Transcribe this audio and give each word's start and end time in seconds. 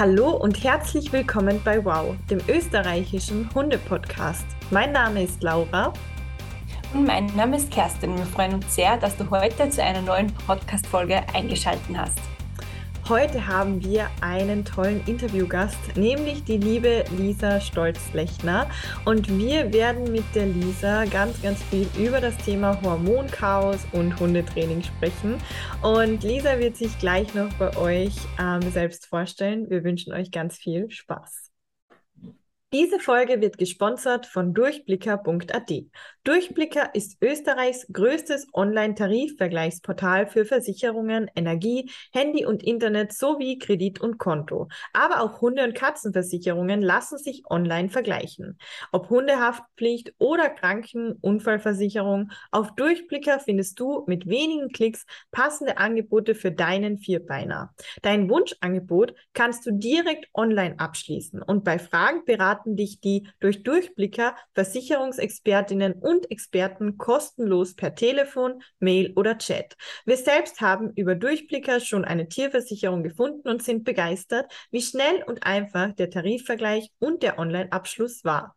Hallo 0.00 0.30
und 0.30 0.64
herzlich 0.64 1.12
willkommen 1.12 1.60
bei 1.62 1.84
Wow, 1.84 2.16
dem 2.30 2.40
österreichischen 2.48 3.50
Hunde-Podcast. 3.54 4.46
Mein 4.70 4.92
Name 4.92 5.24
ist 5.24 5.42
Laura. 5.42 5.92
Und 6.94 7.04
mein 7.06 7.26
Name 7.36 7.58
ist 7.58 7.70
Kerstin. 7.70 8.16
Wir 8.16 8.24
freuen 8.24 8.54
uns 8.54 8.74
sehr, 8.74 8.96
dass 8.96 9.14
du 9.18 9.28
heute 9.28 9.68
zu 9.68 9.84
einer 9.84 10.00
neuen 10.00 10.32
Podcast-Folge 10.46 11.20
eingeschaltet 11.34 11.94
hast. 11.94 12.18
Heute 13.10 13.48
haben 13.48 13.82
wir 13.82 14.08
einen 14.20 14.64
tollen 14.64 15.04
Interviewgast, 15.04 15.96
nämlich 15.96 16.44
die 16.44 16.58
liebe 16.58 17.02
Lisa 17.18 17.60
Stolz-Lechner. 17.60 18.70
Und 19.04 19.36
wir 19.36 19.72
werden 19.72 20.12
mit 20.12 20.22
der 20.32 20.46
Lisa 20.46 21.06
ganz, 21.06 21.42
ganz 21.42 21.60
viel 21.60 21.88
über 21.98 22.20
das 22.20 22.36
Thema 22.36 22.80
Hormonchaos 22.82 23.80
und 23.90 24.20
Hundetraining 24.20 24.84
sprechen. 24.84 25.42
Und 25.82 26.22
Lisa 26.22 26.60
wird 26.60 26.76
sich 26.76 26.96
gleich 27.00 27.34
noch 27.34 27.52
bei 27.54 27.76
euch 27.76 28.14
ähm, 28.38 28.62
selbst 28.70 29.06
vorstellen. 29.06 29.68
Wir 29.68 29.82
wünschen 29.82 30.12
euch 30.12 30.30
ganz 30.30 30.56
viel 30.56 30.88
Spaß. 30.88 31.49
Diese 32.72 33.00
Folge 33.00 33.40
wird 33.40 33.58
gesponsert 33.58 34.26
von 34.26 34.54
durchblicker.at. 34.54 35.72
Durchblicker 36.22 36.94
ist 36.94 37.16
Österreichs 37.20 37.84
größtes 37.92 38.46
Online-Tarifvergleichsportal 38.52 40.28
für 40.28 40.44
Versicherungen, 40.44 41.28
Energie, 41.34 41.90
Handy 42.12 42.46
und 42.46 42.62
Internet 42.62 43.12
sowie 43.12 43.58
Kredit 43.58 44.00
und 44.00 44.18
Konto. 44.18 44.68
Aber 44.92 45.20
auch 45.20 45.40
Hunde- 45.40 45.64
und 45.64 45.74
Katzenversicherungen 45.74 46.80
lassen 46.80 47.18
sich 47.18 47.42
online 47.50 47.88
vergleichen. 47.88 48.56
Ob 48.92 49.10
Hundehaftpflicht 49.10 50.14
oder 50.18 50.48
Krankenunfallversicherung, 50.48 52.30
auf 52.52 52.76
Durchblicker 52.76 53.40
findest 53.40 53.80
du 53.80 54.04
mit 54.06 54.28
wenigen 54.28 54.68
Klicks 54.68 55.06
passende 55.32 55.78
Angebote 55.78 56.36
für 56.36 56.52
deinen 56.52 56.98
Vierbeiner. 56.98 57.74
Dein 58.02 58.30
Wunschangebot 58.30 59.14
kannst 59.32 59.66
du 59.66 59.72
direkt 59.72 60.28
online 60.34 60.78
abschließen 60.78 61.42
und 61.42 61.64
bei 61.64 61.80
Fragen 61.80 62.24
beraten 62.24 62.59
beraten 62.60 62.76
dich 62.76 63.00
die 63.00 63.28
durch 63.40 63.62
Durchblicker 63.62 64.36
Versicherungsexpertinnen 64.54 65.94
und 65.94 66.30
Experten 66.30 66.98
kostenlos 66.98 67.74
per 67.74 67.94
Telefon, 67.94 68.62
Mail 68.78 69.12
oder 69.16 69.38
Chat. 69.38 69.76
Wir 70.04 70.16
selbst 70.16 70.60
haben 70.60 70.92
über 70.96 71.14
Durchblicker 71.14 71.80
schon 71.80 72.04
eine 72.04 72.28
Tierversicherung 72.28 73.02
gefunden 73.02 73.48
und 73.48 73.62
sind 73.62 73.84
begeistert, 73.84 74.50
wie 74.70 74.82
schnell 74.82 75.22
und 75.26 75.44
einfach 75.44 75.92
der 75.94 76.10
Tarifvergleich 76.10 76.90
und 76.98 77.22
der 77.22 77.38
Online-Abschluss 77.38 78.24
war. 78.24 78.56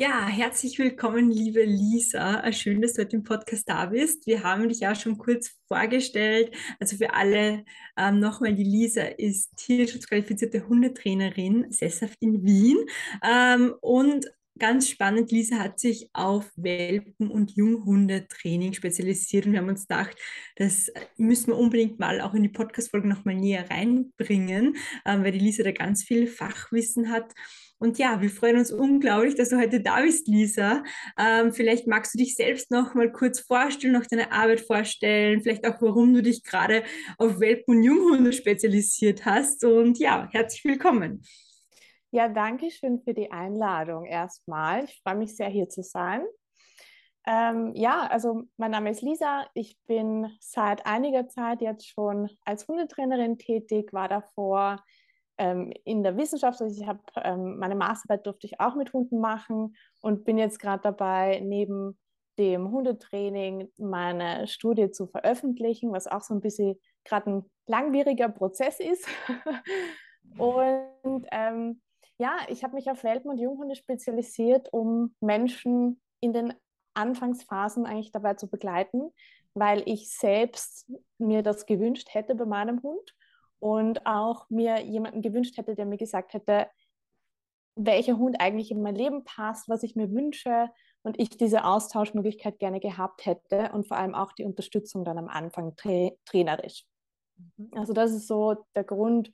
Ja, 0.00 0.26
herzlich 0.26 0.78
willkommen, 0.78 1.30
liebe 1.30 1.62
Lisa. 1.62 2.50
Schön, 2.54 2.80
dass 2.80 2.94
du 2.94 3.02
heute 3.02 3.16
im 3.16 3.22
Podcast 3.22 3.68
da 3.68 3.84
bist. 3.84 4.26
Wir 4.26 4.42
haben 4.42 4.66
dich 4.70 4.80
ja 4.80 4.94
schon 4.94 5.18
kurz 5.18 5.50
vorgestellt. 5.68 6.56
Also 6.78 6.96
für 6.96 7.12
alle 7.12 7.66
ähm, 7.98 8.18
nochmal, 8.18 8.54
die 8.54 8.64
Lisa 8.64 9.02
ist 9.02 9.54
tierschutzqualifizierte 9.58 10.66
Hundetrainerin, 10.66 11.70
sesshaft 11.70 12.16
in 12.20 12.42
Wien. 12.46 12.78
Ähm, 13.22 13.74
und 13.82 14.24
ganz 14.58 14.88
spannend, 14.88 15.32
Lisa 15.32 15.58
hat 15.58 15.78
sich 15.78 16.08
auf 16.14 16.50
Welpen- 16.56 17.30
und 17.30 17.54
Junghundetraining 17.54 18.72
spezialisiert 18.72 19.44
und 19.44 19.52
wir 19.52 19.58
haben 19.58 19.68
uns 19.68 19.86
gedacht, 19.86 20.16
das 20.56 20.90
müssen 21.18 21.48
wir 21.48 21.58
unbedingt 21.58 21.98
mal 21.98 22.22
auch 22.22 22.32
in 22.32 22.42
die 22.42 22.48
Podcast-Folge 22.48 23.06
nochmal 23.06 23.34
näher 23.34 23.68
reinbringen, 23.68 24.76
ähm, 25.04 25.24
weil 25.24 25.32
die 25.32 25.40
Lisa 25.40 25.62
da 25.62 25.72
ganz 25.72 26.04
viel 26.04 26.26
Fachwissen 26.26 27.10
hat. 27.10 27.34
Und 27.80 27.98
ja, 27.98 28.20
wir 28.20 28.28
freuen 28.28 28.58
uns 28.58 28.70
unglaublich, 28.70 29.36
dass 29.36 29.48
du 29.48 29.58
heute 29.58 29.80
da 29.80 30.02
bist, 30.02 30.28
Lisa. 30.28 30.84
Ähm, 31.18 31.54
vielleicht 31.54 31.86
magst 31.86 32.12
du 32.12 32.18
dich 32.18 32.36
selbst 32.36 32.70
noch 32.70 32.94
mal 32.94 33.10
kurz 33.10 33.40
vorstellen, 33.40 33.94
noch 33.94 34.04
deine 34.04 34.32
Arbeit 34.32 34.60
vorstellen, 34.60 35.40
vielleicht 35.40 35.66
auch, 35.66 35.80
warum 35.80 36.12
du 36.12 36.20
dich 36.20 36.44
gerade 36.44 36.84
auf 37.16 37.40
Welpen- 37.40 37.78
und 37.78 37.82
Junghunde 37.82 38.34
spezialisiert 38.34 39.24
hast. 39.24 39.64
Und 39.64 39.98
ja, 39.98 40.28
herzlich 40.30 40.62
willkommen. 40.66 41.22
Ja, 42.10 42.28
danke 42.28 42.70
schön 42.70 43.00
für 43.00 43.14
die 43.14 43.32
Einladung 43.32 44.04
erstmal. 44.04 44.84
Ich 44.84 45.00
freue 45.02 45.16
mich 45.16 45.34
sehr, 45.34 45.48
hier 45.48 45.70
zu 45.70 45.82
sein. 45.82 46.22
Ähm, 47.26 47.72
ja, 47.74 48.06
also 48.08 48.42
mein 48.58 48.72
Name 48.72 48.90
ist 48.90 49.00
Lisa. 49.00 49.46
Ich 49.54 49.78
bin 49.86 50.30
seit 50.38 50.84
einiger 50.84 51.28
Zeit 51.28 51.62
jetzt 51.62 51.88
schon 51.88 52.28
als 52.44 52.68
Hundetrainerin 52.68 53.38
tätig, 53.38 53.94
war 53.94 54.08
davor 54.08 54.84
ähm, 55.40 55.72
in 55.84 56.02
der 56.02 56.18
Wissenschaft, 56.18 56.60
also 56.60 56.78
ich 56.78 56.86
habe 56.86 57.00
ähm, 57.16 57.56
meine 57.56 57.74
Masterarbeit 57.74 58.26
durfte 58.26 58.46
ich 58.46 58.60
auch 58.60 58.74
mit 58.74 58.92
Hunden 58.92 59.20
machen 59.20 59.74
und 60.02 60.24
bin 60.24 60.36
jetzt 60.36 60.58
gerade 60.58 60.82
dabei, 60.82 61.40
neben 61.42 61.98
dem 62.38 62.70
Hundetraining 62.70 63.72
meine 63.78 64.46
Studie 64.46 64.90
zu 64.90 65.06
veröffentlichen, 65.06 65.92
was 65.92 66.06
auch 66.06 66.20
so 66.20 66.34
ein 66.34 66.42
bisschen 66.42 66.78
gerade 67.04 67.30
ein 67.30 67.50
langwieriger 67.66 68.28
Prozess 68.28 68.80
ist. 68.80 69.06
und 70.36 71.26
ähm, 71.32 71.80
ja, 72.18 72.36
ich 72.48 72.62
habe 72.62 72.74
mich 72.74 72.90
auf 72.90 73.02
Welpen 73.02 73.30
und 73.30 73.38
Junghunde 73.38 73.76
spezialisiert, 73.76 74.70
um 74.74 75.14
Menschen 75.20 76.02
in 76.20 76.34
den 76.34 76.52
Anfangsphasen 76.92 77.86
eigentlich 77.86 78.12
dabei 78.12 78.34
zu 78.34 78.46
begleiten, 78.46 79.10
weil 79.54 79.82
ich 79.86 80.14
selbst 80.14 80.92
mir 81.16 81.42
das 81.42 81.64
gewünscht 81.64 82.08
hätte 82.12 82.34
bei 82.34 82.44
meinem 82.44 82.82
Hund 82.82 83.14
und 83.60 84.06
auch 84.06 84.48
mir 84.50 84.80
jemanden 84.82 85.22
gewünscht 85.22 85.56
hätte, 85.56 85.74
der 85.74 85.86
mir 85.86 85.98
gesagt 85.98 86.34
hätte, 86.34 86.66
welcher 87.76 88.18
Hund 88.18 88.40
eigentlich 88.40 88.70
in 88.70 88.82
mein 88.82 88.94
Leben 88.94 89.24
passt, 89.24 89.68
was 89.68 89.82
ich 89.82 89.94
mir 89.94 90.10
wünsche 90.10 90.70
und 91.02 91.18
ich 91.18 91.30
diese 91.30 91.64
Austauschmöglichkeit 91.64 92.58
gerne 92.58 92.80
gehabt 92.80 93.24
hätte 93.24 93.70
und 93.72 93.86
vor 93.86 93.96
allem 93.96 94.14
auch 94.14 94.32
die 94.32 94.44
Unterstützung 94.44 95.04
dann 95.04 95.18
am 95.18 95.28
Anfang 95.28 95.76
tra 95.76 96.10
trainerisch. 96.26 96.84
Mhm. 97.56 97.70
Also 97.74 97.92
das 97.92 98.10
ist 98.12 98.26
so 98.26 98.56
der 98.74 98.84
Grund, 98.84 99.30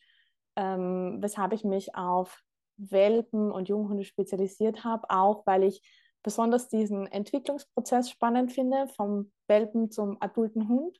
ähm, 0.56 1.18
weshalb 1.20 1.52
ich 1.52 1.64
mich 1.64 1.94
auf 1.94 2.42
Welpen 2.76 3.50
und 3.50 3.68
Junghunde 3.68 4.04
spezialisiert 4.04 4.84
habe, 4.84 5.08
auch 5.10 5.46
weil 5.46 5.64
ich 5.64 5.82
besonders 6.22 6.68
diesen 6.68 7.06
Entwicklungsprozess 7.06 8.10
spannend 8.10 8.52
finde, 8.52 8.88
vom 8.96 9.32
Welpen 9.46 9.90
zum 9.90 10.18
adulten 10.20 10.68
Hund 10.68 10.98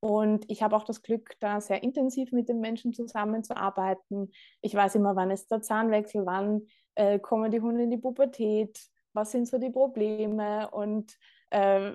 und 0.00 0.44
ich 0.50 0.62
habe 0.62 0.76
auch 0.76 0.84
das 0.84 1.02
Glück, 1.02 1.34
da 1.40 1.60
sehr 1.60 1.82
intensiv 1.82 2.32
mit 2.32 2.48
den 2.48 2.60
Menschen 2.60 2.92
zusammenzuarbeiten. 2.92 4.30
Ich 4.60 4.74
weiß 4.74 4.94
immer, 4.96 5.16
wann 5.16 5.30
ist 5.30 5.50
der 5.50 5.62
Zahnwechsel, 5.62 6.26
wann 6.26 6.66
äh, 6.94 7.18
kommen 7.18 7.50
die 7.50 7.60
Hunde 7.60 7.84
in 7.84 7.90
die 7.90 7.96
Pubertät, 7.98 8.78
was 9.12 9.32
sind 9.32 9.48
so 9.48 9.58
die 9.58 9.70
Probleme 9.70 10.70
und 10.70 11.16
äh, 11.50 11.92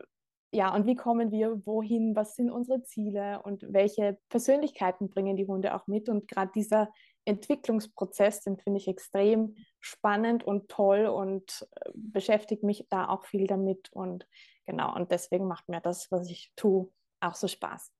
ja, 0.53 0.75
und 0.75 0.85
wie 0.85 0.95
kommen 0.95 1.31
wir 1.31 1.65
wohin, 1.65 2.13
was 2.15 2.35
sind 2.35 2.51
unsere 2.51 2.83
Ziele 2.83 3.41
und 3.43 3.65
welche 3.71 4.19
Persönlichkeiten 4.27 5.09
bringen 5.09 5.37
die 5.37 5.47
Hunde 5.47 5.73
auch 5.73 5.87
mit. 5.87 6.09
Und 6.09 6.27
gerade 6.27 6.51
dieser 6.53 6.89
Entwicklungsprozess, 7.23 8.41
den 8.41 8.57
finde 8.57 8.79
ich 8.79 8.89
extrem 8.89 9.55
spannend 9.79 10.43
und 10.43 10.67
toll 10.67 11.05
und 11.05 11.65
äh, 11.71 11.91
beschäftige 11.93 12.65
mich 12.65 12.85
da 12.89 13.07
auch 13.07 13.23
viel 13.23 13.47
damit. 13.47 13.93
Und 13.93 14.27
genau, 14.65 14.93
und 14.93 15.11
deswegen 15.11 15.47
macht 15.47 15.69
mir 15.69 15.79
das, 15.79 16.11
was 16.11 16.29
ich 16.29 16.51
tue, 16.57 16.89
auch 17.21 17.35
so 17.35 17.47
Spaß. 17.47 17.91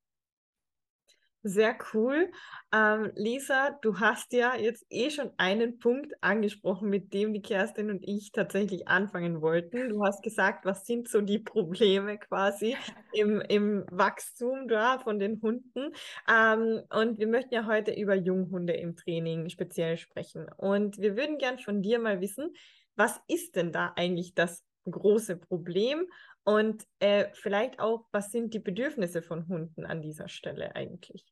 Sehr 1.43 1.75
cool. 1.93 2.31
Ähm, 2.71 3.11
Lisa, 3.15 3.71
du 3.81 3.99
hast 3.99 4.31
ja 4.31 4.55
jetzt 4.55 4.85
eh 4.91 5.09
schon 5.09 5.31
einen 5.37 5.79
Punkt 5.79 6.13
angesprochen, 6.21 6.87
mit 6.91 7.13
dem 7.13 7.33
die 7.33 7.41
Kerstin 7.41 7.89
und 7.89 8.07
ich 8.07 8.31
tatsächlich 8.31 8.87
anfangen 8.87 9.41
wollten. 9.41 9.89
Du 9.89 10.05
hast 10.05 10.21
gesagt, 10.21 10.65
was 10.65 10.85
sind 10.85 11.07
so 11.07 11.19
die 11.21 11.39
Probleme 11.39 12.19
quasi 12.19 12.77
im, 13.13 13.41
im 13.41 13.85
Wachstum 13.89 14.67
da 14.67 14.99
von 14.99 15.17
den 15.17 15.41
Hunden. 15.41 15.93
Ähm, 16.29 16.81
und 16.91 17.17
wir 17.17 17.27
möchten 17.27 17.55
ja 17.55 17.65
heute 17.65 17.91
über 17.91 18.13
Junghunde 18.13 18.73
im 18.73 18.95
Training 18.95 19.49
speziell 19.49 19.97
sprechen. 19.97 20.45
Und 20.57 20.99
wir 20.99 21.17
würden 21.17 21.39
gern 21.39 21.57
von 21.57 21.81
dir 21.81 21.97
mal 21.97 22.21
wissen, 22.21 22.53
was 22.95 23.19
ist 23.27 23.55
denn 23.55 23.71
da 23.71 23.93
eigentlich 23.95 24.35
das 24.35 24.63
große 24.85 25.37
Problem 25.37 26.05
und 26.43 26.85
äh, 26.99 27.27
vielleicht 27.33 27.79
auch, 27.79 28.07
was 28.11 28.31
sind 28.31 28.53
die 28.53 28.59
Bedürfnisse 28.59 29.21
von 29.21 29.47
Hunden 29.47 29.85
an 29.85 30.01
dieser 30.01 30.27
Stelle 30.27 30.75
eigentlich? 30.75 31.25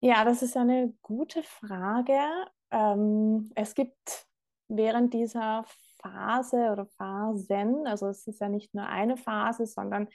Ja, 0.00 0.24
das 0.24 0.42
ist 0.42 0.56
eine 0.56 0.94
gute 1.02 1.42
Frage. 1.42 2.18
Ähm, 2.70 3.50
es 3.54 3.74
gibt 3.74 4.26
während 4.68 5.12
dieser 5.12 5.64
Phase 6.00 6.70
oder 6.72 6.86
Phasen, 6.86 7.86
also 7.86 8.08
es 8.08 8.26
ist 8.26 8.40
ja 8.40 8.48
nicht 8.48 8.74
nur 8.74 8.86
eine 8.86 9.16
Phase, 9.16 9.66
sondern 9.66 10.08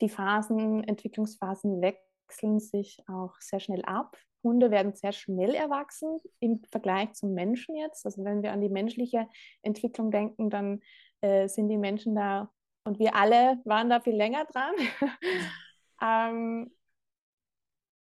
die 0.00 0.08
Phasen, 0.08 0.84
Entwicklungsphasen 0.84 1.80
wechseln 1.80 2.60
sich 2.60 3.02
auch 3.08 3.34
sehr 3.40 3.60
schnell 3.60 3.82
ab. 3.84 4.16
Hunde 4.44 4.70
werden 4.70 4.94
sehr 4.94 5.12
schnell 5.12 5.54
erwachsen 5.54 6.20
im 6.38 6.62
Vergleich 6.70 7.14
zum 7.14 7.32
Menschen 7.32 7.74
jetzt. 7.76 8.04
Also 8.04 8.24
wenn 8.24 8.42
wir 8.42 8.52
an 8.52 8.60
die 8.60 8.68
menschliche 8.68 9.26
Entwicklung 9.62 10.10
denken, 10.10 10.50
dann 10.50 10.80
äh, 11.22 11.48
sind 11.48 11.68
die 11.68 11.78
Menschen 11.78 12.14
da 12.14 12.52
und 12.84 12.98
wir 12.98 13.14
alle 13.14 13.60
waren 13.64 13.90
da 13.90 14.00
viel 14.00 14.14
länger 14.14 14.44
dran. 14.44 14.74
ähm, 16.02 16.70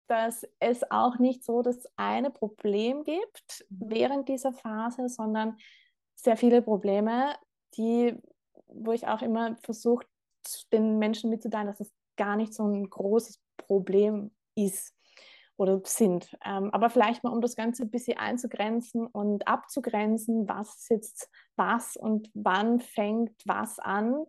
dass 0.07 0.47
es 0.61 0.91
auch 0.91 1.19
nicht 1.19 1.45
so 1.45 1.63
das 1.63 1.87
eine 1.97 2.31
Problem 2.31 3.05
gibt 3.05 3.65
mhm. 3.71 3.91
während 3.91 4.29
dieser 4.29 4.53
Phase, 4.53 5.09
sondern 5.09 5.57
sehr 6.15 6.37
viele 6.37 6.63
Probleme, 6.63 7.35
die, 7.77 8.15
wo 8.67 8.93
ich 8.93 9.07
auch 9.07 9.23
immer 9.23 9.57
versuche, 9.65 10.07
den 10.73 10.99
Menschen 10.99 11.31
mitzuteilen, 11.31 11.67
dass 11.67 11.81
es 11.81 11.93
gar 12.17 12.37
nicht 12.37 12.55
so 12.55 12.65
ein 12.65 12.89
großes 12.89 13.41
Problem 13.57 14.31
ist. 14.55 14.95
oder 15.57 15.81
sind. 15.85 16.37
Ähm, 16.45 16.71
aber 16.73 16.91
vielleicht 16.91 17.23
mal, 17.23 17.31
um 17.31 17.41
das 17.41 17.55
Ganze 17.57 17.85
ein 17.85 17.91
bisschen 17.91 18.19
einzugrenzen 18.19 19.07
und 19.07 19.47
abzugrenzen, 19.47 20.49
was 20.49 20.77
ist 20.77 20.91
jetzt 20.91 21.31
was 21.57 21.97
und 21.97 22.29
wann 22.35 22.81
fängt 22.81 23.33
was 23.45 23.79
an. 23.79 24.25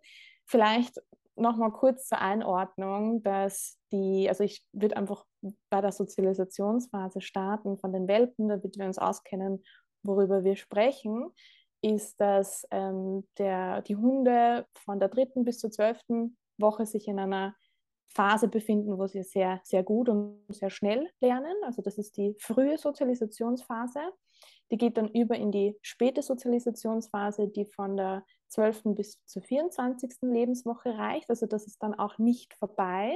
Vielleicht 0.46 1.02
nochmal 1.36 1.72
kurz 1.72 2.08
zur 2.08 2.20
Einordnung, 2.20 3.22
dass 3.24 3.78
die, 3.92 4.28
also 4.30 4.44
ich 4.44 4.66
würde 4.72 4.98
einfach 4.98 5.26
bei 5.70 5.82
der 5.82 5.92
Sozialisationsphase 5.92 7.22
starten 7.22 7.78
von 7.78 7.92
den 7.92 8.08
Welpen, 8.08 8.48
damit 8.48 8.78
wir 8.78 8.86
uns 8.86 8.98
auskennen, 8.98 9.64
worüber 10.04 10.44
wir 10.44 10.56
sprechen, 10.56 11.30
ist, 11.82 12.20
dass 12.20 12.66
ähm, 12.72 13.28
der, 13.38 13.82
die 13.82 13.96
Hunde 13.96 14.66
von 14.74 15.00
der 15.00 15.10
dritten 15.10 15.44
bis 15.46 15.60
zur 15.60 15.72
zwölften 15.72 16.38
Woche 16.58 16.86
sich 16.86 17.08
in 17.08 17.20
einer 17.20 17.56
Phase 18.10 18.48
befinden, 18.48 18.98
wo 18.98 19.08
sie 19.08 19.24
sehr, 19.24 19.60
sehr 19.64 19.84
gut 19.84 20.10
und 20.10 20.46
sehr 20.50 20.70
schnell 20.70 21.10
lernen. 21.20 21.56
Also 21.64 21.82
das 21.82 21.98
ist 21.98 22.18
die 22.18 22.36
frühe 22.40 22.78
Sozialisationsphase. 22.78 24.00
Die 24.72 24.78
geht 24.78 24.98
dann 24.98 25.10
über 25.10 25.36
in 25.36 25.52
die 25.52 25.78
späte 25.82 26.22
Sozialisationsphase, 26.22 27.48
die 27.48 27.66
von 27.66 27.98
der 27.98 28.26
12. 28.50 28.96
bis 28.96 29.24
zur 29.26 29.42
24. 29.42 30.18
Lebenswoche 30.22 30.98
reicht. 30.98 31.30
Also 31.30 31.46
das 31.46 31.68
ist 31.68 31.84
dann 31.84 31.94
auch 31.94 32.18
nicht 32.18 32.54
vorbei 32.54 33.16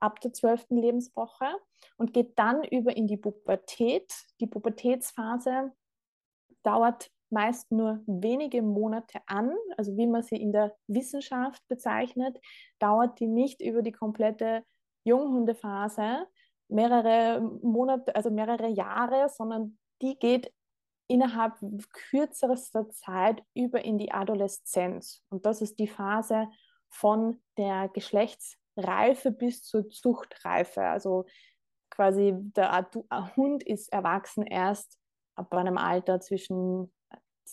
ab 0.00 0.20
der 0.20 0.32
12. 0.32 0.66
Lebenswoche 0.70 1.46
und 1.96 2.12
geht 2.12 2.38
dann 2.38 2.64
über 2.64 2.96
in 2.96 3.06
die 3.06 3.16
Pubertät. 3.16 4.12
Die 4.40 4.46
Pubertätsphase 4.46 5.72
dauert 6.62 7.10
meist 7.30 7.70
nur 7.70 8.00
wenige 8.06 8.62
Monate 8.62 9.20
an, 9.26 9.52
also 9.76 9.96
wie 9.96 10.06
man 10.06 10.22
sie 10.22 10.36
in 10.36 10.52
der 10.52 10.74
Wissenschaft 10.86 11.62
bezeichnet, 11.68 12.38
dauert 12.78 13.18
die 13.20 13.26
nicht 13.26 13.60
über 13.60 13.82
die 13.82 13.92
komplette 13.92 14.64
Junghundephase, 15.04 16.26
mehrere 16.68 17.40
Monate, 17.62 18.14
also 18.14 18.30
mehrere 18.30 18.68
Jahre, 18.68 19.28
sondern 19.28 19.78
die 20.02 20.18
geht 20.18 20.52
innerhalb 21.08 21.54
kürzester 21.92 22.90
Zeit 22.90 23.42
über 23.54 23.84
in 23.84 23.98
die 23.98 24.12
Adoleszenz. 24.12 25.24
Und 25.30 25.46
das 25.46 25.62
ist 25.62 25.78
die 25.78 25.88
Phase 25.88 26.48
von 26.90 27.42
der 27.56 27.88
Geschlechtsreife 27.88 29.30
bis 29.30 29.62
zur 29.62 29.88
Zuchtreife. 29.88 30.82
Also 30.82 31.24
quasi 31.90 32.34
der 32.36 32.86
Hund 33.36 33.62
ist 33.62 33.92
erwachsen 33.92 34.44
erst 34.44 34.98
ab 35.34 35.54
einem 35.54 35.78
Alter 35.78 36.20
zwischen 36.20 36.92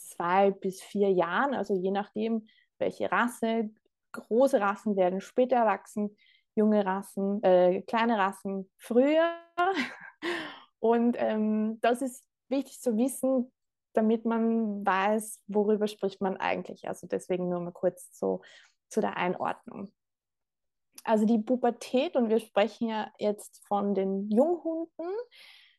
zwei 0.04 0.52
bis 0.52 0.82
vier 0.82 1.12
Jahren, 1.12 1.54
also 1.54 1.74
je 1.74 1.92
nachdem, 1.92 2.48
welche 2.78 3.12
Rasse. 3.12 3.70
Große 4.12 4.62
Rassen 4.62 4.96
werden 4.96 5.22
später 5.22 5.58
erwachsen, 5.58 6.16
junge 6.56 6.86
Rassen, 6.86 7.44
äh, 7.44 7.82
kleine 7.82 8.18
Rassen 8.18 8.72
früher. 8.78 9.36
Und 10.80 11.16
ähm, 11.20 11.80
das 11.82 12.02
ist 12.02 12.24
wichtig 12.48 12.80
zu 12.80 12.98
wissen, 12.98 13.52
damit 13.94 14.26
man 14.26 14.86
weiß, 14.86 15.42
worüber 15.48 15.88
spricht 15.88 16.22
man 16.22 16.38
eigentlich. 16.38 16.88
Also 16.88 17.08
deswegen 17.08 17.50
nur 17.50 17.60
mal 17.60 17.72
kurz 17.72 18.18
so 18.18 18.42
zu 18.90 19.02
der 19.02 19.18
Einordnung. 19.18 19.92
Also 21.04 21.26
die 21.26 21.40
Pubertät, 21.40 22.16
und 22.16 22.30
wir 22.30 22.40
sprechen 22.40 22.90
ja 22.90 23.12
jetzt 23.20 23.66
von 23.68 23.94
den 23.94 24.30
Junghunden, 24.30 25.10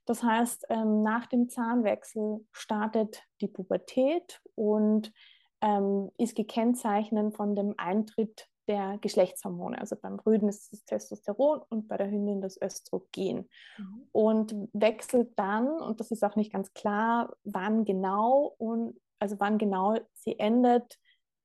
das 0.07 0.23
heißt, 0.23 0.67
ähm, 0.71 1.03
nach 1.03 1.27
dem 1.27 1.49
Zahnwechsel 1.49 2.47
startet 2.53 3.23
die 3.41 3.49
Pubertät 3.49 4.41
und 4.55 5.13
ähm, 5.61 6.11
ist 6.19 6.37
gekennzeichnet 6.37 7.35
von 7.35 7.55
dem 7.55 7.75
Eintritt 7.77 8.49
der 8.69 8.99
Geschlechtshormone. 9.01 9.79
Also 9.79 9.97
beim 9.97 10.19
Rüden 10.19 10.49
ist 10.49 10.73
es 10.73 10.85
Testosteron 10.85 11.63
und 11.69 11.89
bei 11.89 11.97
der 11.97 12.11
Hündin 12.11 12.41
das 12.41 12.61
Östrogen. 12.61 13.49
Mhm. 13.79 14.09
Und 14.13 14.55
wechselt 14.73 15.39
dann, 15.39 15.69
und 15.69 16.01
das 16.01 16.11
ist 16.11 16.25
auch 16.25 16.37
nicht 16.37 16.53
ganz 16.53 16.73
klar, 16.73 17.37
wann 17.45 17.85
genau 17.85 18.55
und 18.59 19.01
also 19.19 19.37
wann 19.39 19.59
genau 19.59 19.97
sie 20.15 20.39
endet 20.39 20.99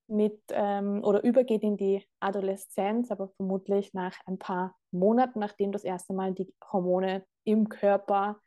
mit 0.07 0.42
ähm, 0.50 1.04
oder 1.04 1.24
übergeht 1.24 1.64
in 1.64 1.78
die 1.78 2.06
Adoleszenz, 2.19 3.12
aber 3.12 3.30
vermutlich 3.30 3.94
nach 3.94 4.16
ein 4.25 4.38
paar 4.38 4.75
Monaten, 4.92 5.40
nachdem 5.40 5.72
das 5.72 5.84
erste 5.84 6.14
Mal 6.14 6.34
die 6.34 6.54
Hormone 6.72 7.25
im 7.46 7.69
Körper 7.69 8.40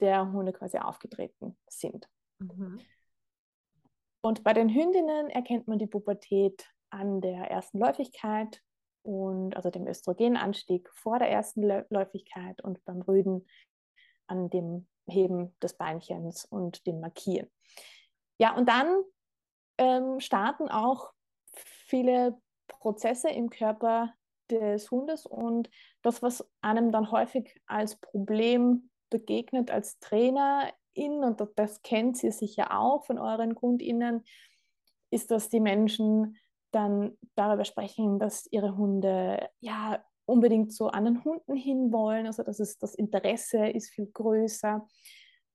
der 0.00 0.32
Hunde 0.32 0.52
quasi 0.52 0.78
aufgetreten 0.78 1.56
sind. 1.68 2.08
Mhm. 2.38 2.80
Und 4.22 4.44
bei 4.44 4.52
den 4.52 4.68
Hündinnen 4.68 5.30
erkennt 5.30 5.66
man 5.66 5.78
die 5.78 5.86
Pubertät 5.86 6.68
an 6.90 7.20
der 7.20 7.50
ersten 7.50 7.78
Läufigkeit 7.78 8.62
und 9.02 9.56
also 9.56 9.70
dem 9.70 9.86
Östrogenanstieg 9.86 10.88
vor 10.90 11.18
der 11.18 11.30
ersten 11.30 11.62
Läufigkeit 11.90 12.62
und 12.62 12.84
beim 12.84 13.02
Rüden 13.02 13.46
an 14.28 14.48
dem 14.48 14.86
Heben 15.08 15.56
des 15.60 15.76
Beinchens 15.76 16.44
und 16.44 16.86
dem 16.86 17.00
Markieren. 17.00 17.50
Ja, 18.38 18.56
und 18.56 18.68
dann 18.68 19.02
ähm, 19.78 20.20
starten 20.20 20.68
auch 20.68 21.12
viele 21.54 22.40
Prozesse 22.68 23.28
im 23.28 23.50
Körper 23.50 24.14
des 24.50 24.90
Hundes 24.90 25.26
und 25.26 25.68
das, 26.02 26.22
was 26.22 26.48
einem 26.60 26.92
dann 26.92 27.10
häufig 27.10 27.60
als 27.66 27.96
Problem 27.96 28.90
begegnet 29.12 29.70
als 29.70 29.98
Trainerin, 30.00 31.22
und 31.22 31.40
das 31.56 31.82
kennt 31.82 32.22
ihr 32.24 32.32
sicher 32.32 32.76
auch 32.76 33.04
von 33.04 33.18
euren 33.18 33.54
KundInnen, 33.54 34.24
ist, 35.10 35.30
dass 35.30 35.48
die 35.48 35.60
Menschen 35.60 36.36
dann 36.72 37.16
darüber 37.34 37.64
sprechen, 37.64 38.18
dass 38.18 38.48
ihre 38.50 38.76
Hunde 38.76 39.48
ja 39.60 40.02
unbedingt 40.24 40.72
zu 40.72 40.88
anderen 40.88 41.22
Hunden 41.24 41.54
hinwollen, 41.54 42.26
also 42.26 42.42
dass 42.42 42.58
es, 42.58 42.78
das 42.78 42.94
Interesse 42.94 43.66
ist 43.66 43.90
viel 43.90 44.06
größer, 44.06 44.86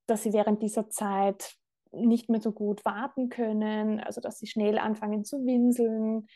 dass 0.06 0.24
sie 0.24 0.34
während 0.34 0.62
dieser 0.62 0.90
Zeit 0.90 1.56
nicht 1.92 2.30
mehr 2.30 2.42
so 2.42 2.52
gut 2.52 2.86
warten 2.86 3.30
können, 3.30 4.00
also 4.00 4.22
dass 4.22 4.40
sie 4.40 4.48
schnell 4.48 4.78
anfangen 4.78 5.26
zu 5.26 5.46
winseln, 5.46 6.28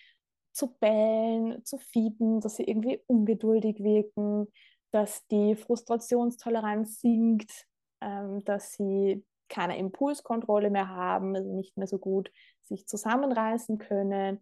zu 0.53 0.75
bellen, 0.79 1.63
zu 1.63 1.77
fiepen, 1.77 2.41
dass 2.41 2.56
sie 2.56 2.63
irgendwie 2.63 3.01
ungeduldig 3.07 3.83
wirken, 3.83 4.47
dass 4.91 5.25
die 5.27 5.55
Frustrationstoleranz 5.55 7.01
sinkt, 7.01 7.67
ähm, 8.01 8.43
dass 8.45 8.73
sie 8.73 9.25
keine 9.49 9.77
Impulskontrolle 9.77 10.69
mehr 10.69 10.89
haben, 10.89 11.35
also 11.35 11.53
nicht 11.53 11.77
mehr 11.77 11.88
so 11.88 11.97
gut 11.97 12.31
sich 12.61 12.88
zusammenreißen 12.88 13.77
können, 13.77 14.39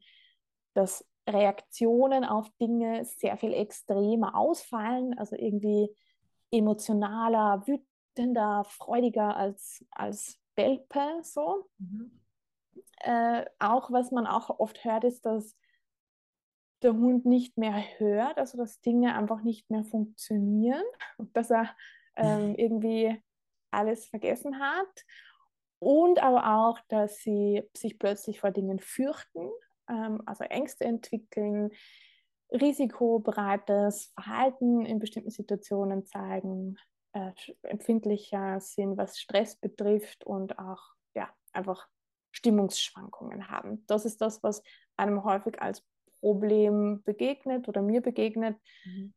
dass 0.73 1.05
Reaktionen 1.27 2.23
auf 2.25 2.49
Dinge 2.61 3.05
sehr 3.05 3.37
viel 3.37 3.53
extremer 3.53 4.35
ausfallen, 4.35 5.17
also 5.17 5.35
irgendwie 5.35 5.89
emotionaler, 6.51 7.63
wütender, 7.67 8.63
freudiger 8.65 9.35
als, 9.35 9.85
als 9.91 10.39
Welpe 10.55 11.19
so. 11.23 11.69
Mhm. 11.77 12.19
Äh, 13.01 13.45
auch 13.59 13.91
was 13.91 14.11
man 14.11 14.27
auch 14.27 14.59
oft 14.59 14.83
hört, 14.83 15.03
ist, 15.03 15.25
dass 15.25 15.55
der 16.83 16.93
Hund 16.93 17.25
nicht 17.25 17.57
mehr 17.57 17.83
hört, 17.97 18.37
also 18.37 18.57
dass 18.57 18.81
Dinge 18.81 19.15
einfach 19.15 19.41
nicht 19.43 19.69
mehr 19.69 19.83
funktionieren, 19.83 20.83
dass 21.33 21.51
er 21.51 21.69
ähm, 22.15 22.55
irgendwie 22.57 23.21
alles 23.71 24.07
vergessen 24.07 24.59
hat 24.59 25.05
und 25.79 26.21
aber 26.21 26.57
auch, 26.57 26.79
dass 26.87 27.17
sie 27.19 27.63
sich 27.75 27.99
plötzlich 27.99 28.39
vor 28.39 28.51
Dingen 28.51 28.79
fürchten, 28.79 29.49
ähm, 29.89 30.21
also 30.25 30.43
Ängste 30.43 30.85
entwickeln, 30.85 31.71
risikobereites 32.51 34.11
Verhalten 34.15 34.85
in 34.85 34.99
bestimmten 34.99 35.29
Situationen 35.29 36.05
zeigen, 36.05 36.77
äh, 37.13 37.31
empfindlicher 37.63 38.59
sind, 38.59 38.97
was 38.97 39.19
Stress 39.19 39.55
betrifft 39.55 40.23
und 40.25 40.59
auch 40.59 40.81
ja, 41.15 41.29
einfach 41.53 41.87
Stimmungsschwankungen 42.31 43.49
haben. 43.49 43.85
Das 43.87 44.05
ist 44.05 44.21
das, 44.21 44.43
was 44.43 44.63
einem 44.97 45.23
häufig 45.23 45.61
als 45.61 45.83
Problem 46.19 47.01
begegnet 47.03 47.67
oder 47.67 47.81
mir 47.81 48.01
begegnet. 48.01 48.57
Mhm. 48.85 49.13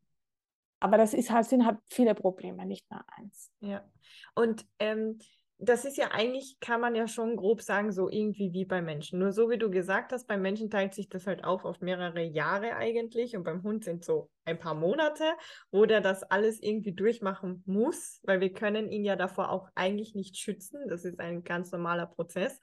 Aber 0.79 0.97
das 0.97 1.13
ist 1.13 1.31
halt, 1.31 1.45
sind 1.45 1.65
halt 1.65 1.77
viele 1.89 2.13
Probleme, 2.13 2.65
nicht 2.65 2.89
nur 2.91 3.01
eins. 3.15 3.51
Ja. 3.61 3.89
Und 4.35 4.65
ähm, 4.79 5.17
das 5.57 5.85
ist 5.85 5.97
ja 5.97 6.11
eigentlich, 6.11 6.59
kann 6.59 6.81
man 6.81 6.93
ja 6.93 7.07
schon 7.07 7.37
grob 7.37 7.61
sagen, 7.61 7.91
so 7.91 8.09
irgendwie 8.09 8.51
wie 8.51 8.65
bei 8.65 8.81
Menschen. 8.81 9.19
Nur 9.19 9.31
so 9.31 9.49
wie 9.49 9.57
du 9.57 9.69
gesagt 9.69 10.11
hast, 10.11 10.27
beim 10.27 10.41
Menschen 10.41 10.69
teilt 10.69 10.93
sich 10.93 11.07
das 11.07 11.25
halt 11.25 11.43
auf 11.43 11.63
auf 11.63 11.79
mehrere 11.79 12.21
Jahre 12.21 12.75
eigentlich 12.75 13.37
und 13.37 13.43
beim 13.43 13.63
Hund 13.63 13.85
sind 13.85 14.03
so 14.03 14.29
ein 14.45 14.59
paar 14.59 14.73
Monate, 14.73 15.23
wo 15.71 15.85
der 15.85 16.01
das 16.01 16.23
alles 16.23 16.61
irgendwie 16.61 16.93
durchmachen 16.93 17.63
muss, 17.65 18.19
weil 18.23 18.41
wir 18.41 18.51
können 18.51 18.91
ihn 18.91 19.05
ja 19.05 19.15
davor 19.15 19.51
auch 19.51 19.69
eigentlich 19.75 20.15
nicht 20.15 20.37
schützen. 20.37 20.81
Das 20.89 21.05
ist 21.05 21.19
ein 21.19 21.43
ganz 21.43 21.71
normaler 21.71 22.07
Prozess. 22.07 22.59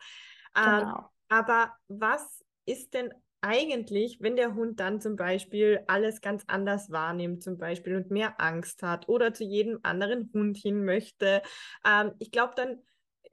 Ähm, 0.54 0.80
genau. 0.80 0.98
Ähm, 0.98 1.04
aber 1.28 1.72
was 1.88 2.44
ist 2.66 2.92
denn 2.92 3.14
eigentlich, 3.42 4.18
wenn 4.20 4.36
der 4.36 4.54
Hund 4.54 4.80
dann 4.80 5.00
zum 5.00 5.16
Beispiel 5.16 5.80
alles 5.86 6.20
ganz 6.20 6.44
anders 6.46 6.90
wahrnimmt, 6.90 7.42
zum 7.42 7.58
Beispiel 7.58 7.96
und 7.96 8.10
mehr 8.10 8.40
Angst 8.40 8.82
hat 8.82 9.08
oder 9.08 9.32
zu 9.32 9.44
jedem 9.44 9.80
anderen 9.82 10.30
Hund 10.32 10.56
hin 10.56 10.84
möchte, 10.84 11.42
ähm, 11.84 12.12
ich 12.18 12.30
glaube, 12.30 12.54
dann 12.56 12.78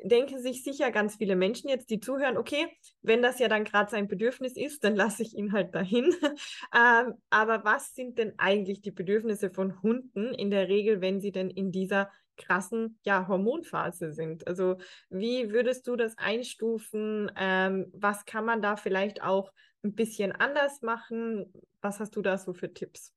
denken 0.04 0.40
sich 0.40 0.64
sicher 0.64 0.92
ganz 0.92 1.16
viele 1.16 1.36
Menschen 1.36 1.70
jetzt, 1.70 1.90
die 1.90 2.00
zuhören, 2.00 2.38
okay, 2.38 2.68
wenn 3.02 3.22
das 3.22 3.40
ja 3.40 3.48
dann 3.48 3.64
gerade 3.64 3.90
sein 3.90 4.08
Bedürfnis 4.08 4.56
ist, 4.56 4.84
dann 4.84 4.96
lasse 4.96 5.24
ich 5.24 5.36
ihn 5.36 5.54
halt 5.54 5.74
dahin. 5.74 6.06
ähm, 6.76 7.14
aber 7.30 7.64
was 7.64 7.94
sind 7.96 8.18
denn 8.18 8.34
eigentlich 8.38 8.82
die 8.82 8.92
Bedürfnisse 8.92 9.50
von 9.50 9.82
Hunden 9.82 10.34
in 10.34 10.52
der 10.52 10.68
Regel, 10.68 11.02
wenn 11.02 11.20
sie 11.20 11.32
denn 11.32 11.50
in 11.50 11.72
dieser 11.72 12.12
krassen 12.38 13.00
ja, 13.04 13.28
Hormonphase 13.28 14.14
sind? 14.14 14.48
Also 14.48 14.78
wie 15.10 15.52
würdest 15.52 15.88
du 15.88 15.96
das 15.96 16.18
einstufen? 16.18 17.32
Ähm, 17.36 17.92
was 17.94 18.26
kann 18.26 18.46
man 18.46 18.62
da 18.62 18.76
vielleicht 18.76 19.24
auch 19.24 19.52
ein 19.88 19.96
bisschen 19.96 20.32
anders 20.32 20.82
machen? 20.82 21.52
Was 21.82 22.00
hast 22.00 22.16
du 22.16 22.22
da 22.22 22.38
so 22.38 22.54
für 22.54 22.74
Tipps? 22.74 23.14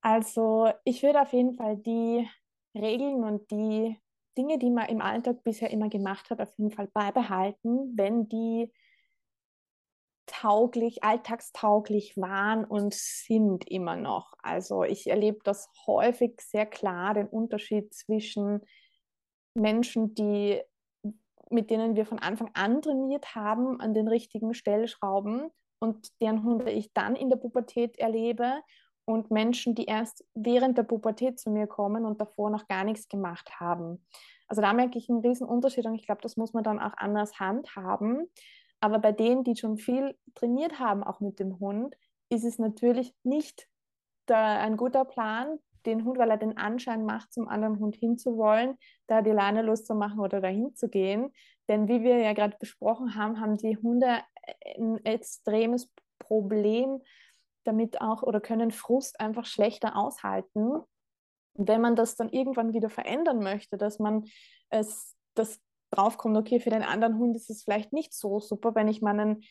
Also 0.00 0.70
ich 0.84 1.02
würde 1.02 1.20
auf 1.20 1.32
jeden 1.32 1.54
Fall 1.54 1.76
die 1.76 2.28
Regeln 2.74 3.24
und 3.24 3.50
die 3.50 3.96
Dinge, 4.36 4.58
die 4.58 4.70
man 4.70 4.88
im 4.88 5.00
Alltag 5.00 5.42
bisher 5.42 5.70
immer 5.70 5.88
gemacht 5.88 6.30
hat, 6.30 6.40
auf 6.40 6.52
jeden 6.56 6.70
Fall 6.70 6.88
beibehalten, 6.88 7.92
wenn 7.96 8.28
die 8.28 8.72
tauglich, 10.26 11.02
alltagstauglich 11.02 12.16
waren 12.16 12.64
und 12.64 12.94
sind 12.94 13.68
immer 13.68 13.96
noch. 13.96 14.34
Also 14.42 14.84
ich 14.84 15.08
erlebe 15.08 15.38
das 15.42 15.68
häufig 15.86 16.40
sehr 16.40 16.66
klar, 16.66 17.14
den 17.14 17.26
Unterschied 17.26 17.92
zwischen 17.92 18.60
Menschen, 19.54 20.14
die 20.14 20.62
mit 21.50 21.70
denen 21.70 21.96
wir 21.96 22.06
von 22.06 22.18
Anfang 22.18 22.50
an 22.54 22.82
trainiert 22.82 23.34
haben, 23.34 23.80
an 23.80 23.94
den 23.94 24.08
richtigen 24.08 24.54
Stellschrauben 24.54 25.48
und 25.80 26.08
deren 26.20 26.44
Hunde 26.44 26.70
ich 26.70 26.92
dann 26.92 27.16
in 27.16 27.30
der 27.30 27.36
Pubertät 27.36 27.98
erlebe 27.98 28.60
und 29.04 29.30
Menschen, 29.30 29.74
die 29.74 29.86
erst 29.86 30.24
während 30.34 30.76
der 30.76 30.82
Pubertät 30.82 31.38
zu 31.38 31.50
mir 31.50 31.66
kommen 31.66 32.04
und 32.04 32.20
davor 32.20 32.50
noch 32.50 32.68
gar 32.68 32.84
nichts 32.84 33.08
gemacht 33.08 33.60
haben. 33.60 34.04
Also 34.48 34.62
da 34.62 34.72
merke 34.72 34.98
ich 34.98 35.08
einen 35.08 35.20
riesen 35.20 35.46
Unterschied 35.46 35.86
und 35.86 35.94
ich 35.94 36.06
glaube, 36.06 36.22
das 36.22 36.36
muss 36.36 36.52
man 36.52 36.64
dann 36.64 36.78
auch 36.78 36.94
anders 36.96 37.38
handhaben. 37.38 38.26
Aber 38.80 38.98
bei 38.98 39.12
denen, 39.12 39.44
die 39.44 39.56
schon 39.56 39.76
viel 39.76 40.16
trainiert 40.34 40.78
haben, 40.78 41.02
auch 41.02 41.20
mit 41.20 41.38
dem 41.38 41.58
Hund, 41.58 41.96
ist 42.30 42.44
es 42.44 42.58
natürlich 42.58 43.14
nicht 43.22 43.68
da 44.26 44.58
ein 44.58 44.76
guter 44.76 45.04
Plan, 45.04 45.58
den 45.86 46.04
Hund, 46.04 46.18
weil 46.18 46.30
er 46.30 46.36
den 46.36 46.56
Anschein 46.56 47.04
macht, 47.04 47.32
zum 47.32 47.48
anderen 47.48 47.78
Hund 47.78 47.96
hinzuwollen, 47.96 48.76
da 49.06 49.22
die 49.22 49.30
Leine 49.30 49.62
loszumachen 49.62 50.20
oder 50.20 50.40
dahin 50.40 50.74
zu 50.74 50.88
gehen. 50.88 51.32
Denn 51.68 51.88
wie 51.88 52.02
wir 52.02 52.18
ja 52.18 52.32
gerade 52.32 52.56
besprochen 52.58 53.14
haben, 53.14 53.40
haben 53.40 53.56
die 53.56 53.76
Hunde 53.76 54.20
ein 54.76 55.04
extremes 55.04 55.92
Problem 56.18 57.00
damit 57.64 58.00
auch 58.00 58.22
oder 58.22 58.40
können 58.40 58.70
Frust 58.70 59.20
einfach 59.20 59.44
schlechter 59.44 59.96
aushalten. 59.96 60.80
wenn 61.60 61.80
man 61.80 61.96
das 61.96 62.14
dann 62.14 62.28
irgendwann 62.28 62.72
wieder 62.72 62.88
verändern 62.88 63.40
möchte, 63.40 63.76
dass 63.76 63.98
man 63.98 64.26
es 64.70 65.16
das 65.34 65.60
draufkommt, 65.90 66.36
okay, 66.36 66.60
für 66.60 66.70
den 66.70 66.84
anderen 66.84 67.18
Hund 67.18 67.34
ist 67.34 67.50
es 67.50 67.64
vielleicht 67.64 67.92
nicht 67.92 68.14
so 68.14 68.38
super, 68.38 68.76
wenn 68.76 68.86
ich 68.86 69.02
meinen 69.02 69.42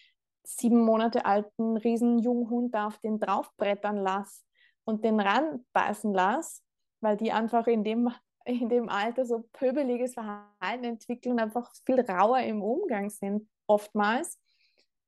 sieben 0.44 0.80
Monate 0.80 1.26
alten 1.26 1.76
Riesenjunghund 1.76 2.74
da 2.74 2.88
auf 2.88 2.98
den 3.00 3.20
draufbrettern 3.20 3.98
lasse 3.98 4.47
und 4.88 5.04
den 5.04 5.20
ranbeißen 5.20 6.14
lasse, 6.14 6.62
weil 7.02 7.18
die 7.18 7.32
einfach 7.32 7.68
in 7.68 7.84
dem, 7.84 8.10
in 8.46 8.70
dem 8.70 8.88
Alter 8.88 9.26
so 9.26 9.44
pöbeliges 9.52 10.14
Verhalten 10.14 10.86
entwickeln 10.86 11.40
einfach 11.40 11.70
viel 11.86 12.00
rauer 12.00 12.40
im 12.40 12.62
Umgang 12.62 13.10
sind, 13.10 13.50
oftmals. 13.68 14.40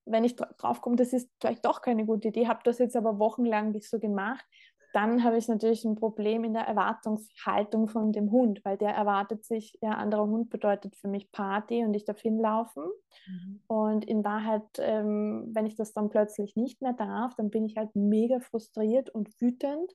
Wenn 0.05 0.25
ich 0.25 0.35
drauf 0.35 0.81
komme, 0.81 0.97
das 0.97 1.13
ist 1.13 1.29
vielleicht 1.39 1.63
doch 1.63 1.81
keine 1.81 2.05
gute 2.05 2.27
Idee, 2.27 2.47
habe 2.47 2.59
das 2.63 2.79
jetzt 2.79 2.97
aber 2.97 3.19
wochenlang 3.19 3.71
nicht 3.71 3.89
so 3.89 3.99
gemacht, 3.99 4.45
dann 4.93 5.23
habe 5.23 5.37
ich 5.37 5.47
natürlich 5.47 5.85
ein 5.85 5.95
Problem 5.95 6.43
in 6.43 6.53
der 6.53 6.63
Erwartungshaltung 6.63 7.87
von 7.87 8.11
dem 8.11 8.31
Hund, 8.31 8.61
weil 8.63 8.77
der 8.77 8.91
erwartet 8.91 9.45
sich, 9.45 9.77
ja, 9.81 9.91
anderer 9.91 10.25
Hund 10.25 10.49
bedeutet 10.49 10.95
für 10.95 11.07
mich 11.07 11.31
Party 11.31 11.83
und 11.83 11.93
ich 11.93 12.05
darf 12.05 12.19
hinlaufen. 12.19 12.85
Mhm. 13.27 13.61
Und 13.67 14.05
in 14.05 14.23
Wahrheit, 14.23 14.63
ähm, 14.79 15.49
wenn 15.53 15.67
ich 15.67 15.75
das 15.75 15.93
dann 15.93 16.09
plötzlich 16.09 16.55
nicht 16.55 16.81
mehr 16.81 16.93
darf, 16.93 17.35
dann 17.35 17.49
bin 17.49 17.65
ich 17.65 17.77
halt 17.77 17.95
mega 17.95 18.39
frustriert 18.39 19.09
und 19.09 19.29
wütend. 19.39 19.93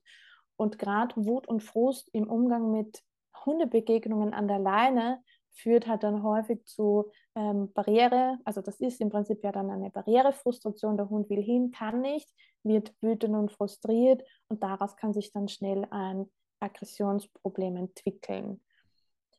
Und 0.56 0.78
gerade 0.78 1.14
Wut 1.16 1.48
und 1.48 1.62
Frust 1.62 2.08
im 2.12 2.30
Umgang 2.30 2.70
mit 2.70 3.02
Hundebegegnungen 3.44 4.32
an 4.32 4.46
der 4.46 4.60
Leine 4.60 5.20
führt 5.54 5.86
halt 5.86 6.02
dann 6.02 6.22
häufig 6.22 6.64
zu 6.66 7.10
ähm, 7.34 7.72
Barriere, 7.72 8.38
also 8.44 8.60
das 8.60 8.80
ist 8.80 9.00
im 9.00 9.10
Prinzip 9.10 9.42
ja 9.42 9.52
dann 9.52 9.70
eine 9.70 9.90
Barrierefrustration, 9.90 10.96
der 10.96 11.08
Hund 11.08 11.30
will 11.30 11.42
hin, 11.42 11.70
kann 11.70 12.00
nicht, 12.00 12.28
wird 12.62 12.92
wütend 13.00 13.34
und 13.34 13.52
frustriert 13.52 14.22
und 14.48 14.62
daraus 14.62 14.96
kann 14.96 15.12
sich 15.12 15.32
dann 15.32 15.48
schnell 15.48 15.86
ein 15.90 16.30
Aggressionsproblem 16.60 17.76
entwickeln. 17.76 18.60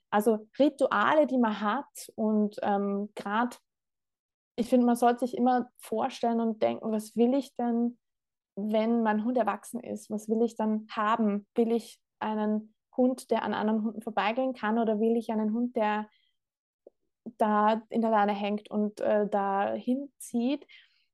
Also 0.09 0.47
Rituale, 0.57 1.27
die 1.27 1.37
man 1.37 1.59
hat 1.59 2.11
und 2.15 2.55
ähm, 2.61 3.09
gerade, 3.15 3.57
ich 4.55 4.69
finde, 4.69 4.85
man 4.85 4.95
sollte 4.95 5.25
sich 5.25 5.35
immer 5.35 5.69
vorstellen 5.77 6.39
und 6.39 6.61
denken, 6.61 6.91
was 6.91 7.17
will 7.17 7.33
ich 7.33 7.53
denn, 7.55 7.97
wenn 8.55 9.03
mein 9.03 9.25
Hund 9.25 9.37
erwachsen 9.37 9.81
ist? 9.81 10.09
Was 10.09 10.29
will 10.29 10.41
ich 10.41 10.55
dann 10.55 10.87
haben? 10.89 11.45
Will 11.55 11.73
ich 11.73 11.99
einen 12.19 12.74
Hund, 12.97 13.31
der 13.31 13.43
an 13.43 13.53
anderen 13.53 13.83
Hunden 13.83 14.01
vorbeigehen 14.01 14.53
kann 14.53 14.79
oder 14.79 14.99
will 14.99 15.17
ich 15.17 15.31
einen 15.31 15.53
Hund, 15.53 15.75
der 15.75 16.07
da 17.37 17.81
in 17.89 18.01
der 18.01 18.11
Leine 18.11 18.33
hängt 18.33 18.69
und 18.69 19.01
äh, 19.01 19.27
da 19.27 19.73
hinzieht, 19.73 20.65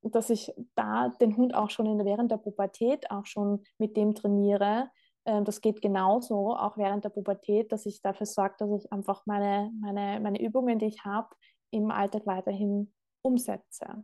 dass 0.01 0.29
ich 0.29 0.51
da 0.75 1.09
den 1.21 1.37
Hund 1.37 1.55
auch 1.55 1.69
schon 1.69 1.85
in, 1.85 2.03
während 2.05 2.31
der 2.31 2.37
Pubertät 2.37 3.09
auch 3.11 3.25
schon 3.25 3.63
mit 3.77 3.95
dem 3.95 4.15
trainiere. 4.15 4.89
Ähm, 5.25 5.45
das 5.45 5.61
geht 5.61 5.81
genauso, 5.81 6.55
auch 6.55 6.77
während 6.77 7.05
der 7.05 7.09
Pubertät, 7.09 7.71
dass 7.71 7.85
ich 7.85 8.01
dafür 8.01 8.25
sorge, 8.25 8.55
dass 8.59 8.83
ich 8.83 8.91
einfach 8.91 9.25
meine, 9.25 9.71
meine, 9.79 10.19
meine 10.19 10.41
Übungen, 10.41 10.79
die 10.79 10.87
ich 10.87 11.05
habe, 11.05 11.29
im 11.69 11.91
Alltag 11.91 12.25
weiterhin 12.25 12.93
umsetze. 13.21 14.03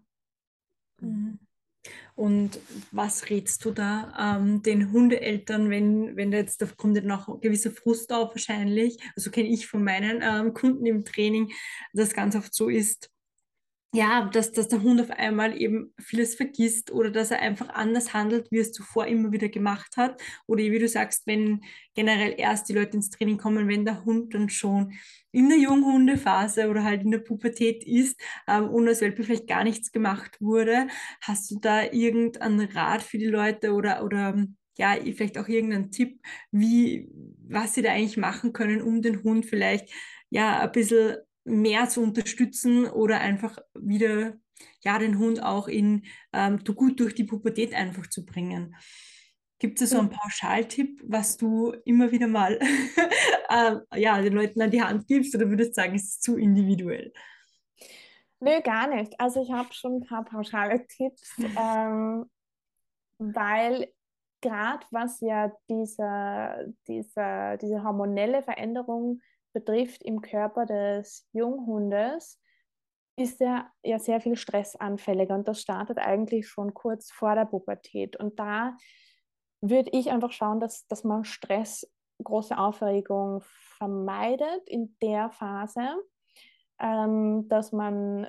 Mhm. 1.01 1.39
Und 2.15 2.59
was 2.91 3.29
rätst 3.29 3.63
du 3.63 3.71
da 3.71 4.37
ähm, 4.37 4.63
den 4.63 4.91
Hundeeltern, 4.91 5.69
wenn, 5.69 6.15
wenn 6.15 6.31
da 6.31 6.37
jetzt, 6.37 6.61
da 6.61 6.65
kommt 6.65 7.03
noch 7.05 7.27
ein 7.27 7.41
gewisser 7.41 7.71
Frust 7.71 8.11
auf 8.11 8.31
wahrscheinlich, 8.31 8.97
also 9.15 9.29
kenne 9.29 9.49
ich 9.49 9.67
von 9.67 9.83
meinen 9.83 10.21
ähm, 10.23 10.53
Kunden 10.53 10.85
im 10.85 11.05
Training, 11.05 11.51
dass 11.93 12.13
ganz 12.13 12.35
oft 12.35 12.53
so 12.53 12.69
ist, 12.69 13.11
ja, 13.93 14.25
dass, 14.25 14.51
dass 14.51 14.67
der 14.67 14.81
Hund 14.83 14.99
auf 14.99 15.09
einmal 15.11 15.59
eben 15.59 15.93
vieles 15.97 16.35
vergisst 16.35 16.91
oder 16.91 17.09
dass 17.09 17.31
er 17.31 17.39
einfach 17.39 17.69
anders 17.69 18.13
handelt, 18.13 18.51
wie 18.51 18.57
er 18.57 18.63
es 18.63 18.73
zuvor 18.73 19.07
immer 19.07 19.31
wieder 19.31 19.47
gemacht 19.49 19.95
hat. 19.95 20.21
Oder 20.45 20.63
wie 20.63 20.79
du 20.79 20.87
sagst, 20.87 21.25
wenn 21.25 21.61
generell 21.95 22.35
erst 22.37 22.67
die 22.67 22.73
Leute 22.73 22.97
ins 22.97 23.09
Training 23.09 23.37
kommen, 23.37 23.67
wenn 23.67 23.85
der 23.85 24.03
Hund 24.03 24.33
dann 24.33 24.49
schon 24.49 24.93
in 25.31 25.49
der 25.49 25.57
Junghundephase 25.57 26.69
oder 26.69 26.83
halt 26.83 27.03
in 27.03 27.11
der 27.11 27.19
Pubertät 27.19 27.83
ist 27.85 28.19
ähm, 28.47 28.69
und 28.69 28.87
als 28.87 29.01
Welpe 29.01 29.23
vielleicht 29.23 29.47
gar 29.47 29.63
nichts 29.63 29.91
gemacht 29.91 30.41
wurde. 30.41 30.87
Hast 31.21 31.49
du 31.49 31.59
da 31.59 31.83
irgendeinen 31.83 32.69
Rat 32.69 33.01
für 33.03 33.17
die 33.17 33.27
Leute 33.27 33.73
oder, 33.73 34.03
oder 34.03 34.35
ja, 34.77 34.95
vielleicht 35.15 35.37
auch 35.37 35.47
irgendeinen 35.47 35.91
Tipp, 35.91 36.19
wie, 36.51 37.09
was 37.47 37.73
sie 37.73 37.81
da 37.81 37.91
eigentlich 37.91 38.17
machen 38.17 38.53
können, 38.53 38.81
um 38.81 39.01
den 39.01 39.23
Hund 39.23 39.45
vielleicht 39.45 39.91
ja 40.29 40.59
ein 40.59 40.71
bisschen 40.71 41.17
mehr 41.47 41.87
zu 41.89 42.01
unterstützen 42.01 42.85
oder 42.85 43.19
einfach 43.19 43.57
wieder 43.73 44.37
ja, 44.81 44.99
den 44.99 45.17
Hund 45.17 45.41
auch 45.43 45.67
in 45.67 46.03
ähm, 46.33 46.59
gut 46.63 46.99
durch 46.99 47.15
die 47.15 47.23
Pubertät 47.23 47.73
einfach 47.73 48.07
zu 48.07 48.25
bringen. 48.25 48.75
Gibt 49.59 49.81
es 49.81 49.89
so 49.89 49.99
einen 49.99 50.09
Pauschaltipp, 50.09 51.01
was 51.03 51.37
du 51.37 51.73
immer 51.83 52.11
wieder 52.11 52.27
mal 52.27 52.59
äh, 53.49 53.99
ja, 53.99 54.21
den 54.21 54.33
Leuten 54.33 54.61
an 54.61 54.69
die 54.69 54.81
Hand 54.81 55.07
gibst 55.07 55.35
oder 55.35 55.49
würdest 55.49 55.71
du 55.71 55.81
sagen, 55.81 55.95
es 55.95 56.03
ist 56.03 56.23
zu 56.23 56.37
individuell? 56.37 57.11
Nö, 58.39 58.61
gar 58.61 58.87
nicht. 58.87 59.19
Also 59.19 59.41
ich 59.41 59.51
habe 59.51 59.73
schon 59.73 59.95
ein 59.95 60.05
paar 60.05 60.23
pauschale 60.25 60.85
Tipps, 60.85 61.35
ähm, 61.59 62.29
weil 63.17 63.91
gerade 64.41 64.85
was 64.91 65.19
ja 65.21 65.51
diese, 65.67 66.75
diese, 66.87 67.57
diese 67.59 67.83
hormonelle 67.83 68.43
Veränderung 68.43 69.21
betrifft 69.59 70.03
im 70.03 70.21
Körper 70.21 70.65
des 70.65 71.27
Junghundes, 71.33 72.39
ist 73.17 73.41
er 73.41 73.71
ja 73.83 73.97
sehr 73.97 74.21
viel 74.21 74.35
stressanfälliger 74.35 75.33
und 75.33 75.47
das 75.47 75.61
startet 75.61 75.97
eigentlich 75.97 76.47
schon 76.47 76.73
kurz 76.73 77.11
vor 77.11 77.33
der 77.33 77.45
Pubertät. 77.45 78.15
Und 78.15 78.39
da 78.39 78.77
würde 79.61 79.89
ich 79.91 80.11
einfach 80.11 80.31
schauen, 80.31 80.59
dass, 80.59 80.85
dass 80.87 81.03
man 81.03 81.25
Stress, 81.25 81.91
große 82.23 82.57
Aufregung 82.57 83.41
vermeidet 83.77 84.67
in 84.67 84.95
der 85.01 85.31
Phase, 85.31 85.95
ähm, 86.79 87.47
dass 87.47 87.71
man 87.71 88.27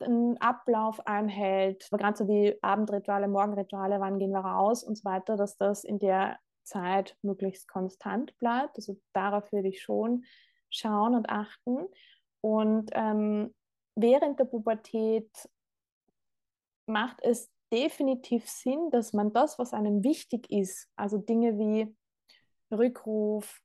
einen 0.00 0.38
Ablauf 0.38 1.06
einhält, 1.06 1.88
gerade 1.90 2.16
so 2.16 2.26
wie 2.26 2.56
Abendrituale, 2.62 3.28
Morgenrituale, 3.28 4.00
wann 4.00 4.18
gehen 4.18 4.32
wir 4.32 4.40
raus 4.40 4.82
und 4.82 4.96
so 4.96 5.04
weiter, 5.04 5.36
dass 5.36 5.56
das 5.58 5.84
in 5.84 5.98
der 5.98 6.38
Zeit 6.68 7.16
möglichst 7.22 7.68
konstant 7.68 8.36
bleibt. 8.38 8.76
Also 8.76 8.96
darauf 9.12 9.50
würde 9.52 9.68
ich 9.68 9.82
schon 9.82 10.24
schauen 10.70 11.14
und 11.14 11.28
achten. 11.28 11.86
Und 12.40 12.90
ähm, 12.92 13.54
während 13.94 14.38
der 14.38 14.44
Pubertät 14.44 15.30
macht 16.86 17.18
es 17.22 17.50
definitiv 17.72 18.48
Sinn, 18.48 18.90
dass 18.90 19.12
man 19.12 19.32
das, 19.32 19.58
was 19.58 19.72
einem 19.72 20.02
wichtig 20.04 20.50
ist, 20.50 20.88
also 20.96 21.18
Dinge 21.18 21.58
wie 21.58 21.94
Rückruf, 22.70 23.60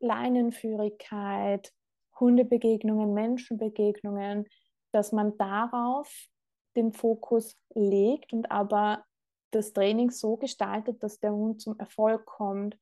Leinenführigkeit, 0.00 1.72
Hundebegegnungen, 2.18 3.12
Menschenbegegnungen, 3.14 4.46
dass 4.92 5.12
man 5.12 5.36
darauf 5.38 6.28
den 6.76 6.92
Fokus 6.92 7.56
legt 7.74 8.32
und 8.32 8.50
aber 8.50 9.04
das 9.50 9.72
Training 9.72 10.10
so 10.10 10.36
gestaltet, 10.36 11.02
dass 11.02 11.20
der 11.20 11.32
Hund 11.32 11.60
zum 11.60 11.78
Erfolg 11.78 12.26
kommt. 12.26 12.78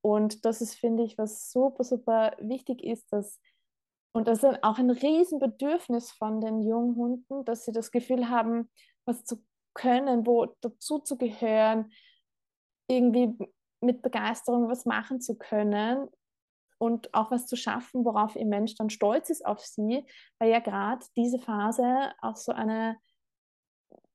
Und 0.00 0.44
das 0.44 0.60
ist, 0.60 0.74
finde 0.74 1.02
ich, 1.02 1.18
was 1.18 1.50
super, 1.50 1.84
super 1.84 2.36
wichtig 2.40 2.82
ist, 2.84 3.12
dass 3.12 3.40
und 4.12 4.26
das 4.26 4.42
ist 4.42 4.64
auch 4.64 4.78
ein 4.78 4.90
Riesenbedürfnis 4.90 6.10
von 6.12 6.40
den 6.40 6.62
jungen 6.62 6.96
Hunden, 6.96 7.44
dass 7.44 7.64
sie 7.64 7.72
das 7.72 7.92
Gefühl 7.92 8.28
haben, 8.28 8.70
was 9.04 9.24
zu 9.24 9.44
können, 9.74 10.26
wo 10.26 10.46
dazu 10.60 10.98
zu 10.98 11.16
gehören, 11.16 11.92
irgendwie 12.88 13.36
mit 13.80 14.02
Begeisterung 14.02 14.68
was 14.68 14.86
machen 14.86 15.20
zu 15.20 15.36
können 15.36 16.08
und 16.78 17.12
auch 17.14 17.30
was 17.30 17.46
zu 17.46 17.54
schaffen, 17.54 18.04
worauf 18.04 18.34
ihr 18.34 18.46
Mensch 18.46 18.74
dann 18.74 18.90
stolz 18.90 19.30
ist 19.30 19.46
auf 19.46 19.60
sie, 19.60 20.04
weil 20.38 20.50
ja 20.50 20.58
gerade 20.58 21.04
diese 21.16 21.38
Phase 21.38 22.12
auch 22.20 22.36
so 22.36 22.52
eine, 22.52 22.98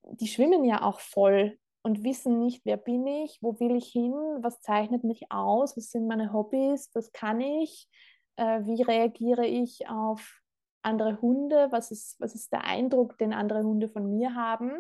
die 0.04 0.28
schwimmen 0.28 0.66
ja 0.66 0.82
auch 0.82 1.00
voll 1.00 1.58
und 1.84 2.04
wissen 2.04 2.40
nicht, 2.40 2.66
wer 2.66 2.78
bin 2.78 3.06
ich, 3.06 3.40
wo 3.42 3.60
will 3.60 3.76
ich 3.76 3.88
hin, 3.88 4.14
was 4.42 4.62
zeichnet 4.62 5.04
mich 5.04 5.32
aus, 5.32 5.78
was 5.78 5.92
sind 5.92 6.08
meine 6.08 6.32
Hobbys, 6.34 6.90
was 6.94 7.12
kann 7.12 7.42
ich, 7.42 7.90
äh, 8.38 8.62
wie 8.64 8.82
reagiere 8.82 9.46
ich 9.46 9.88
auf 9.90 10.42
andere 10.82 11.22
Hunde, 11.22 11.68
was 11.72 11.92
ist, 11.92 12.20
was 12.20 12.36
ist 12.36 12.52
der 12.52 12.64
Eindruck, 12.64 13.18
den 13.18 13.34
andere 13.34 13.64
Hunde 13.64 13.90
von 13.90 14.10
mir 14.10 14.34
haben. 14.34 14.72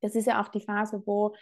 Das 0.00 0.14
ist 0.14 0.26
ja 0.26 0.42
auch 0.42 0.48
die 0.48 0.60
Phase, 0.60 1.02
wo 1.06 1.34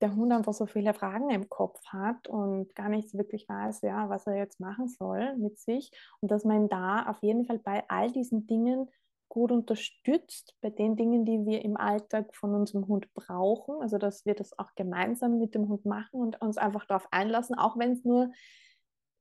der 0.00 0.14
Hund 0.14 0.32
einfach 0.32 0.52
so 0.52 0.66
viele 0.66 0.94
Fragen 0.94 1.30
im 1.30 1.48
Kopf 1.48 1.80
hat 1.86 2.26
und 2.26 2.74
gar 2.74 2.88
nicht 2.88 3.14
wirklich 3.14 3.48
weiß, 3.48 3.82
ja, 3.82 4.08
was 4.08 4.26
er 4.26 4.36
jetzt 4.36 4.58
machen 4.58 4.88
soll 4.88 5.36
mit 5.36 5.58
sich. 5.58 5.92
Und 6.20 6.30
dass 6.30 6.44
man 6.44 6.68
da 6.68 7.08
auf 7.08 7.22
jeden 7.22 7.44
Fall 7.44 7.60
bei 7.60 7.84
all 7.88 8.10
diesen 8.10 8.46
Dingen 8.46 8.88
gut 9.32 9.50
unterstützt, 9.50 10.54
bei 10.60 10.68
den 10.68 10.94
Dingen, 10.94 11.24
die 11.24 11.46
wir 11.46 11.64
im 11.64 11.78
Alltag 11.78 12.36
von 12.36 12.54
unserem 12.54 12.86
Hund 12.86 13.12
brauchen. 13.14 13.80
Also 13.80 13.96
dass 13.96 14.26
wir 14.26 14.34
das 14.34 14.58
auch 14.58 14.74
gemeinsam 14.76 15.38
mit 15.38 15.54
dem 15.54 15.70
Hund 15.70 15.86
machen 15.86 16.20
und 16.20 16.42
uns 16.42 16.58
einfach 16.58 16.84
darauf 16.84 17.08
einlassen, 17.10 17.56
auch 17.56 17.78
wenn 17.78 17.92
es 17.92 18.04
nur 18.04 18.30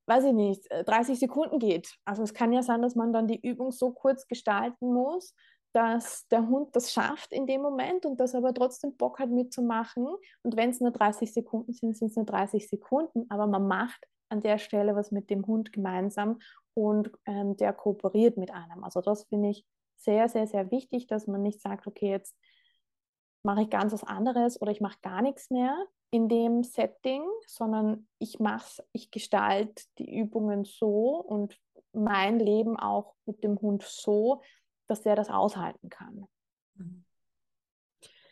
weiß 0.07 0.25
ich 0.25 0.33
nicht, 0.33 0.67
30 0.69 1.17
Sekunden 1.17 1.59
geht. 1.59 1.95
Also 2.03 2.23
es 2.23 2.33
kann 2.33 2.51
ja 2.51 2.63
sein, 2.63 2.81
dass 2.81 2.95
man 2.95 3.13
dann 3.13 3.27
die 3.27 3.39
Übung 3.39 3.71
so 3.71 3.91
kurz 3.91 4.27
gestalten 4.27 4.91
muss, 4.91 5.33
dass 5.73 6.27
der 6.27 6.45
Hund 6.49 6.75
das 6.75 6.91
schafft 6.91 7.31
in 7.31 7.47
dem 7.47 7.61
Moment 7.61 8.05
und 8.05 8.19
das 8.19 8.35
aber 8.35 8.53
trotzdem 8.53 8.97
Bock 8.97 9.19
hat 9.19 9.29
mitzumachen. 9.29 10.05
Und 10.43 10.57
wenn 10.57 10.71
es 10.71 10.81
nur 10.81 10.91
30 10.91 11.31
Sekunden 11.33 11.71
sind, 11.71 11.95
sind 11.95 12.09
es 12.09 12.17
nur 12.17 12.25
30 12.25 12.67
Sekunden, 12.67 13.27
aber 13.29 13.47
man 13.47 13.65
macht 13.65 14.05
an 14.27 14.41
der 14.41 14.57
Stelle 14.57 14.93
was 14.95 15.11
mit 15.11 15.29
dem 15.29 15.47
Hund 15.47 15.71
gemeinsam 15.71 16.39
und 16.73 17.11
ähm, 17.25 17.55
der 17.55 17.71
kooperiert 17.71 18.35
mit 18.35 18.51
einem. 18.51 18.83
Also 18.83 18.99
das 18.99 19.23
finde 19.29 19.51
ich 19.51 19.65
sehr, 20.03 20.29
sehr, 20.29 20.47
sehr 20.47 20.71
wichtig, 20.71 21.07
dass 21.07 21.27
man 21.27 21.41
nicht 21.41 21.61
sagt, 21.61 21.87
okay, 21.87 22.09
jetzt 22.09 22.35
mache 23.43 23.63
ich 23.63 23.69
ganz 23.69 23.93
was 23.93 24.03
anderes 24.03 24.61
oder 24.61 24.71
ich 24.71 24.81
mache 24.81 24.99
gar 25.01 25.21
nichts 25.21 25.49
mehr 25.49 25.75
in 26.11 26.27
dem 26.27 26.63
Setting, 26.63 27.23
sondern 27.47 28.07
ich 28.19 28.39
mache 28.39 28.83
ich 28.91 29.11
gestalte 29.11 29.83
die 29.97 30.13
Übungen 30.13 30.65
so 30.65 31.17
und 31.17 31.57
mein 31.93 32.39
Leben 32.39 32.77
auch 32.77 33.15
mit 33.25 33.43
dem 33.43 33.59
Hund 33.59 33.83
so, 33.83 34.41
dass 34.87 35.01
der 35.01 35.15
das 35.15 35.29
aushalten 35.29 35.89
kann. 35.89 36.27
Mhm. 36.75 37.05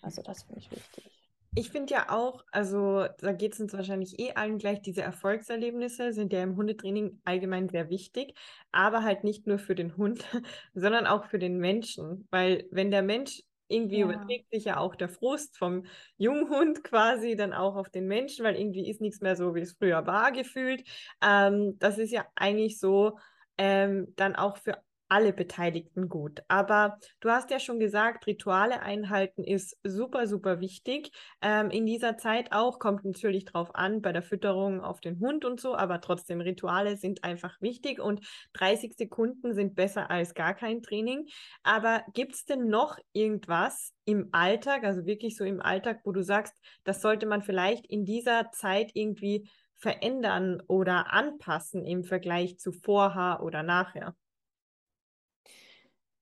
Also 0.02 0.22
das 0.22 0.44
finde 0.44 0.60
ich 0.60 0.72
wichtig. 0.72 1.19
Ich 1.56 1.72
finde 1.72 1.94
ja 1.94 2.10
auch, 2.10 2.44
also 2.52 3.08
da 3.18 3.32
geht 3.32 3.54
es 3.54 3.60
uns 3.60 3.74
wahrscheinlich 3.74 4.20
eh 4.20 4.34
allen 4.34 4.60
gleich, 4.60 4.82
diese 4.82 5.02
Erfolgserlebnisse 5.02 6.14
sind 6.14 6.32
ja 6.32 6.44
im 6.44 6.56
Hundetraining 6.56 7.22
allgemein 7.26 7.70
sehr 7.70 7.90
wichtig, 7.90 8.36
aber 8.72 9.04
halt 9.04 9.24
nicht 9.24 9.48
nur 9.48 9.58
für 9.58 9.76
den 9.76 9.98
Hund, 9.98 10.24
sondern 10.74 11.08
auch 11.08 11.26
für 11.26 11.40
den 11.40 11.58
Menschen, 11.58 12.28
weil 12.30 12.68
wenn 12.72 12.92
der 12.92 13.02
Mensch 13.02 13.42
irgendwie 13.68 14.00
ja. 14.00 14.06
überträgt 14.06 14.50
sich 14.52 14.66
ja 14.66 14.78
auch 14.78 14.96
der 14.96 15.10
Frust 15.10 15.58
vom 15.58 15.86
Junghund 16.18 16.84
quasi 16.84 17.36
dann 17.36 17.54
auch 17.54 17.76
auf 17.76 17.90
den 17.90 18.08
Menschen, 18.08 18.44
weil 18.44 18.56
irgendwie 18.56 18.90
ist 18.90 19.02
nichts 19.02 19.22
mehr 19.22 19.36
so, 19.36 19.56
wie 19.56 19.62
es 19.62 19.74
früher 19.74 20.06
war, 20.06 20.32
gefühlt. 20.32 20.84
Ähm, 21.24 21.78
das 21.80 21.98
ist 21.98 22.12
ja 22.12 22.26
eigentlich 22.36 22.80
so 22.80 23.18
ähm, 23.58 24.14
dann 24.16 24.36
auch 24.36 24.58
für 24.58 24.78
alle 25.10 25.34
Beteiligten 25.34 26.08
gut. 26.08 26.42
Aber 26.48 27.00
du 27.20 27.30
hast 27.30 27.50
ja 27.52 27.60
schon 27.60 27.80
gesagt, 27.80 28.28
Rituale 28.28 28.82
einhalten 28.82 29.44
ist 29.44 29.78
super, 29.84 30.28
super 30.28 30.60
wichtig. 30.62 31.12
Ähm, 31.42 31.72
in 31.72 31.86
dieser 31.86 32.18
Zeit 32.18 32.52
auch 32.52 32.80
kommt 32.80 33.04
natürlich 33.06 33.46
drauf 33.46 33.76
an, 33.76 34.02
bei 34.02 34.12
der 34.14 34.22
Fütterung 34.22 34.82
auf 34.82 35.02
den 35.02 35.20
Hund 35.20 35.46
und 35.46 35.60
so, 35.60 35.76
aber 35.76 36.00
trotzdem, 36.02 36.42
Rituale 36.42 36.96
sind 36.98 37.24
einfach 37.24 37.60
wichtig 37.62 38.00
und 38.00 38.26
30 38.54 38.94
Sekunden 38.96 39.54
sind 39.54 39.76
besser 39.76 40.10
als 40.12 40.34
gar 40.34 40.54
kein 40.54 40.82
Training. 40.82 41.28
Aber 41.64 42.04
gibt 42.14 42.36
es 42.36 42.46
denn 42.46 42.68
noch 42.68 42.98
irgendwas 43.14 43.94
im 44.06 44.30
Alltag, 44.32 44.84
also 44.84 45.06
wirklich 45.06 45.36
so 45.38 45.44
im 45.44 45.62
Alltag, 45.62 46.02
wo 46.04 46.12
du 46.12 46.24
sagst, 46.24 46.54
das 46.84 47.02
sollte 47.02 47.26
man 47.26 47.42
vielleicht 47.42 47.86
in 47.88 48.06
dieser 48.06 48.52
Zeit 48.52 48.92
irgendwie 48.94 49.50
verändern 49.78 50.62
oder 50.68 51.14
anpassen 51.14 51.86
im 51.86 52.04
Vergleich 52.04 52.60
zu 52.60 52.72
vorher 52.72 53.42
oder 53.44 53.64
nachher? 53.64 54.16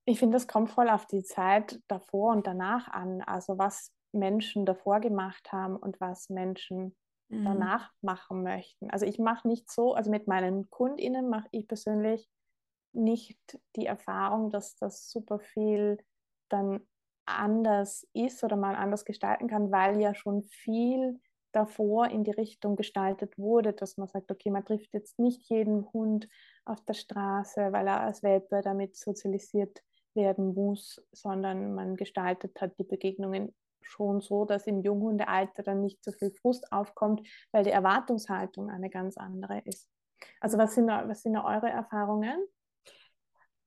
Ich 0.10 0.20
finde, 0.20 0.38
das 0.38 0.48
kommt 0.48 0.70
voll 0.70 0.90
auf 0.90 1.06
die 1.06 1.24
Zeit 1.24 1.82
davor 1.90 2.32
und 2.32 2.48
danach 2.48 2.88
an. 2.88 3.22
Also 3.24 3.58
was 3.58 3.92
Menschen 4.14 4.66
davor 4.66 5.02
gemacht 5.02 5.52
haben 5.52 5.76
und 5.76 6.00
was 6.00 6.30
Menschen 6.30 6.96
mhm. 7.28 7.44
danach 7.44 7.92
machen 8.02 8.42
möchten. 8.42 8.90
Also 8.90 9.06
ich 9.06 9.20
mache 9.20 9.46
nicht 9.50 9.70
so, 9.70 9.96
also 9.96 10.10
mit 10.10 10.26
meinen 10.26 10.70
KundInnen 10.70 11.30
mache 11.30 11.50
ich 11.52 11.68
persönlich 11.68 12.30
nicht 12.94 13.38
die 13.76 13.86
Erfahrung, 13.86 14.50
dass 14.50 14.78
das 14.78 15.12
super 15.12 15.40
viel 15.40 15.98
dann 16.48 16.88
anders 17.26 18.08
ist 18.14 18.46
oder 18.46 18.56
man 18.56 18.76
anders 18.76 19.04
gestalten 19.04 19.50
kann, 19.50 19.74
weil 19.74 20.00
ja 20.00 20.16
schon 20.16 20.44
viel 20.44 21.20
davor 21.52 22.08
in 22.08 22.24
die 22.24 22.32
Richtung 22.32 22.78
gestaltet 22.78 23.38
wurde, 23.38 23.74
dass 23.74 23.98
man 23.98 24.08
sagt, 24.08 24.32
okay, 24.32 24.52
man 24.52 24.64
trifft 24.64 24.94
jetzt 24.94 25.20
nicht 25.20 25.50
jeden 25.50 25.92
Hund 25.92 26.30
auf 26.64 26.80
der 26.86 26.94
Straße, 26.94 27.74
weil 27.74 27.88
er 27.88 28.00
als 28.00 28.24
Welpe 28.24 28.62
damit 28.64 28.96
sozialisiert 28.96 29.82
werden 30.18 30.54
muss, 30.54 31.02
sondern 31.14 31.74
man 31.74 31.96
gestaltet 31.96 32.60
hat 32.60 32.78
die 32.78 32.84
Begegnungen 32.84 33.56
schon 33.82 34.20
so, 34.20 34.44
dass 34.44 34.68
im 34.68 34.82
Junghundealter 34.82 35.64
dann 35.64 35.82
nicht 35.82 36.04
so 36.04 36.12
viel 36.12 36.32
Frust 36.32 36.74
aufkommt, 36.74 37.26
weil 37.52 37.64
die 37.64 37.72
Erwartungshaltung 37.72 38.70
eine 38.70 38.90
ganz 38.90 39.16
andere 39.16 39.62
ist. 39.64 39.88
Also 40.42 40.58
was 40.58 40.76
sind, 40.76 40.88
was 40.88 41.22
sind 41.22 41.38
eure 41.38 41.70
Erfahrungen? 41.70 42.38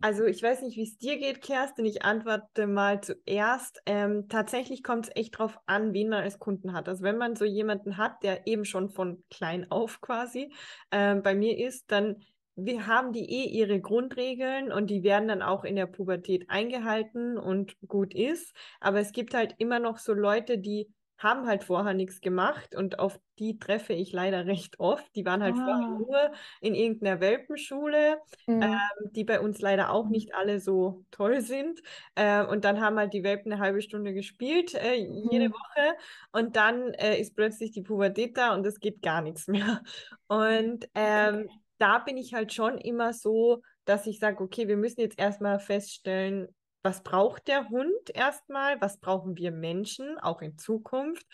Also 0.03 0.25
ich 0.25 0.43
weiß 0.43 0.63
nicht, 0.63 0.79
wie 0.79 0.85
es 0.85 0.97
dir 0.97 1.19
geht, 1.19 1.43
Kerstin. 1.43 1.85
Ich 1.85 2.03
antworte 2.03 2.67
mal 2.67 3.03
zuerst. 3.03 3.83
Ähm, 3.85 4.29
tatsächlich 4.31 4.83
kommt 4.83 5.07
es 5.07 5.13
echt 5.15 5.39
drauf 5.39 5.59
an, 5.67 5.93
wen 5.93 6.09
man 6.09 6.23
als 6.23 6.39
Kunden 6.39 6.73
hat. 6.73 6.89
Also 6.89 7.05
wenn 7.05 7.19
man 7.19 7.37
so 7.37 7.45
jemanden 7.45 7.99
hat, 7.99 8.23
der 8.23 8.47
eben 8.47 8.65
schon 8.65 8.89
von 8.89 9.23
klein 9.31 9.71
auf 9.71 10.01
quasi 10.01 10.55
ähm, 10.91 11.23
bei 11.23 11.35
mir 11.35 11.59
ist, 11.59 11.91
dann 11.93 12.25
wir 12.64 12.87
haben 12.87 13.12
die 13.12 13.31
eh 13.31 13.44
ihre 13.46 13.81
Grundregeln 13.81 14.73
und 14.73 14.90
die 14.90 15.03
werden 15.03 15.29
dann 15.29 15.42
auch 15.42 15.64
in 15.64 15.77
der 15.77 15.87
Pubertät 15.87 16.49
eingehalten 16.49 17.38
und 17.38 17.77
gut 17.87 18.14
ist. 18.14 18.55
Aber 18.81 19.01
es 19.01 19.12
gibt 19.12 19.35
halt 19.35 19.55
immer 19.59 19.79
noch 19.79 19.99
so 19.99 20.12
Leute, 20.12 20.59
die 20.59 20.88
haben 21.20 21.46
halt 21.46 21.64
vorher 21.64 21.92
nichts 21.92 22.20
gemacht 22.23 22.75
und 22.75 22.99
auf 22.99 23.20
die 23.38 23.59
treffe 23.59 23.92
ich 23.92 24.12
leider 24.12 24.46
recht 24.46 24.81
oft. 24.81 25.14
Die 25.14 25.25
waren 25.25 25.42
halt 25.42 25.55
ah. 25.59 25.64
vorher 25.64 25.88
nur 25.88 26.33
in 26.61 26.75
irgendeiner 26.75 27.20
Welpenschule, 27.20 28.18
mhm. 28.46 28.62
ähm, 28.62 28.79
die 29.12 29.25
bei 29.25 29.40
uns 29.40 29.61
leider 29.61 29.90
auch 29.90 30.07
mhm. 30.07 30.12
nicht 30.12 30.35
alle 30.35 30.61
so 30.61 31.05
toll 31.11 31.42
sind. 31.42 31.81
Äh, 32.14 32.44
und 32.44 32.64
dann 32.64 32.81
haben 32.81 32.99
halt 32.99 33.12
die 33.12 33.23
Welpen 33.23 33.53
eine 33.53 33.61
halbe 33.61 33.83
Stunde 33.83 34.14
gespielt, 34.14 34.75
äh, 34.75 34.94
jede 34.94 35.49
mhm. 35.49 35.53
Woche. 35.53 35.96
Und 36.33 36.57
dann 36.57 36.94
äh, 36.94 37.20
ist 37.20 37.37
plötzlich 37.37 37.70
die 37.70 37.83
Pubertät 37.83 38.37
da 38.37 38.55
und 38.55 38.66
es 38.66 38.81
geht 38.81 39.03
gar 39.03 39.20
nichts 39.20 39.46
mehr. 39.46 39.83
Und 40.29 40.88
ähm, 40.94 41.49
da 41.81 41.99
bin 41.99 42.16
ich 42.16 42.35
halt 42.35 42.53
schon 42.53 42.79
immer 42.79 43.12
so, 43.12 43.62
dass 43.85 44.07
ich 44.07 44.19
sage, 44.19 44.43
okay, 44.43 44.69
wir 44.69 44.77
müssen 44.77 45.01
jetzt 45.01 45.19
erstmal 45.19 45.59
feststellen, 45.59 46.49
was 46.83 47.03
braucht 47.03 47.49
der 47.49 47.69
Hund 47.69 48.11
erstmal, 48.14 48.81
was 48.81 48.99
brauchen 49.01 49.37
wir 49.37 49.51
Menschen, 49.51 50.19
auch 50.19 50.43
in 50.43 50.57
Zukunft. 50.59 51.27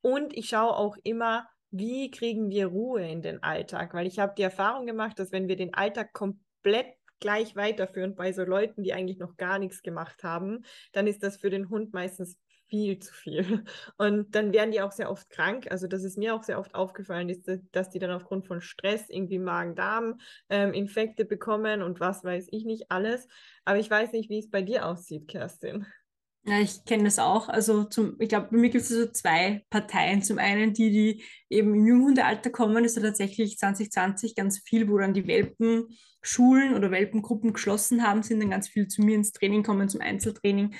Und 0.00 0.36
ich 0.36 0.48
schaue 0.48 0.76
auch 0.76 0.96
immer, 1.02 1.48
wie 1.70 2.10
kriegen 2.10 2.50
wir 2.50 2.68
Ruhe 2.68 3.06
in 3.06 3.22
den 3.22 3.42
Alltag, 3.42 3.92
weil 3.94 4.06
ich 4.06 4.18
habe 4.18 4.34
die 4.36 4.42
Erfahrung 4.42 4.86
gemacht, 4.86 5.18
dass 5.18 5.32
wenn 5.32 5.48
wir 5.48 5.56
den 5.56 5.74
Alltag 5.74 6.12
komplett 6.12 6.86
gleich 7.18 7.56
weiterführen 7.56 8.14
bei 8.14 8.32
so 8.32 8.44
Leuten, 8.44 8.82
die 8.82 8.92
eigentlich 8.92 9.18
noch 9.18 9.36
gar 9.36 9.58
nichts 9.58 9.82
gemacht 9.82 10.22
haben, 10.22 10.64
dann 10.92 11.06
ist 11.06 11.22
das 11.22 11.38
für 11.38 11.50
den 11.50 11.70
Hund 11.70 11.92
meistens 11.92 12.38
viel 12.68 12.98
zu 12.98 13.12
viel. 13.12 13.64
Und 13.96 14.34
dann 14.34 14.52
werden 14.52 14.72
die 14.72 14.80
auch 14.80 14.92
sehr 14.92 15.10
oft 15.10 15.30
krank. 15.30 15.66
Also 15.70 15.86
das 15.86 16.04
ist 16.04 16.18
mir 16.18 16.34
auch 16.34 16.42
sehr 16.42 16.58
oft 16.58 16.74
aufgefallen, 16.74 17.28
ist, 17.28 17.48
dass 17.72 17.90
die 17.90 17.98
dann 17.98 18.10
aufgrund 18.10 18.46
von 18.46 18.60
Stress 18.60 19.08
irgendwie 19.08 19.38
Magen-Darm-Infekte 19.38 21.22
ähm, 21.22 21.28
bekommen 21.28 21.82
und 21.82 22.00
was 22.00 22.24
weiß 22.24 22.48
ich 22.50 22.64
nicht 22.64 22.90
alles. 22.90 23.28
Aber 23.64 23.78
ich 23.78 23.90
weiß 23.90 24.12
nicht, 24.12 24.30
wie 24.30 24.38
es 24.38 24.50
bei 24.50 24.62
dir 24.62 24.86
aussieht, 24.86 25.28
Kerstin. 25.28 25.86
Ja, 26.48 26.60
ich 26.60 26.84
kenne 26.84 27.04
das 27.04 27.18
auch. 27.18 27.48
Also 27.48 27.82
zum, 27.84 28.14
ich 28.20 28.28
glaube, 28.28 28.48
bei 28.52 28.56
mir 28.56 28.70
gibt 28.70 28.82
es 28.82 28.88
so 28.88 29.06
zwei 29.06 29.64
Parteien. 29.68 30.22
Zum 30.22 30.38
einen 30.38 30.72
die, 30.72 30.90
die 30.90 31.24
eben 31.50 31.74
im 31.74 31.84
Junghundealter 31.84 32.50
kommen, 32.50 32.84
ist 32.84 32.96
ja 32.96 33.02
tatsächlich 33.02 33.58
2020 33.58 34.36
ganz 34.36 34.60
viel, 34.60 34.88
wo 34.88 34.96
dann 34.96 35.12
die 35.12 35.26
Welpenschulen 35.26 36.74
oder 36.74 36.92
Welpengruppen 36.92 37.52
geschlossen 37.52 38.06
haben, 38.06 38.22
sind 38.22 38.38
dann 38.38 38.50
ganz 38.50 38.68
viel 38.68 38.86
zu 38.86 39.02
mir 39.02 39.16
ins 39.16 39.32
Training 39.32 39.64
kommen, 39.64 39.88
zum 39.88 40.00
Einzeltraining. 40.00 40.76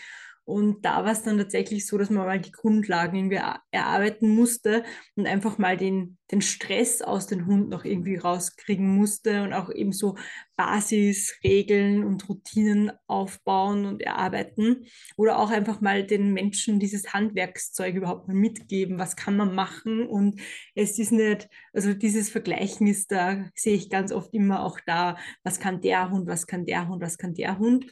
Und 0.47 0.85
da 0.85 1.05
war 1.05 1.11
es 1.11 1.25
dann 1.25 1.39
tatsächlich 1.39 1.89
so, 1.89 1.99
dass 1.99 2.09
man 2.09 2.25
mal 2.25 2.41
die 2.41 2.53
Grundlagen 2.53 3.17
irgendwie 3.17 3.41
erarbeiten 3.73 4.29
musste 4.29 4.85
und 5.17 5.27
einfach 5.27 5.59
mal 5.59 5.77
den, 5.77 6.19
den 6.31 6.41
Stress 6.41 7.03
aus 7.03 7.27
dem 7.27 7.47
Hund 7.47 7.69
noch 7.69 7.85
irgendwie 7.85 8.15
rauskriegen 8.15 8.89
musste 8.97 9.43
und 9.43 9.53
auch 9.53 9.73
eben 9.73 9.93
so 9.93 10.17
Basisregeln 10.55 12.05
und 12.05 12.29
Routinen 12.29 12.93
aufbauen 13.09 13.87
und 13.87 14.03
erarbeiten. 14.03 14.87
Oder 15.17 15.41
auch 15.41 15.51
einfach 15.51 15.81
mal 15.81 16.07
den 16.07 16.33
Menschen 16.33 16.79
dieses 16.79 17.13
Handwerkszeug 17.13 17.97
überhaupt 17.97 18.29
mal 18.29 18.35
mitgeben. 18.35 19.01
Was 19.01 19.17
kann 19.17 19.37
man 19.37 19.53
machen? 19.53 20.07
Und 20.07 20.41
es 20.77 20.97
ist 21.01 21.11
nicht, 21.11 21.49
also 21.73 21.93
dieses 21.93 22.31
Vergleichen 22.31 22.87
ist 22.87 23.11
da, 23.11 23.51
sehe 23.57 23.75
ich 23.75 23.91
ganz 23.91 24.13
oft 24.13 24.33
immer 24.33 24.65
auch 24.65 24.79
da, 24.87 25.17
was 25.43 25.59
kann 25.59 25.81
der 25.81 26.09
Hund, 26.11 26.29
was 26.29 26.47
kann 26.47 26.67
der 26.67 26.87
Hund, 26.87 27.03
was 27.03 27.19
kann 27.19 27.35
der 27.35 27.59
Hund. 27.59 27.87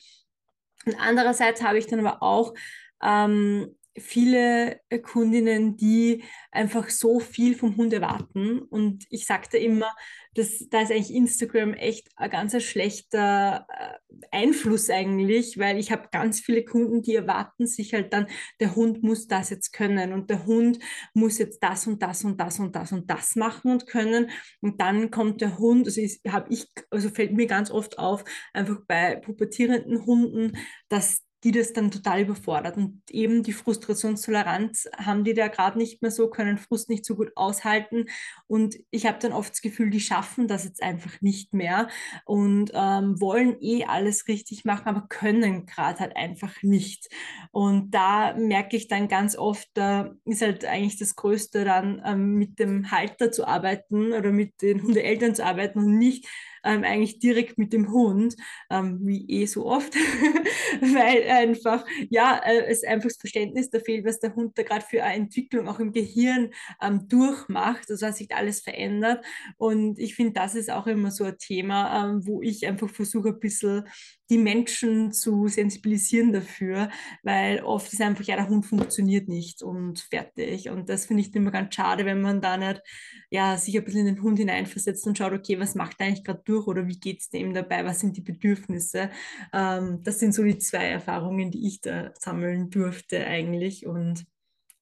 Und 0.87 0.97
andererseits 1.01 1.63
habe 1.63 1.79
ich 1.79 1.87
dann 1.87 2.05
aber 2.05 2.23
auch 2.23 2.55
ähm, 3.03 3.77
viele 3.97 4.81
Kundinnen, 5.03 5.77
die 5.77 6.25
einfach 6.51 6.89
so 6.89 7.21
viel 7.21 7.55
vom 7.55 7.77
Hund 7.77 7.93
erwarten. 7.93 8.61
Und 8.61 9.05
ich 9.11 9.27
sagte 9.27 9.59
immer, 9.59 9.95
dass 10.35 10.67
da 10.69 10.81
ist 10.81 10.91
eigentlich 10.91 11.15
Instagram 11.15 11.75
echt 11.75 12.09
ein 12.17 12.31
ganz 12.31 12.61
schlechter 12.63 13.67
äh, 13.69 14.27
Einfluss 14.33 14.91
eigentlich, 14.91 15.59
weil 15.59 15.79
ich 15.79 15.93
habe 15.93 16.09
ganz 16.11 16.41
viele 16.41 16.65
Kunden, 16.65 17.03
die 17.03 17.15
erwarten 17.15 17.67
sich 17.67 17.95
halt 17.95 18.13
dann, 18.13 18.27
der 18.61 18.75
Hund 18.75 19.03
muss 19.03 19.29
das 19.29 19.51
jetzt 19.51 19.73
können 19.73 20.13
und 20.13 20.31
der 20.31 20.45
Hund 20.45 20.79
muss 21.15 21.39
jetzt 21.39 21.63
das 21.63 21.87
und 21.87 22.03
das 22.03 22.25
und 22.25 22.41
das 22.41 22.59
und 22.59 22.75
das 22.75 22.93
und 22.93 23.09
das 23.09 23.37
machen 23.37 23.71
und 23.71 23.87
können. 23.87 24.31
Und 24.61 24.81
dann 24.81 25.11
kommt 25.11 25.41
der 25.41 25.59
Hund, 25.59 25.87
also 25.87 26.01
habe 26.29 26.53
ich, 26.53 26.67
also 26.91 27.11
fällt 27.11 27.33
mir 27.33 27.47
ganz 27.47 27.71
oft 27.71 27.99
auf, 27.99 28.25
einfach 28.53 28.81
bei 28.89 29.17
pubertierenden 29.17 30.05
Hunden, 30.05 30.59
dass 30.89 31.23
die 31.45 31.53
das 31.53 31.75
dann 31.75 31.91
total 31.91 32.23
überfordert. 32.23 32.79
Und 32.79 33.03
eben 33.11 33.43
die 33.43 33.53
Frustrationstoleranz 33.53 34.89
haben 34.97 35.25
die 35.25 35.35
da 35.35 35.49
gerade 35.49 35.77
nicht 35.79 36.01
mehr 36.01 36.11
so, 36.11 36.29
können 36.29 36.57
Frust 36.57 36.89
nicht 36.89 37.05
so 37.05 37.15
gut 37.15 37.33
aushalten. 37.37 38.07
Und 38.47 38.77
ich 38.91 39.05
habe 39.07 39.19
dann 39.21 39.33
oft 39.33 39.53
das 39.53 39.61
Gefühl, 39.61 39.91
die 39.91 40.01
schaffen 40.01 40.49
das 40.49 40.65
jetzt 40.65 40.83
einfach 40.83 41.21
nicht 41.21 41.53
mehr 41.53 41.89
und 42.25 42.73
ähm, 42.75 43.21
wollen 43.21 43.57
eh 43.61 43.85
alles 43.85 44.27
richtig 44.27 44.65
machen, 44.65 44.89
aber 44.89 45.07
können 45.09 45.67
gerade 45.67 46.01
halt 46.01 46.17
einfach 46.17 46.63
nicht. 46.63 47.09
Und 47.53 47.91
da 47.91 48.35
merke 48.35 48.77
ich 48.77 48.89
dann 48.89 49.09
ganz 49.09 49.37
oft, 49.37 49.69
da 49.75 50.15
ist 50.25 50.41
halt 50.41 50.65
eigentlich 50.65 50.99
das 50.99 51.15
Größte 51.15 51.65
dann 51.65 52.03
ähm, 52.07 52.35
mit 52.37 52.59
dem 52.59 52.91
Halter 52.91 53.31
zu 53.31 53.47
arbeiten 53.47 54.15
oder 54.15 54.33
mit 54.33 54.63
den 54.63 54.83
Hundeeltern 54.83 55.35
zu 55.35 55.45
arbeiten 55.45 55.81
und 55.81 55.99
nicht 55.99 56.27
ähm, 56.65 56.85
eigentlich 56.85 57.19
direkt 57.19 57.59
mit 57.59 57.73
dem 57.73 57.93
Hund, 57.93 58.37
ähm, 58.71 59.01
wie 59.03 59.25
eh 59.29 59.47
so 59.47 59.67
oft, 59.67 59.95
weil 60.81 61.25
einfach, 61.29 61.85
ja, 62.11 62.41
äh, 62.45 62.65
es 62.67 62.85
einfach 62.85 63.09
das 63.09 63.19
Verständnis 63.19 63.71
da 63.71 63.81
fehlt, 63.81 64.05
was 64.05 64.21
der 64.21 64.35
Hund 64.35 64.59
da 64.59 64.63
gerade 64.63 64.85
für 64.85 65.03
eine 65.03 65.25
Entwicklung 65.25 65.69
auch 65.69 65.79
im 65.79 65.93
Gehirn 65.93 66.51
ähm, 66.83 67.07
durchmacht, 67.09 67.91
also 67.91 68.07
was 68.07 68.19
sich 68.19 68.35
alles 68.35 68.61
verändert. 68.61 69.25
Und 69.57 69.99
ich 69.99 70.15
finde, 70.15 70.33
das 70.33 70.55
ist 70.55 70.71
auch 70.71 70.87
immer 70.87 71.11
so 71.11 71.25
ein 71.25 71.39
Thema, 71.39 72.05
ähm, 72.05 72.27
wo 72.27 72.43
ich 72.43 72.67
einfach 72.67 72.89
versuche, 72.89 73.31
ein 73.31 73.41
bisschen 73.41 73.85
die 74.31 74.39
Menschen 74.39 75.13
zu 75.13 75.49
sensibilisieren 75.49 76.33
dafür, 76.33 76.91
weil 77.23 77.63
oft 77.63 77.93
ist 77.93 78.01
einfach, 78.01 78.25
ja, 78.25 78.37
der 78.37 78.49
Hund 78.49 78.65
funktioniert 78.65 79.29
nicht 79.29 79.63
und 79.63 80.01
fertig. 80.01 80.71
Und 80.71 80.89
das 80.89 81.07
finde 81.07 81.23
ich 81.23 81.35
immer 81.35 81.51
ganz 81.51 81.75
schade, 81.75 82.07
wenn 82.07 82.23
man 82.23 82.41
da 82.41 82.57
nicht 82.57 82.83
ja, 83.31 83.57
sich 83.57 83.77
ein 83.77 83.85
bisschen 83.85 84.07
in 84.07 84.15
den 84.15 84.23
Hund 84.23 84.39
hineinversetzt 84.39 85.07
und 85.07 85.19
schaut, 85.19 85.33
okay, 85.33 85.61
was 85.61 85.75
macht 85.75 86.01
er 86.01 86.07
eigentlich 86.07 86.25
gerade 86.25 86.43
durch 86.45 86.67
oder 86.67 86.87
wie 86.87 86.99
geht 86.99 87.21
es 87.21 87.29
dem 87.29 87.53
dabei, 87.53 87.85
was 87.85 88.01
sind 88.01 88.17
die 88.17 88.23
Bedürfnisse. 88.23 89.11
Ähm, 89.53 90.01
das 90.03 90.19
sind 90.19 90.33
so 90.35 90.43
die 90.43 90.59
zwei 90.59 90.87
Erfahrungen, 90.87 91.51
die 91.51 91.67
ich 91.67 91.81
da 91.81 92.13
sammeln 92.19 92.71
durfte 92.71 93.27
eigentlich 93.27 93.87
und 93.87 94.25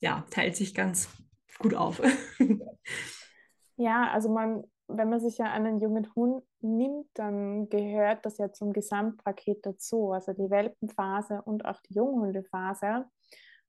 ja, 0.00 0.24
teilt 0.30 0.56
sich 0.56 0.74
ganz 0.74 1.08
gut 1.58 1.74
auf. 1.74 2.00
Ja, 3.78 4.12
also 4.12 4.28
man 4.28 4.64
wenn 4.96 5.08
man 5.08 5.20
sich 5.20 5.38
ja 5.38 5.46
einen 5.46 5.80
jungen 5.80 6.12
Hund 6.14 6.42
nimmt, 6.62 7.06
dann 7.14 7.68
gehört 7.68 8.24
das 8.24 8.38
ja 8.38 8.52
zum 8.52 8.72
Gesamtpaket 8.72 9.64
dazu, 9.64 10.12
also 10.12 10.32
die 10.32 10.50
Welpenphase 10.50 11.42
und 11.42 11.64
auch 11.64 11.80
die 11.82 11.94
Junghundephase. 11.94 13.06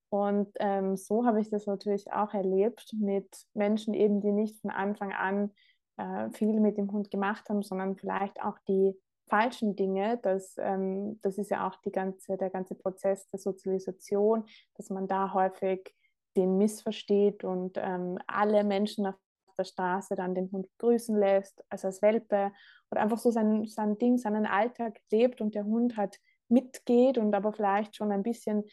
Und 0.10 0.50
ähm, 0.60 0.96
so 0.96 1.26
habe 1.26 1.42
ich 1.42 1.50
das 1.50 1.66
natürlich 1.66 2.12
auch 2.14 2.34
erlebt 2.34 2.94
mit 3.00 3.28
Menschen 3.54 3.94
eben, 3.94 4.22
die 4.22 4.32
nicht 4.32 4.62
von 4.62 4.70
Anfang 4.70 5.12
an 5.12 5.52
äh, 5.98 6.30
viel 6.32 6.60
mit 6.60 6.78
dem 6.78 6.92
Hund 6.92 7.10
gemacht 7.10 7.50
haben, 7.50 7.64
sondern 7.64 7.96
vielleicht 7.96 8.42
auch 8.42 8.60
die 8.68 8.96
falschen 9.28 9.76
Dinge. 9.76 10.20
Das, 10.22 10.56
ähm, 10.60 11.20
das 11.22 11.38
ist 11.38 11.50
ja 11.50 11.68
auch 11.68 11.78
die 11.82 11.92
ganze, 11.92 12.38
der 12.38 12.50
ganze 12.50 12.76
Prozess 12.76 13.28
der 13.30 13.40
Sozialisation, 13.40 14.46
dass 14.76 14.90
man 14.90 15.08
da 15.08 15.34
häufig 15.34 15.96
den 16.36 16.58
missversteht 16.58 17.44
und 17.44 17.78
ähm, 17.78 18.18
alle 18.28 18.64
Menschen 18.64 19.06
auf 19.06 19.16
der 19.56 19.63
Straße 19.66 20.16
dann 20.16 20.36
den 20.36 20.52
Hund 20.52 20.68
grüßen 20.80 21.18
lässt, 21.18 21.63
also 21.70 21.88
als 21.88 22.02
Welpe 22.02 22.52
oder 22.92 23.02
einfach 23.02 23.18
so 23.18 23.32
sein, 23.32 23.66
sein 23.66 23.98
Ding, 23.98 24.18
seinen 24.18 24.46
Alltag 24.46 25.00
lebt 25.12 25.42
und 25.42 25.56
der 25.56 25.66
Hund 25.66 25.98
halt 25.98 26.20
mitgeht 26.50 27.18
und 27.18 27.34
aber 27.34 27.54
vielleicht 27.54 27.96
schon 27.96 28.12
ein 28.12 28.24
bisschen 28.24 28.63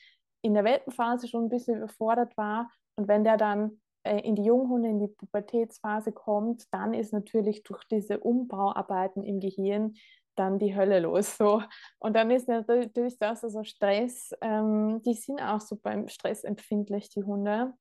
in 0.43 0.55
der 0.55 0.65
Welpenphase 0.65 1.29
schon 1.29 1.45
ein 1.45 1.49
bisschen 1.51 1.79
überfordert 1.79 2.37
war. 2.37 2.71
Und 2.97 3.09
wenn 3.09 3.25
der 3.25 3.37
dann 3.37 3.81
äh, 4.03 4.21
in 4.21 4.35
die 4.35 4.45
Junghunde, 4.45 4.89
in 4.89 4.99
die 4.99 5.09
Pubertätsphase 5.09 6.13
kommt, 6.13 6.65
dann 6.73 6.95
ist 6.95 7.13
natürlich 7.13 7.63
durch 7.63 7.85
diese 7.85 8.21
Umbauarbeiten 8.21 9.23
im 9.23 9.41
Gehirn 9.41 9.95
dann 10.37 10.59
die 10.59 10.75
Hölle 10.75 11.01
los. 11.01 11.37
So. 11.37 11.63
Und 11.99 12.15
dann 12.15 12.31
ist 12.31 12.49
natürlich 12.49 13.19
das, 13.19 13.45
also 13.45 13.63
Stress, 13.65 14.33
ähm, 14.41 15.03
die 15.05 15.15
sind 15.15 15.41
auch 15.41 15.61
so 15.61 15.77
beim 15.77 16.09
Stress 16.09 16.45
empfindlich, 16.45 17.11
die 17.11 17.25
Hunde, 17.25 17.75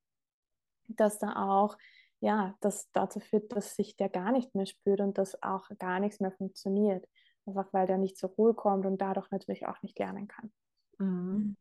dass 0.88 1.20
da 1.20 1.36
auch 1.36 1.78
ja, 2.22 2.56
das 2.60 2.90
dazu 2.92 3.20
führt, 3.20 3.52
dass 3.56 3.76
sich 3.76 3.96
der 3.96 4.10
gar 4.10 4.32
nicht 4.32 4.54
mehr 4.56 4.66
spürt 4.66 5.00
und 5.00 5.18
dass 5.18 5.42
auch 5.42 5.70
gar 5.80 6.00
nichts 6.00 6.20
mehr 6.20 6.32
funktioniert. 6.32 7.08
Einfach 7.46 7.72
weil 7.72 7.88
der 7.88 7.98
nicht 7.98 8.18
zur 8.18 8.30
Ruhe 8.32 8.54
kommt 8.54 8.86
und 8.86 9.00
dadurch 9.00 9.32
natürlich 9.32 9.66
auch 9.68 9.82
nicht 9.82 9.98
lernen 9.98 10.28
kann. 10.28 10.52
Mhm. 10.98 11.56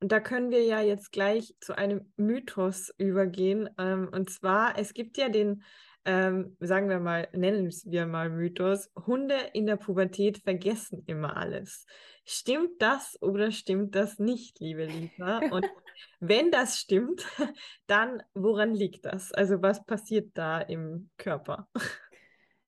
Und 0.00 0.12
da 0.12 0.20
können 0.20 0.50
wir 0.50 0.62
ja 0.62 0.82
jetzt 0.82 1.10
gleich 1.10 1.54
zu 1.60 1.76
einem 1.76 2.12
Mythos 2.16 2.92
übergehen. 2.98 3.70
Ähm, 3.78 4.10
und 4.12 4.30
zwar, 4.30 4.78
es 4.78 4.92
gibt 4.92 5.16
ja 5.16 5.30
den 5.30 5.62
ähm, 6.06 6.56
sagen 6.60 6.88
wir 6.88 7.00
mal, 7.00 7.28
nennen 7.32 7.68
wir 7.84 8.06
mal 8.06 8.30
Mythos, 8.30 8.90
Hunde 9.06 9.36
in 9.52 9.66
der 9.66 9.76
Pubertät 9.76 10.38
vergessen 10.38 11.02
immer 11.06 11.36
alles. 11.36 11.84
Stimmt 12.24 12.80
das 12.80 13.20
oder 13.20 13.50
stimmt 13.50 13.94
das 13.94 14.18
nicht, 14.18 14.60
liebe 14.60 14.86
Lisa? 14.86 15.38
Und 15.50 15.66
wenn 16.20 16.50
das 16.50 16.78
stimmt, 16.78 17.26
dann 17.86 18.22
woran 18.34 18.74
liegt 18.74 19.04
das? 19.04 19.32
Also 19.32 19.62
was 19.62 19.84
passiert 19.84 20.30
da 20.34 20.60
im 20.60 21.10
Körper? 21.18 21.68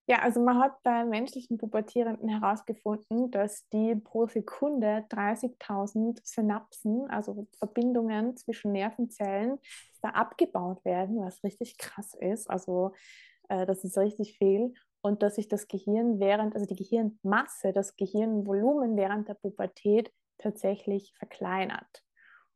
Ja, 0.09 0.21
also 0.21 0.41
man 0.41 0.59
hat 0.59 0.83
bei 0.83 1.05
menschlichen 1.05 1.59
Pubertierenden 1.59 2.31
herausgefunden, 2.31 3.31
dass 3.31 3.69
die 3.69 3.95
pro 3.95 4.27
Sekunde 4.27 5.05
30.000 5.11 6.21
Synapsen, 6.25 7.11
also 7.11 7.47
Verbindungen 7.59 8.35
zwischen 8.35 8.73
Nervenzellen, 8.73 9.59
da 10.01 10.09
abgebaut 10.11 10.83
werden, 10.87 11.21
was 11.21 11.45
richtig 11.45 11.77
krass 11.77 12.15
ist. 12.15 12.49
Also 12.49 12.93
äh, 13.51 13.67
das 13.67 13.85
ist 13.85 13.99
richtig 13.99 14.39
viel. 14.39 14.73
Und 15.03 15.23
dass 15.23 15.35
sich 15.35 15.47
das 15.47 15.69
Gehirn 15.69 16.19
während, 16.19 16.55
also 16.55 16.65
die 16.65 16.83
Gehirnmasse, 16.83 17.75
das 17.75 17.95
Gehirnvolumen 17.97 18.97
während 18.97 19.29
der 19.29 19.35
Pubertät 19.35 20.11
tatsächlich 20.39 21.13
verkleinert. 21.19 22.03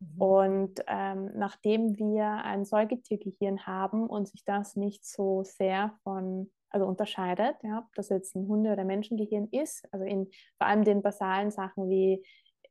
Mhm. 0.00 0.22
Und 0.22 0.80
ähm, 0.86 1.30
nachdem 1.34 1.98
wir 1.98 2.24
ein 2.24 2.64
Säugetiergehirn 2.64 3.66
haben 3.66 4.06
und 4.06 4.28
sich 4.28 4.42
das 4.46 4.74
nicht 4.74 5.04
so 5.04 5.42
sehr 5.44 5.92
von, 6.02 6.50
also 6.72 6.86
unterscheidet, 6.86 7.56
ja, 7.62 7.80
ob 7.80 7.94
das 7.94 8.08
jetzt 8.08 8.34
ein 8.34 8.48
Hunde- 8.48 8.72
oder 8.72 8.84
Menschengehirn 8.84 9.48
ist, 9.50 9.86
also 9.92 10.04
in 10.04 10.30
vor 10.58 10.66
allem 10.66 10.84
den 10.84 11.02
basalen 11.02 11.50
Sachen 11.50 11.88
wie 11.88 12.24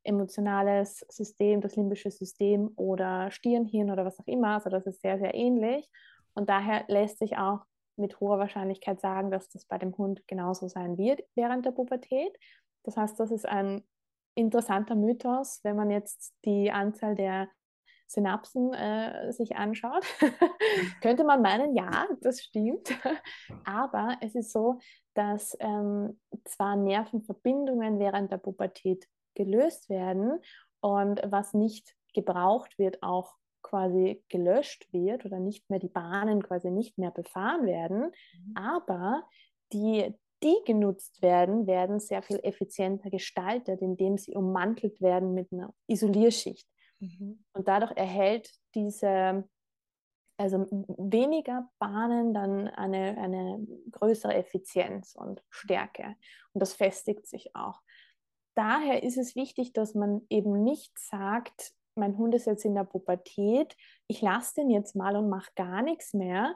emotionales 0.03 1.05
System, 1.09 1.61
das 1.61 1.75
limbische 1.75 2.09
System 2.09 2.71
oder 2.75 3.29
Stirnhirn 3.31 3.91
oder 3.91 4.05
was 4.05 4.19
auch 4.19 4.27
immer, 4.27 4.55
also 4.55 4.69
das 4.69 4.85
ist 4.87 5.01
sehr, 5.01 5.19
sehr 5.19 5.35
ähnlich. 5.35 5.89
Und 6.33 6.49
daher 6.49 6.85
lässt 6.87 7.19
sich 7.19 7.37
auch 7.37 7.59
mit 7.97 8.19
hoher 8.19 8.39
Wahrscheinlichkeit 8.39 8.99
sagen, 8.99 9.31
dass 9.31 9.49
das 9.49 9.65
bei 9.65 9.77
dem 9.77 9.95
Hund 9.97 10.27
genauso 10.27 10.67
sein 10.67 10.97
wird 10.97 11.21
während 11.35 11.65
der 11.65 11.71
Pubertät. 11.71 12.35
Das 12.83 12.97
heißt, 12.97 13.19
das 13.19 13.31
ist 13.31 13.47
ein 13.47 13.83
interessanter 14.33 14.95
Mythos, 14.95 15.59
wenn 15.63 15.75
man 15.75 15.91
jetzt 15.91 16.33
die 16.45 16.71
Anzahl 16.71 17.15
der 17.15 17.49
Synapsen 18.11 18.73
äh, 18.73 19.31
sich 19.31 19.55
anschaut, 19.55 20.05
könnte 21.01 21.23
man 21.23 21.41
meinen, 21.41 21.75
ja, 21.75 22.07
das 22.21 22.41
stimmt. 22.41 22.89
Aber 23.63 24.17
es 24.21 24.35
ist 24.35 24.51
so, 24.51 24.79
dass 25.13 25.55
ähm, 25.59 26.19
zwar 26.43 26.75
Nervenverbindungen 26.75 27.99
während 27.99 28.31
der 28.31 28.37
Pubertät 28.37 29.07
gelöst 29.33 29.89
werden 29.89 30.39
und 30.81 31.21
was 31.25 31.53
nicht 31.53 31.95
gebraucht 32.13 32.77
wird, 32.77 33.01
auch 33.01 33.35
quasi 33.61 34.21
gelöscht 34.27 34.91
wird 34.91 35.25
oder 35.25 35.39
nicht 35.39 35.69
mehr 35.69 35.79
die 35.79 35.87
Bahnen 35.87 36.43
quasi 36.43 36.69
nicht 36.69 36.97
mehr 36.97 37.11
befahren 37.11 37.65
werden. 37.65 38.11
Mhm. 38.33 38.57
Aber 38.57 39.23
die, 39.71 40.13
die 40.43 40.57
genutzt 40.65 41.21
werden, 41.21 41.65
werden 41.65 41.99
sehr 42.01 42.23
viel 42.23 42.39
effizienter 42.43 43.09
gestaltet, 43.09 43.81
indem 43.81 44.17
sie 44.17 44.35
ummantelt 44.35 44.99
werden 44.99 45.33
mit 45.33 45.53
einer 45.53 45.73
Isolierschicht. 45.87 46.67
Mhm. 47.01 47.43
Und 47.53 47.67
dadurch 47.67 47.91
erhält 47.97 48.49
diese, 48.75 49.47
also 50.37 50.65
weniger 50.97 51.69
Bahnen 51.79 52.33
dann 52.33 52.67
eine, 52.67 53.17
eine 53.17 53.67
größere 53.91 54.35
Effizienz 54.35 55.15
und 55.15 55.43
Stärke. 55.49 56.15
Und 56.53 56.61
das 56.61 56.73
festigt 56.73 57.27
sich 57.27 57.55
auch. 57.55 57.81
Daher 58.55 59.03
ist 59.03 59.17
es 59.17 59.35
wichtig, 59.35 59.73
dass 59.73 59.95
man 59.95 60.21
eben 60.29 60.63
nicht 60.63 60.97
sagt, 60.97 61.73
mein 61.95 62.17
Hund 62.17 62.35
ist 62.35 62.45
jetzt 62.45 62.65
in 62.65 62.75
der 62.75 62.83
Pubertät, 62.83 63.75
ich 64.07 64.21
lasse 64.21 64.55
den 64.55 64.69
jetzt 64.69 64.95
mal 64.95 65.15
und 65.15 65.29
mache 65.29 65.51
gar 65.55 65.81
nichts 65.81 66.13
mehr 66.13 66.55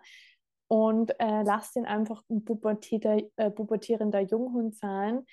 und 0.67 1.19
äh, 1.19 1.43
lasse 1.43 1.73
den 1.75 1.85
einfach 1.85 2.23
ein 2.29 2.45
äh, 3.35 3.51
pubertierender 3.51 4.19
Junghund 4.21 4.75
sein, 4.75 5.25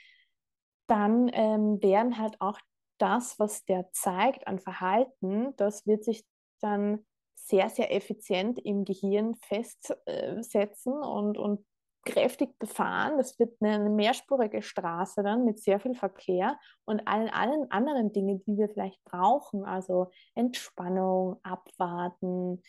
dann 0.89 1.31
ähm, 1.33 1.83
werden 1.83 2.19
halt 2.19 2.41
auch 2.41 2.59
das, 3.03 3.39
was 3.39 3.65
der 3.65 3.91
zeigt 3.93 4.47
an 4.47 4.61
Verhalten, 4.61 5.55
das 5.57 5.87
wird 5.87 6.05
sich 6.05 6.25
dann 6.61 7.05
sehr, 7.35 7.69
sehr 7.69 7.93
effizient 7.93 8.61
im 8.61 8.85
Gehirn 8.85 9.35
festsetzen 9.35 10.93
und, 10.93 11.37
und 11.37 11.67
kräftig 12.05 12.57
befahren. 12.59 13.19
Das 13.19 13.39
wird 13.41 13.61
eine 13.61 13.91
mehrspurige 13.91 14.63
Straße 14.63 15.25
dann 15.25 15.45
mit 15.45 15.59
sehr 15.59 15.81
viel 15.81 15.95
Verkehr 15.95 16.59
und 16.85 17.07
allen, 17.09 17.29
allen 17.31 17.71
anderen 17.73 18.13
Dingen, 18.13 18.43
die 18.45 18.57
wir 18.57 18.69
vielleicht 18.69 19.03
brauchen, 19.05 19.65
also 19.65 20.11
Entspannung, 20.35 21.41
Abwarten, 21.43 22.63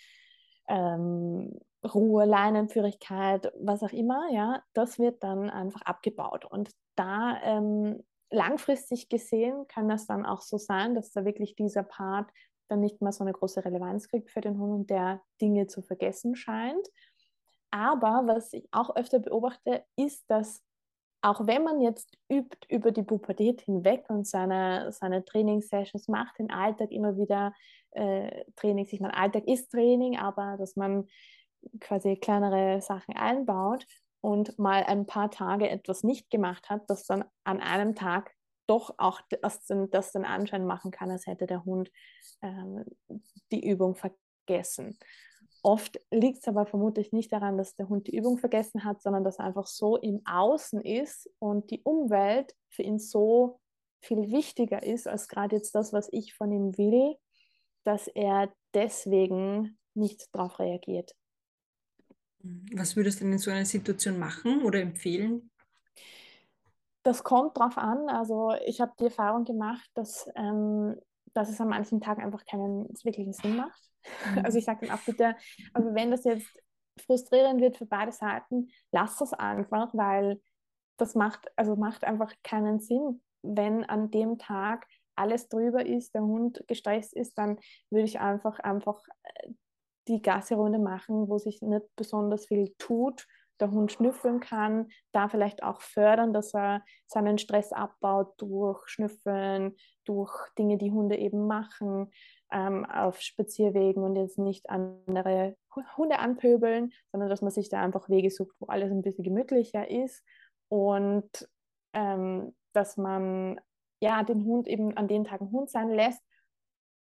ähm, 0.67 1.59
Ruhe, 1.83 2.25
Leinenführigkeit, 2.25 3.51
was 3.59 3.83
auch 3.83 3.91
immer, 3.91 4.29
ja, 4.31 4.63
das 4.73 4.97
wird 4.97 5.21
dann 5.21 5.49
einfach 5.49 5.81
abgebaut. 5.81 6.45
Und 6.45 6.71
da 6.95 7.37
ähm, 7.43 8.03
langfristig 8.33 9.09
gesehen 9.09 9.67
kann 9.67 9.87
das 9.87 10.07
dann 10.07 10.25
auch 10.25 10.41
so 10.41 10.57
sein, 10.57 10.95
dass 10.95 11.11
da 11.11 11.23
wirklich 11.23 11.55
dieser 11.55 11.83
Part 11.83 12.29
dann 12.67 12.79
nicht 12.79 13.01
mehr 13.01 13.11
so 13.11 13.23
eine 13.23 13.33
große 13.33 13.63
Relevanz 13.63 14.07
kriegt 14.07 14.31
für 14.31 14.41
den 14.41 14.57
Hund 14.57 14.73
und 14.73 14.89
der 14.89 15.21
Dinge 15.41 15.67
zu 15.67 15.81
vergessen 15.81 16.35
scheint. 16.35 16.87
Aber 17.71 18.23
was 18.25 18.53
ich 18.53 18.67
auch 18.71 18.95
öfter 18.95 19.19
beobachte, 19.19 19.83
ist, 19.95 20.29
dass 20.29 20.61
auch 21.21 21.47
wenn 21.47 21.63
man 21.63 21.79
jetzt 21.79 22.17
übt 22.29 22.57
über 22.69 22.91
die 22.91 23.03
Pubertät 23.03 23.61
hinweg 23.61 24.05
und 24.09 24.27
seine, 24.27 24.91
seine 24.91 25.23
Trainingssessions 25.23 26.09
macht, 26.09 26.37
den 26.37 26.51
Alltag 26.51 26.91
immer 26.91 27.17
wieder 27.17 27.53
äh, 27.91 28.43
Trainings, 28.57 28.91
ich 28.91 28.99
meine, 28.99 29.15
Alltag 29.15 29.47
ist 29.47 29.71
Training, 29.71 30.17
aber 30.17 30.57
dass 30.57 30.75
man 30.75 31.07
quasi 31.79 32.17
kleinere 32.17 32.81
Sachen 32.81 33.15
einbaut 33.15 33.85
und 34.23 34.57
mal 34.57 34.83
ein 34.85 35.05
paar 35.05 35.29
Tage 35.29 35.69
etwas 35.69 36.03
nicht 36.03 36.29
gemacht 36.29 36.69
hat, 36.69 36.89
dass 36.89 37.05
dann 37.05 37.25
an 37.43 37.59
einem 37.59 37.93
Tag 37.93 38.33
doch 38.67 38.95
auch 38.97 39.19
das, 39.41 39.65
das 39.91 40.13
den 40.13 40.23
Anschein 40.23 40.65
machen 40.65 40.91
kann, 40.91 41.11
als 41.11 41.27
hätte 41.27 41.45
der 41.45 41.65
Hund 41.65 41.91
äh, 42.39 42.85
die 43.51 43.67
Übung 43.67 43.95
vergessen. 43.95 44.97
Oft 45.61 45.99
liegt 46.09 46.37
es 46.39 46.47
aber 46.47 46.65
vermutlich 46.65 47.11
nicht 47.11 47.33
daran, 47.33 47.57
dass 47.57 47.75
der 47.75 47.89
Hund 47.89 48.07
die 48.07 48.15
Übung 48.15 48.37
vergessen 48.37 48.85
hat, 48.85 49.01
sondern 49.01 49.25
dass 49.25 49.39
er 49.39 49.45
einfach 49.45 49.67
so 49.67 49.97
im 49.97 50.21
Außen 50.25 50.79
ist 50.79 51.29
und 51.39 51.69
die 51.69 51.81
Umwelt 51.83 52.55
für 52.69 52.83
ihn 52.83 52.99
so 52.99 53.59
viel 54.01 54.31
wichtiger 54.31 54.83
ist 54.83 55.05
als 55.05 55.27
gerade 55.27 55.57
jetzt 55.57 55.75
das, 55.75 55.91
was 55.91 56.07
ich 56.13 56.33
von 56.33 56.49
ihm 56.49 56.77
will, 56.77 57.17
dass 57.83 58.07
er 58.07 58.53
deswegen 58.73 59.77
nicht 59.93 60.33
darauf 60.33 60.59
reagiert. 60.59 61.13
Was 62.73 62.95
würdest 62.95 63.19
du 63.19 63.23
denn 63.23 63.33
in 63.33 63.39
so 63.39 63.51
einer 63.51 63.65
Situation 63.65 64.19
machen 64.19 64.63
oder 64.63 64.81
empfehlen? 64.81 65.49
Das 67.03 67.23
kommt 67.23 67.57
drauf 67.57 67.77
an. 67.77 68.09
Also 68.09 68.53
ich 68.65 68.81
habe 68.81 68.93
die 68.99 69.05
Erfahrung 69.05 69.45
gemacht, 69.45 69.89
dass, 69.93 70.29
ähm, 70.35 70.95
dass 71.33 71.49
es 71.49 71.59
an 71.59 71.69
manchen 71.69 72.01
Tagen 72.01 72.21
einfach 72.21 72.45
keinen 72.45 72.87
wirklichen 73.03 73.33
Sinn 73.33 73.57
macht. 73.57 73.81
Mhm. 74.25 74.39
Also 74.45 74.57
ich 74.57 74.65
sage 74.65 74.85
dann 74.85 74.97
auch 74.97 75.03
bitte, 75.03 75.35
aber 75.73 75.95
wenn 75.95 76.11
das 76.11 76.25
jetzt 76.25 76.61
frustrierend 77.05 77.61
wird 77.61 77.77
für 77.77 77.85
beide 77.85 78.11
Seiten, 78.11 78.69
lass 78.91 79.17
das 79.17 79.33
einfach, 79.33 79.93
weil 79.93 80.41
das 80.97 81.15
macht, 81.15 81.47
also 81.55 81.75
macht 81.75 82.03
einfach 82.03 82.33
keinen 82.43 82.79
Sinn, 82.79 83.21
wenn 83.41 83.83
an 83.85 84.11
dem 84.11 84.37
Tag 84.37 84.87
alles 85.15 85.47
drüber 85.47 85.85
ist, 85.85 86.13
der 86.13 86.23
Hund 86.23 86.63
gestresst 86.67 87.13
ist, 87.13 87.37
dann 87.37 87.59
würde 87.89 88.05
ich 88.05 88.19
einfach 88.19 88.59
einfach 88.59 89.01
äh, 89.23 89.49
die 90.07 90.21
Gasserunde 90.21 90.79
machen, 90.79 91.29
wo 91.29 91.37
sich 91.37 91.61
nicht 91.61 91.85
besonders 91.95 92.47
viel 92.47 92.73
tut, 92.77 93.25
der 93.59 93.71
Hund 93.71 93.91
schnüffeln 93.91 94.39
kann, 94.39 94.89
da 95.11 95.29
vielleicht 95.29 95.63
auch 95.63 95.81
fördern, 95.81 96.33
dass 96.33 96.53
er 96.53 96.83
seinen 97.07 97.37
Stress 97.37 97.71
abbaut 97.71 98.33
durch 98.37 98.87
Schnüffeln, 98.87 99.75
durch 100.05 100.31
Dinge, 100.57 100.77
die 100.77 100.91
Hunde 100.91 101.17
eben 101.17 101.47
machen, 101.47 102.11
ähm, 102.51 102.85
auf 102.85 103.21
Spazierwegen 103.21 104.03
und 104.03 104.15
jetzt 104.15 104.37
nicht 104.37 104.69
andere 104.69 105.55
Hunde 105.97 106.19
anpöbeln, 106.19 106.91
sondern 107.11 107.29
dass 107.29 107.41
man 107.41 107.51
sich 107.51 107.69
da 107.69 107.81
einfach 107.81 108.09
Wege 108.09 108.29
sucht, 108.29 108.55
wo 108.59 108.67
alles 108.67 108.91
ein 108.91 109.01
bisschen 109.01 109.23
gemütlicher 109.23 109.89
ist 109.89 110.23
und 110.69 111.47
ähm, 111.93 112.55
dass 112.73 112.97
man 112.97 113.59
ja 114.01 114.23
den 114.23 114.43
Hund 114.45 114.67
eben 114.67 114.95
an 114.97 115.07
den 115.07 115.23
Tagen 115.23 115.51
Hund 115.51 115.69
sein 115.69 115.89
lässt 115.89 116.21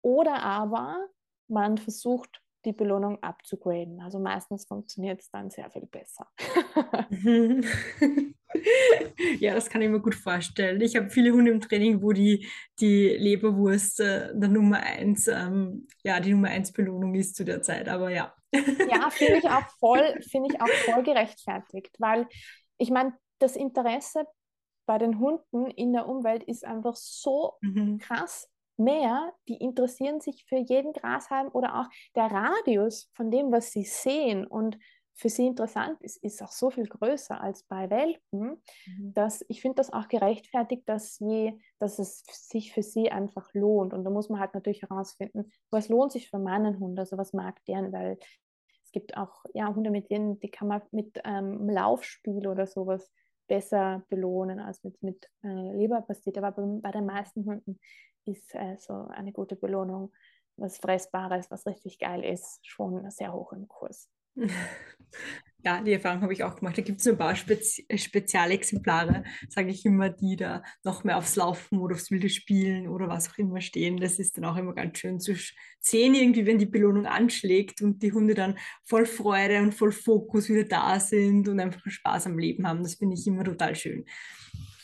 oder 0.03 0.43
aber 0.43 1.09
man 1.49 1.77
versucht 1.77 2.43
die 2.65 2.73
Belohnung 2.73 3.23
abzugraden. 3.23 4.01
Also 4.01 4.19
meistens 4.19 4.67
funktioniert 4.67 5.21
es 5.21 5.31
dann 5.31 5.51
sehr 5.51 5.71
viel 5.71 5.87
besser. 5.87 6.27
ja, 9.41 9.55
das 9.55 9.69
kann 9.69 9.83
ich 9.83 9.89
mir 9.89 10.01
gut 10.01 10.15
vorstellen. 10.15 10.81
Ich 10.81 10.97
habe 10.97 11.11
viele 11.11 11.33
Hunde 11.33 11.51
im 11.51 11.61
Training, 11.61 12.03
wo 12.03 12.13
die, 12.13 12.49
die 12.81 13.09
Leberwurst 13.09 14.01
äh, 14.01 14.31
der 14.35 14.49
Nummer 14.49 14.79
eins, 14.79 15.29
ähm, 15.29 15.87
ja, 16.05 16.21
die 16.21 16.33
Nummer 16.33 16.49
eins 16.49 16.73
Belohnung 16.73 17.15
ist 17.15 17.37
zu 17.37 17.45
der 17.45 17.63
Zeit, 17.63 17.89
aber 17.89 18.11
ja. 18.11 18.35
ja, 18.53 19.11
finde 19.11 19.39
ich 19.39 19.49
auch 19.49 19.69
voll, 19.79 20.21
finde 20.31 20.51
ich 20.53 20.61
auch 20.61 20.69
voll 20.69 21.03
gerechtfertigt, 21.03 21.95
weil 21.99 22.27
ich 22.79 22.91
meine, 22.91 23.15
das 23.39 23.57
Interesse 23.57 24.25
bei 24.87 24.99
den 24.99 25.19
Hunden 25.19 25.67
in 25.67 25.93
der 25.93 26.09
Umwelt 26.09 26.43
ist 26.45 26.65
einfach 26.65 26.97
so 26.97 27.55
mhm. 27.61 27.99
krass 27.99 28.49
mehr, 28.85 29.33
die 29.49 29.57
interessieren 29.57 30.21
sich 30.21 30.45
für 30.49 30.57
jeden 30.57 30.93
Grashalm 30.93 31.49
oder 31.53 31.81
auch 31.81 31.89
der 32.15 32.31
Radius 32.31 33.11
von 33.15 33.31
dem, 33.31 33.53
was 33.53 33.73
sie 33.73 33.85
sehen 33.85 34.47
und 34.47 34.79
für 35.15 35.29
sie 35.29 35.47
interessant 35.47 36.01
ist, 36.01 36.17
ist 36.23 36.43
auch 36.43 36.51
so 36.51 36.71
viel 36.71 36.87
größer 36.87 37.41
als 37.41 37.65
bei 37.65 37.91
Welpen, 37.91 38.63
mhm. 38.87 39.15
dass 39.15 39.45
ich 39.49 39.61
finde 39.61 39.77
das 39.77 39.93
auch 39.93 40.09
gerechtfertigt, 40.09 40.89
dass, 40.89 41.19
je, 41.19 41.59
dass 41.79 41.99
es 41.99 42.25
sich 42.27 42.73
für 42.73 42.83
sie 42.83 43.11
einfach 43.11 43.53
lohnt. 43.53 43.93
Und 43.93 44.05
da 44.05 44.11
muss 44.11 44.29
man 44.29 44.41
halt 44.41 44.55
natürlich 44.55 44.83
herausfinden, 44.83 45.51
was 45.71 45.89
lohnt 45.89 46.13
sich 46.13 46.31
für 46.31 46.39
meinen 46.39 46.79
Hund, 46.81 46.99
also 46.99 47.19
was 47.19 47.33
mag 47.33 47.63
der, 47.67 47.93
weil 47.93 48.19
es 48.85 48.91
gibt 48.93 49.17
auch 49.17 49.45
ja, 49.55 49.75
Hunde, 49.75 49.91
mit 49.91 50.11
denen, 50.11 50.41
die 50.41 50.51
kann 50.51 50.69
man 50.69 50.83
mit 50.91 51.21
ähm, 51.25 51.69
Laufspiel 51.69 52.47
oder 52.47 52.67
sowas 52.67 53.11
besser 53.47 54.05
belohnen 54.09 54.61
als 54.61 54.83
mit, 54.83 55.03
mit 55.03 55.29
äh, 55.45 55.77
Leberpastete. 55.77 56.43
Aber 56.43 56.53
bei, 56.53 56.81
bei 56.81 56.91
den 56.91 57.07
meisten 57.07 57.45
Hunden 57.45 57.79
ist 58.27 58.55
äh, 58.55 58.77
so 58.79 59.07
eine 59.09 59.33
gute 59.33 59.57
Belohnung, 59.57 60.13
was 60.57 60.79
Fressbares, 60.79 61.51
was 61.51 61.67
richtig 61.67 61.99
geil 61.99 62.25
ist, 62.25 62.61
schon 62.67 63.11
sehr 63.11 63.33
hoch 63.33 63.53
im 63.53 63.69
Kurs. 63.69 64.09
Ja, 65.65 65.81
die 65.81 65.93
Erfahrung 65.93 66.23
habe 66.23 66.33
ich 66.33 66.43
auch 66.43 66.57
gemacht. 66.57 66.77
Da 66.77 66.83
gibt 66.83 67.01
es 67.01 67.07
ein 67.07 67.17
paar 67.17 67.37
Spezi 67.37 67.87
Spezialexemplare, 67.95 69.23
sage 69.49 69.71
ich 69.71 69.87
immer, 69.87 70.11
die 70.11 70.35
da 70.35 70.65
noch 70.83 71.05
mehr 71.05 71.19
aufs 71.19 71.37
Laufen 71.37 71.79
oder 71.79 71.95
aufs 71.95 72.11
wilde 72.11 72.29
Spielen 72.29 72.89
oder 72.89 73.07
was 73.07 73.31
auch 73.31 73.39
immer 73.39 73.61
stehen. 73.61 73.99
Das 73.99 74.19
ist 74.19 74.37
dann 74.37 74.45
auch 74.45 74.57
immer 74.57 74.75
ganz 74.75 74.99
schön 74.99 75.21
zu 75.21 75.37
sehen, 75.79 76.15
irgendwie, 76.15 76.47
wenn 76.47 76.59
die 76.59 76.67
Belohnung 76.67 77.07
anschlägt 77.07 77.81
und 77.81 78.03
die 78.03 78.13
Hunde 78.13 78.35
dann 78.35 78.59
voll 78.83 79.07
Freude 79.07 79.61
und 79.61 79.73
voll 79.73 79.93
Fokus 79.93 80.49
wieder 80.49 80.65
da 80.65 80.99
sind 80.99 81.49
und 81.49 81.61
einfach 81.61 81.89
Spaß 81.89 82.27
am 82.27 82.39
Leben 82.39 82.67
haben. 82.67 82.83
Das 82.83 82.97
finde 82.97 83.15
ich 83.15 83.25
immer 83.29 83.45
total 83.45 83.77
schön. 83.77 84.05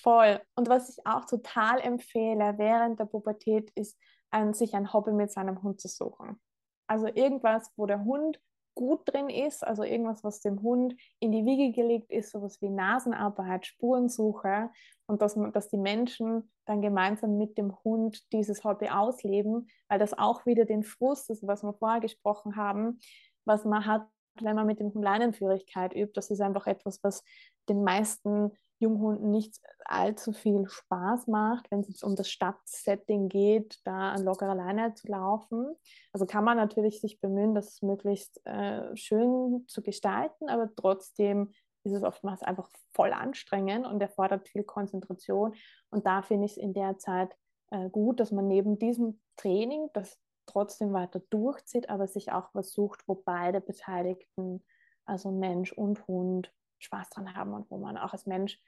Voll. 0.08 0.40
Und 0.54 0.70
was 0.70 0.88
ich 0.88 1.06
auch 1.06 1.26
total 1.26 1.80
empfehle 1.80 2.54
während 2.56 2.98
der 2.98 3.04
Pubertät 3.04 3.70
ist, 3.74 3.94
ein, 4.30 4.54
sich 4.54 4.72
ein 4.74 4.90
Hobby 4.94 5.12
mit 5.12 5.30
seinem 5.30 5.62
Hund 5.62 5.82
zu 5.82 5.88
suchen. 5.88 6.40
Also 6.86 7.08
irgendwas, 7.08 7.70
wo 7.76 7.84
der 7.84 8.02
Hund 8.02 8.40
gut 8.74 9.02
drin 9.04 9.28
ist, 9.28 9.62
also 9.66 9.82
irgendwas, 9.82 10.24
was 10.24 10.40
dem 10.40 10.62
Hund 10.62 10.94
in 11.18 11.30
die 11.30 11.44
Wiege 11.44 11.72
gelegt 11.72 12.10
ist, 12.10 12.30
sowas 12.30 12.62
wie 12.62 12.70
Nasenarbeit, 12.70 13.66
Spurensuche 13.66 14.70
und 15.04 15.20
dass, 15.20 15.36
dass 15.52 15.68
die 15.68 15.76
Menschen 15.76 16.50
dann 16.64 16.80
gemeinsam 16.80 17.36
mit 17.36 17.58
dem 17.58 17.76
Hund 17.84 18.32
dieses 18.32 18.64
Hobby 18.64 18.88
ausleben, 18.88 19.68
weil 19.88 19.98
das 19.98 20.16
auch 20.16 20.46
wieder 20.46 20.64
den 20.64 20.84
Frust 20.84 21.28
ist, 21.28 21.46
was 21.46 21.62
wir 21.62 21.74
vorher 21.74 22.00
gesprochen 22.00 22.56
haben, 22.56 22.98
was 23.44 23.66
man 23.66 23.84
hat, 23.84 24.06
wenn 24.40 24.56
man 24.56 24.66
mit 24.66 24.80
dem 24.80 24.94
Hund 24.94 25.04
Leinenführigkeit 25.04 25.94
übt, 25.94 26.12
das 26.14 26.30
ist 26.30 26.40
einfach 26.40 26.66
etwas, 26.66 27.04
was 27.04 27.22
den 27.68 27.84
meisten 27.84 28.52
Junghunden 28.80 29.30
nicht 29.30 29.60
allzu 29.84 30.32
viel 30.32 30.68
Spaß 30.68 31.26
macht, 31.26 31.70
wenn 31.70 31.80
es 31.80 32.02
um 32.02 32.14
das 32.16 32.28
Stadtsetting 32.28 33.28
geht, 33.28 33.80
da 33.84 34.12
an 34.12 34.24
lockerer 34.24 34.54
Leine 34.54 34.94
zu 34.94 35.08
laufen. 35.08 35.74
Also 36.12 36.26
kann 36.26 36.44
man 36.44 36.56
natürlich 36.56 37.00
sich 37.00 37.20
bemühen, 37.20 37.54
das 37.54 37.82
möglichst 37.82 38.44
äh, 38.46 38.94
schön 38.96 39.64
zu 39.66 39.82
gestalten, 39.82 40.48
aber 40.48 40.68
trotzdem 40.74 41.52
ist 41.84 41.92
es 41.92 42.02
oftmals 42.02 42.42
einfach 42.42 42.68
voll 42.92 43.12
anstrengend 43.12 43.86
und 43.86 44.00
erfordert 44.00 44.48
viel 44.48 44.64
Konzentration. 44.64 45.54
Und 45.90 46.06
da 46.06 46.22
finde 46.22 46.46
ich 46.46 46.52
es 46.52 46.58
in 46.58 46.74
der 46.74 46.98
Zeit 46.98 47.34
äh, 47.70 47.88
gut, 47.88 48.20
dass 48.20 48.32
man 48.32 48.46
neben 48.46 48.78
diesem 48.78 49.20
Training 49.36 49.88
das 49.92 50.18
trotzdem 50.46 50.92
weiter 50.92 51.20
durchzieht, 51.30 51.90
aber 51.90 52.06
sich 52.06 52.32
auch 52.32 52.48
was 52.52 52.72
sucht, 52.72 53.02
wo 53.06 53.14
beide 53.14 53.60
Beteiligten, 53.60 54.64
also 55.04 55.30
Mensch 55.30 55.72
und 55.72 56.06
Hund, 56.06 56.52
Spaß 56.78 57.10
dran 57.10 57.34
haben 57.34 57.52
und 57.52 57.70
wo 57.70 57.78
man 57.78 57.96
auch 57.96 58.12
als 58.12 58.26
Mensch 58.26 58.60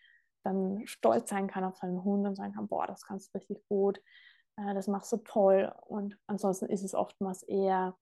dann 0.42 0.86
stolz 0.86 1.28
sein 1.30 1.48
kann 1.48 1.64
auf 1.64 1.76
seinen 1.76 2.02
Hund 2.02 2.26
und 2.26 2.34
sagen 2.34 2.54
kann, 2.54 2.68
boah, 2.68 2.86
das 2.86 3.04
kannst 3.04 3.28
du 3.28 3.38
richtig 3.38 3.62
gut, 3.68 3.98
äh, 4.56 4.74
das 4.74 4.88
machst 4.88 5.12
du 5.12 5.18
toll. 5.18 5.72
Und 5.86 6.18
ansonsten 6.26 6.66
ist 6.66 6.82
es 6.82 6.94
oftmals 6.94 7.42
eher, 7.42 7.96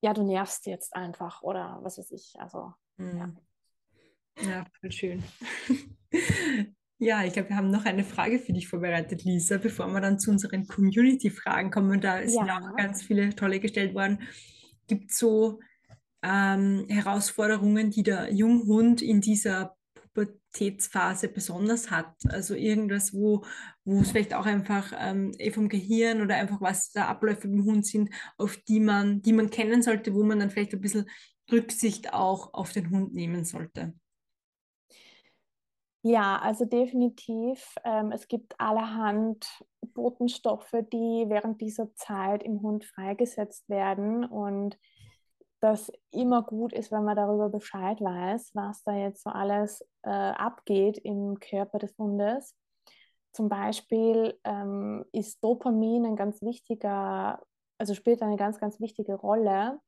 ja, 0.00 0.12
du 0.12 0.22
nervst 0.22 0.66
jetzt 0.66 0.94
einfach 0.94 1.42
oder 1.42 1.78
was 1.82 1.98
weiß 1.98 2.10
ich. 2.12 2.34
Also, 2.38 2.72
mhm. 2.96 3.18
ja. 3.18 3.28
Ja, 4.40 4.64
voll 4.80 4.92
schön. 4.92 5.24
Ja, 7.00 7.22
ich 7.22 7.32
glaube, 7.32 7.50
wir 7.50 7.56
haben 7.56 7.70
noch 7.70 7.84
eine 7.84 8.02
Frage 8.02 8.40
für 8.40 8.52
dich 8.52 8.66
vorbereitet, 8.66 9.22
Lisa, 9.22 9.58
bevor 9.58 9.86
wir 9.86 10.00
dann 10.00 10.18
zu 10.18 10.32
unseren 10.32 10.66
Community-Fragen 10.66 11.70
kommen. 11.70 12.00
Da 12.00 12.26
sind 12.26 12.44
ja. 12.44 12.58
auch 12.58 12.76
ganz 12.76 13.04
viele 13.04 13.30
tolle 13.36 13.60
gestellt 13.60 13.94
worden. 13.94 14.22
Gibt 14.88 15.12
es 15.12 15.18
so 15.18 15.60
ähm, 16.22 16.86
Herausforderungen, 16.88 17.90
die 17.90 18.02
der 18.02 18.32
Junghund 18.32 19.02
in 19.02 19.20
dieser 19.20 19.76
Pubertätsphase 20.14 21.28
besonders 21.28 21.90
hat? 21.90 22.14
Also 22.28 22.54
irgendwas, 22.54 23.14
wo, 23.14 23.44
wo 23.84 24.00
es 24.00 24.10
vielleicht 24.10 24.34
auch 24.34 24.46
einfach 24.46 24.92
ähm, 24.98 25.32
eh 25.38 25.50
vom 25.50 25.68
Gehirn 25.68 26.20
oder 26.20 26.36
einfach 26.36 26.60
was 26.60 26.90
da 26.90 27.06
Abläufe 27.06 27.48
beim 27.48 27.64
Hund 27.64 27.86
sind, 27.86 28.10
auf 28.36 28.56
die 28.68 28.80
man, 28.80 29.22
die 29.22 29.32
man 29.32 29.50
kennen 29.50 29.82
sollte, 29.82 30.14
wo 30.14 30.22
man 30.22 30.40
dann 30.40 30.50
vielleicht 30.50 30.74
ein 30.74 30.80
bisschen 30.80 31.08
Rücksicht 31.50 32.12
auch 32.12 32.52
auf 32.54 32.72
den 32.72 32.90
Hund 32.90 33.14
nehmen 33.14 33.44
sollte. 33.44 33.94
Ja, 36.02 36.38
also 36.38 36.64
definitiv. 36.64 37.74
Ähm, 37.84 38.12
es 38.12 38.28
gibt 38.28 38.58
allerhand 38.60 39.46
Botenstoffe, 39.94 40.72
die 40.92 41.24
während 41.28 41.60
dieser 41.60 41.92
Zeit 41.94 42.42
im 42.44 42.62
Hund 42.62 42.84
freigesetzt 42.84 43.68
werden 43.68 44.24
und 44.24 44.78
das 45.60 45.92
immer 46.10 46.42
gut 46.42 46.72
ist, 46.72 46.92
wenn 46.92 47.04
man 47.04 47.16
darüber 47.16 47.48
Bescheid 47.48 48.00
weiß, 48.00 48.52
was 48.54 48.82
da 48.84 48.92
jetzt 48.92 49.22
so 49.22 49.30
alles 49.30 49.82
äh, 50.02 50.10
abgeht 50.10 50.98
im 50.98 51.38
Körper 51.40 51.78
des 51.78 51.96
Hundes. 51.98 52.54
Zum 53.32 53.48
Beispiel 53.48 54.38
ähm, 54.44 55.04
ist 55.12 55.42
Dopamin 55.42 56.06
ein 56.06 56.16
ganz 56.16 56.42
wichtiger, 56.42 57.40
also 57.78 57.94
spielt 57.94 58.22
eine 58.22 58.36
ganz, 58.36 58.58
ganz 58.58 58.80
wichtige 58.80 59.14
Rolle 59.14 59.80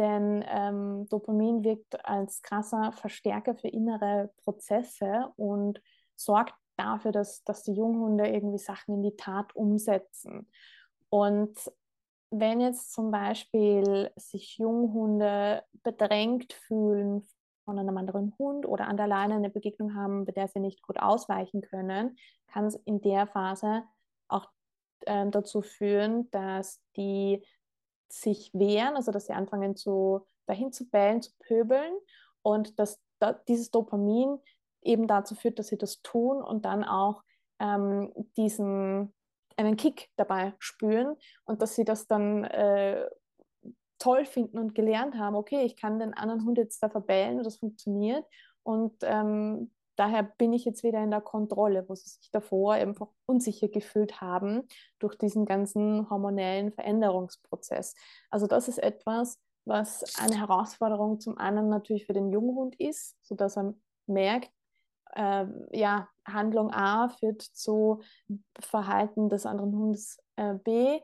denn 0.00 0.42
ähm, 0.48 1.06
Dopamin 1.10 1.62
wirkt 1.62 2.06
als 2.06 2.40
krasser 2.40 2.92
Verstärker 2.92 3.54
für 3.54 3.68
innere 3.68 4.30
Prozesse 4.42 5.30
und 5.36 5.82
sorgt 6.16 6.54
dafür, 6.76 7.12
dass, 7.12 7.44
dass 7.44 7.64
die 7.64 7.74
Junghunde 7.74 8.26
irgendwie 8.26 8.56
Sachen 8.56 8.94
in 8.94 9.02
die 9.02 9.16
Tat 9.16 9.54
umsetzen. 9.54 10.50
Und 11.10 11.58
wenn 12.30 12.60
jetzt 12.60 12.92
zum 12.92 13.10
Beispiel 13.10 14.10
sich 14.16 14.58
Junghunde 14.58 15.64
bedrängt 15.82 16.52
fühlen 16.52 17.26
von 17.64 17.78
einem 17.78 17.96
anderen 17.96 18.34
Hund 18.38 18.66
oder 18.66 18.86
an 18.88 18.96
der 18.96 19.06
Leine 19.06 19.34
eine 19.34 19.50
Begegnung 19.50 19.94
haben, 19.94 20.24
bei 20.24 20.32
der 20.32 20.48
sie 20.48 20.60
nicht 20.60 20.82
gut 20.82 20.98
ausweichen 20.98 21.60
können, 21.60 22.16
kann 22.46 22.66
es 22.66 22.76
in 22.84 23.00
der 23.00 23.26
Phase 23.26 23.84
auch 24.28 24.48
äh, 25.06 25.26
dazu 25.30 25.62
führen, 25.62 26.30
dass 26.30 26.80
die 26.96 27.44
sich 28.08 28.50
wehren, 28.54 28.96
also 28.96 29.12
dass 29.12 29.26
sie 29.26 29.32
anfangen 29.32 29.76
zu, 29.76 30.26
dahin 30.46 30.72
zu 30.72 30.88
bellen, 30.88 31.22
zu 31.22 31.32
pöbeln 31.38 31.94
und 32.42 32.78
dass 32.78 33.00
da, 33.18 33.32
dieses 33.32 33.70
Dopamin 33.70 34.38
eben 34.82 35.06
dazu 35.06 35.34
führt, 35.34 35.58
dass 35.58 35.68
sie 35.68 35.78
das 35.78 36.02
tun 36.02 36.42
und 36.42 36.64
dann 36.64 36.84
auch 36.84 37.22
ähm, 37.60 38.12
diesen 38.36 39.12
einen 39.66 39.76
Kick 39.76 40.10
dabei 40.16 40.54
spüren 40.58 41.16
und 41.44 41.62
dass 41.62 41.74
sie 41.74 41.84
das 41.84 42.06
dann 42.06 42.44
äh, 42.44 43.08
toll 43.98 44.24
finden 44.24 44.58
und 44.58 44.74
gelernt 44.74 45.16
haben, 45.16 45.36
okay, 45.36 45.62
ich 45.64 45.76
kann 45.76 45.98
den 45.98 46.14
anderen 46.14 46.44
Hund 46.44 46.58
jetzt 46.58 46.82
da 46.82 46.88
verbellen 46.88 47.38
und 47.38 47.44
das 47.44 47.58
funktioniert 47.58 48.24
und 48.62 48.94
ähm, 49.02 49.70
daher 49.96 50.22
bin 50.22 50.54
ich 50.54 50.64
jetzt 50.64 50.82
wieder 50.82 51.02
in 51.02 51.10
der 51.10 51.20
Kontrolle, 51.20 51.84
wo 51.86 51.94
sie 51.94 52.08
sich 52.08 52.30
davor 52.30 52.74
einfach 52.74 53.08
unsicher 53.26 53.68
gefühlt 53.68 54.20
haben 54.20 54.66
durch 54.98 55.16
diesen 55.16 55.44
ganzen 55.44 56.08
hormonellen 56.08 56.72
Veränderungsprozess. 56.72 57.94
Also 58.30 58.46
das 58.46 58.68
ist 58.68 58.78
etwas, 58.78 59.38
was 59.66 60.16
eine 60.18 60.38
Herausforderung 60.38 61.20
zum 61.20 61.36
einen 61.36 61.68
natürlich 61.68 62.06
für 62.06 62.14
den 62.14 62.30
Junghund 62.30 62.76
ist, 62.80 63.16
sodass 63.22 63.58
er 63.58 63.74
merkt, 64.06 64.50
äh, 65.14 65.46
ja, 65.72 66.08
Handlung 66.26 66.70
A 66.72 67.08
führt 67.08 67.42
zu 67.42 68.02
Verhalten 68.58 69.28
des 69.28 69.46
anderen 69.46 69.74
Hundes 69.74 70.18
äh, 70.36 70.54
B, 70.54 71.00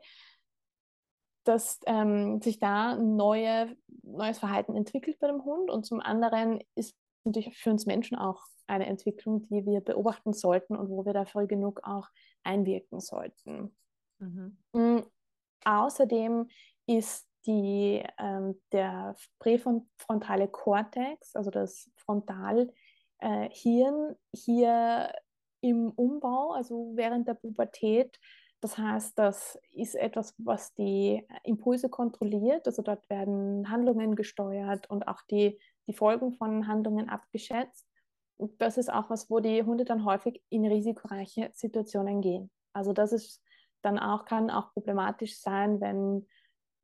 dass 1.43 1.79
ähm, 1.85 2.41
sich 2.41 2.59
da 2.59 2.93
ein 2.93 3.15
neue, 3.15 3.75
neues 4.03 4.39
Verhalten 4.39 4.75
entwickelt 4.75 5.17
bei 5.19 5.27
dem 5.27 5.43
Hund 5.43 5.69
und 5.69 5.85
zum 5.85 6.01
anderen 6.01 6.61
ist 6.75 6.95
natürlich 7.23 7.57
für 7.57 7.71
uns 7.71 7.85
Menschen 7.85 8.17
auch 8.17 8.41
eine 8.67 8.85
Entwicklung, 8.85 9.47
die 9.47 9.65
wir 9.65 9.81
beobachten 9.81 10.33
sollten 10.33 10.75
und 10.75 10.89
wo 10.89 11.05
wir 11.05 11.13
da 11.13 11.25
früh 11.25 11.47
genug 11.47 11.81
auch 11.83 12.07
einwirken 12.43 12.99
sollten. 12.99 13.75
Mhm. 14.19 14.57
Mhm. 14.73 15.05
Außerdem 15.63 16.49
ist 16.85 17.27
die, 17.45 18.03
ähm, 18.17 18.61
der 18.71 19.15
präfrontale 19.39 20.47
Kortex, 20.49 21.35
also 21.35 21.49
das 21.49 21.89
Frontalhirn, 21.95 22.71
äh, 23.19 23.49
hier 23.51 25.11
im 25.61 25.91
Umbau, 25.91 26.51
also 26.51 26.91
während 26.95 27.27
der 27.27 27.33
Pubertät. 27.33 28.19
Das 28.61 28.77
heißt, 28.77 29.17
das 29.17 29.59
ist 29.71 29.95
etwas, 29.95 30.33
was 30.37 30.73
die 30.73 31.27
Impulse 31.43 31.89
kontrolliert. 31.89 32.67
Also 32.67 32.81
dort 32.81 33.09
werden 33.09 33.69
Handlungen 33.69 34.15
gesteuert 34.15 34.89
und 34.89 35.07
auch 35.07 35.21
die, 35.29 35.59
die 35.87 35.93
Folgen 35.93 36.33
von 36.33 36.67
Handlungen 36.67 37.09
abgeschätzt 37.09 37.87
das 38.37 38.77
ist 38.77 38.91
auch 38.91 39.09
was, 39.09 39.29
wo 39.29 39.39
die 39.39 39.63
Hunde 39.63 39.85
dann 39.85 40.05
häufig 40.05 40.41
in 40.49 40.65
risikoreiche 40.65 41.49
Situationen 41.53 42.21
gehen. 42.21 42.51
Also 42.73 42.93
das 42.93 43.11
ist 43.11 43.41
dann 43.81 43.97
auch, 43.97 44.25
kann 44.25 44.49
auch 44.49 44.73
problematisch 44.73 45.39
sein, 45.39 45.81
wenn 45.81 46.27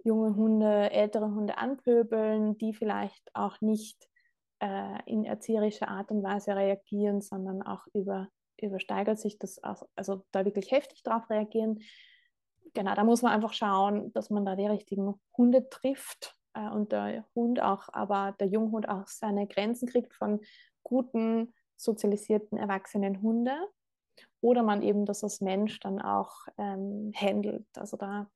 junge 0.04 0.36
Hunde 0.36 0.92
ältere 0.92 1.26
Hunde 1.26 1.58
anpöbeln, 1.58 2.58
die 2.58 2.74
vielleicht 2.74 3.30
auch 3.36 3.62
nicht 3.62 4.10
äh, 4.64 5.00
in 5.08 5.26
erzieherischer 5.26 5.90
Art 5.90 6.10
und 6.10 6.24
Weise 6.24 6.56
reagieren, 6.56 7.20
sondern 7.20 7.62
auch 7.62 7.86
über, 7.94 8.30
übersteigert 8.58 9.20
sich 9.20 9.38
das, 9.38 9.62
auch, 9.62 9.84
also 9.96 10.24
da 10.32 10.46
wirklich 10.46 10.72
heftig 10.72 11.04
drauf 11.04 11.30
reagieren. 11.30 11.82
Genau, 12.74 12.96
da 12.96 13.04
muss 13.04 13.22
man 13.22 13.34
einfach 13.34 13.52
schauen, 13.52 14.14
dass 14.14 14.30
man 14.30 14.46
da 14.46 14.56
die 14.56 14.66
richtigen 14.66 15.20
Hunde 15.38 15.68
trifft 15.70 16.38
äh, 16.54 16.70
und 16.70 16.94
der 16.94 17.26
Hund 17.36 17.62
auch, 17.62 17.90
aber 17.92 18.36
der 18.40 18.48
Junghund 18.48 18.88
auch 18.88 19.08
seine 19.08 19.48
Grenzen 19.48 19.88
kriegt 19.88 20.14
von 20.14 20.40
guten, 20.82 21.54
sozialisierten, 21.76 22.58
erwachsenen 22.58 23.22
Hunde 23.22 23.58
oder 24.40 24.64
man 24.64 24.82
eben 24.82 25.06
das 25.06 25.26
als 25.26 25.42
Mensch 25.42 25.82
dann 25.82 26.02
auch 26.02 26.34
ähm, 26.58 27.12
handelt. 27.14 27.68
Also 27.76 27.98
da 27.98 28.30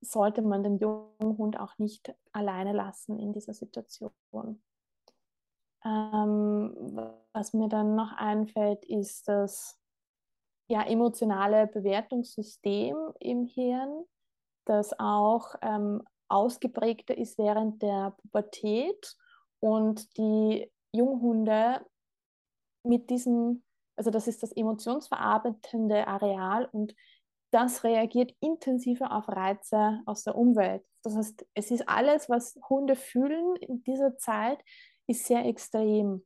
sollte 0.00 0.42
man 0.42 0.64
den 0.64 0.78
jungen 0.78 1.38
Hund 1.38 1.60
auch 1.60 1.78
nicht 1.78 2.12
alleine 2.32 2.72
lassen 2.72 3.20
in 3.20 3.32
dieser 3.32 3.54
Situation. 3.54 4.60
Ähm, 5.84 6.74
was 7.32 7.52
mir 7.52 7.68
dann 7.68 7.94
noch 7.94 8.12
einfällt, 8.12 8.84
ist 8.84 9.28
das 9.28 9.78
ja, 10.68 10.82
emotionale 10.82 11.66
Bewertungssystem 11.66 12.96
im 13.18 13.44
Hirn, 13.44 14.04
das 14.66 14.98
auch 14.98 15.54
ähm, 15.62 16.02
ausgeprägter 16.28 17.18
ist 17.18 17.38
während 17.38 17.82
der 17.82 18.16
Pubertät 18.22 19.16
und 19.58 20.16
die 20.16 20.70
Junghunde 20.92 21.84
mit 22.84 23.10
diesem, 23.10 23.64
also 23.96 24.10
das 24.10 24.28
ist 24.28 24.42
das 24.42 24.52
emotionsverarbeitende 24.52 26.06
Areal 26.06 26.66
und 26.66 26.94
das 27.52 27.82
reagiert 27.82 28.32
intensiver 28.40 29.12
auf 29.12 29.28
Reize 29.28 30.00
aus 30.06 30.22
der 30.22 30.36
Umwelt. 30.36 30.84
Das 31.02 31.16
heißt, 31.16 31.46
es 31.54 31.70
ist 31.72 31.88
alles, 31.88 32.28
was 32.28 32.58
Hunde 32.68 32.94
fühlen 32.94 33.56
in 33.56 33.82
dieser 33.82 34.16
Zeit, 34.18 34.62
ist 35.10 35.26
sehr 35.26 35.44
extrem. 35.44 36.24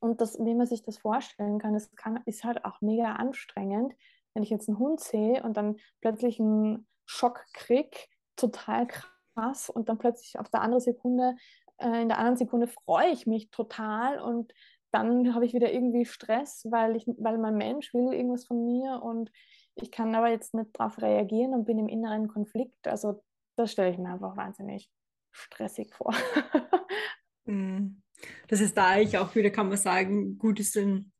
Und 0.00 0.20
das, 0.20 0.38
wie 0.38 0.54
man 0.54 0.66
sich 0.66 0.82
das 0.82 0.98
vorstellen 0.98 1.58
kann, 1.58 1.74
das 1.74 1.94
kann, 1.96 2.20
ist 2.26 2.44
halt 2.44 2.64
auch 2.64 2.80
mega 2.80 3.14
anstrengend, 3.14 3.94
wenn 4.34 4.42
ich 4.42 4.50
jetzt 4.50 4.68
einen 4.68 4.78
Hund 4.78 5.00
sehe 5.00 5.42
und 5.42 5.56
dann 5.56 5.76
plötzlich 6.00 6.40
einen 6.40 6.86
Schock 7.06 7.44
kriege, 7.52 7.96
total 8.36 8.86
krass, 8.86 9.70
und 9.70 9.88
dann 9.88 9.98
plötzlich 9.98 10.38
auf 10.38 10.48
der 10.48 10.62
anderen 10.62 10.82
Sekunde 10.82 11.36
äh, 11.78 12.02
in 12.02 12.08
der 12.08 12.18
anderen 12.18 12.36
Sekunde 12.36 12.66
freue 12.66 13.10
ich 13.10 13.26
mich 13.26 13.50
total 13.50 14.20
und 14.20 14.52
dann 14.92 15.34
habe 15.34 15.44
ich 15.44 15.54
wieder 15.54 15.72
irgendwie 15.72 16.04
Stress, 16.04 16.66
weil, 16.70 16.94
ich, 16.96 17.06
weil 17.18 17.38
mein 17.38 17.56
Mensch 17.56 17.92
will 17.94 18.12
irgendwas 18.12 18.46
von 18.46 18.64
mir 18.64 19.02
und 19.02 19.30
ich 19.74 19.90
kann 19.90 20.14
aber 20.14 20.28
jetzt 20.28 20.54
nicht 20.54 20.70
darauf 20.78 21.02
reagieren 21.02 21.52
und 21.52 21.64
bin 21.64 21.80
im 21.80 21.88
inneren 21.88 22.28
Konflikt. 22.28 22.86
Also 22.86 23.24
das 23.56 23.72
stelle 23.72 23.90
ich 23.90 23.98
mir 23.98 24.10
einfach 24.10 24.36
wahnsinnig 24.36 24.88
stressig 25.32 25.92
vor. 25.94 26.14
Mhm. 27.44 28.02
Das 28.48 28.60
ist 28.60 28.76
da 28.76 28.88
eigentlich 28.88 29.18
auch 29.18 29.34
wieder, 29.34 29.50
kann 29.50 29.68
man 29.68 29.76
sagen, 29.76 30.38
gut 30.38 30.60
ist, 30.60 30.76
wenn 30.76 31.12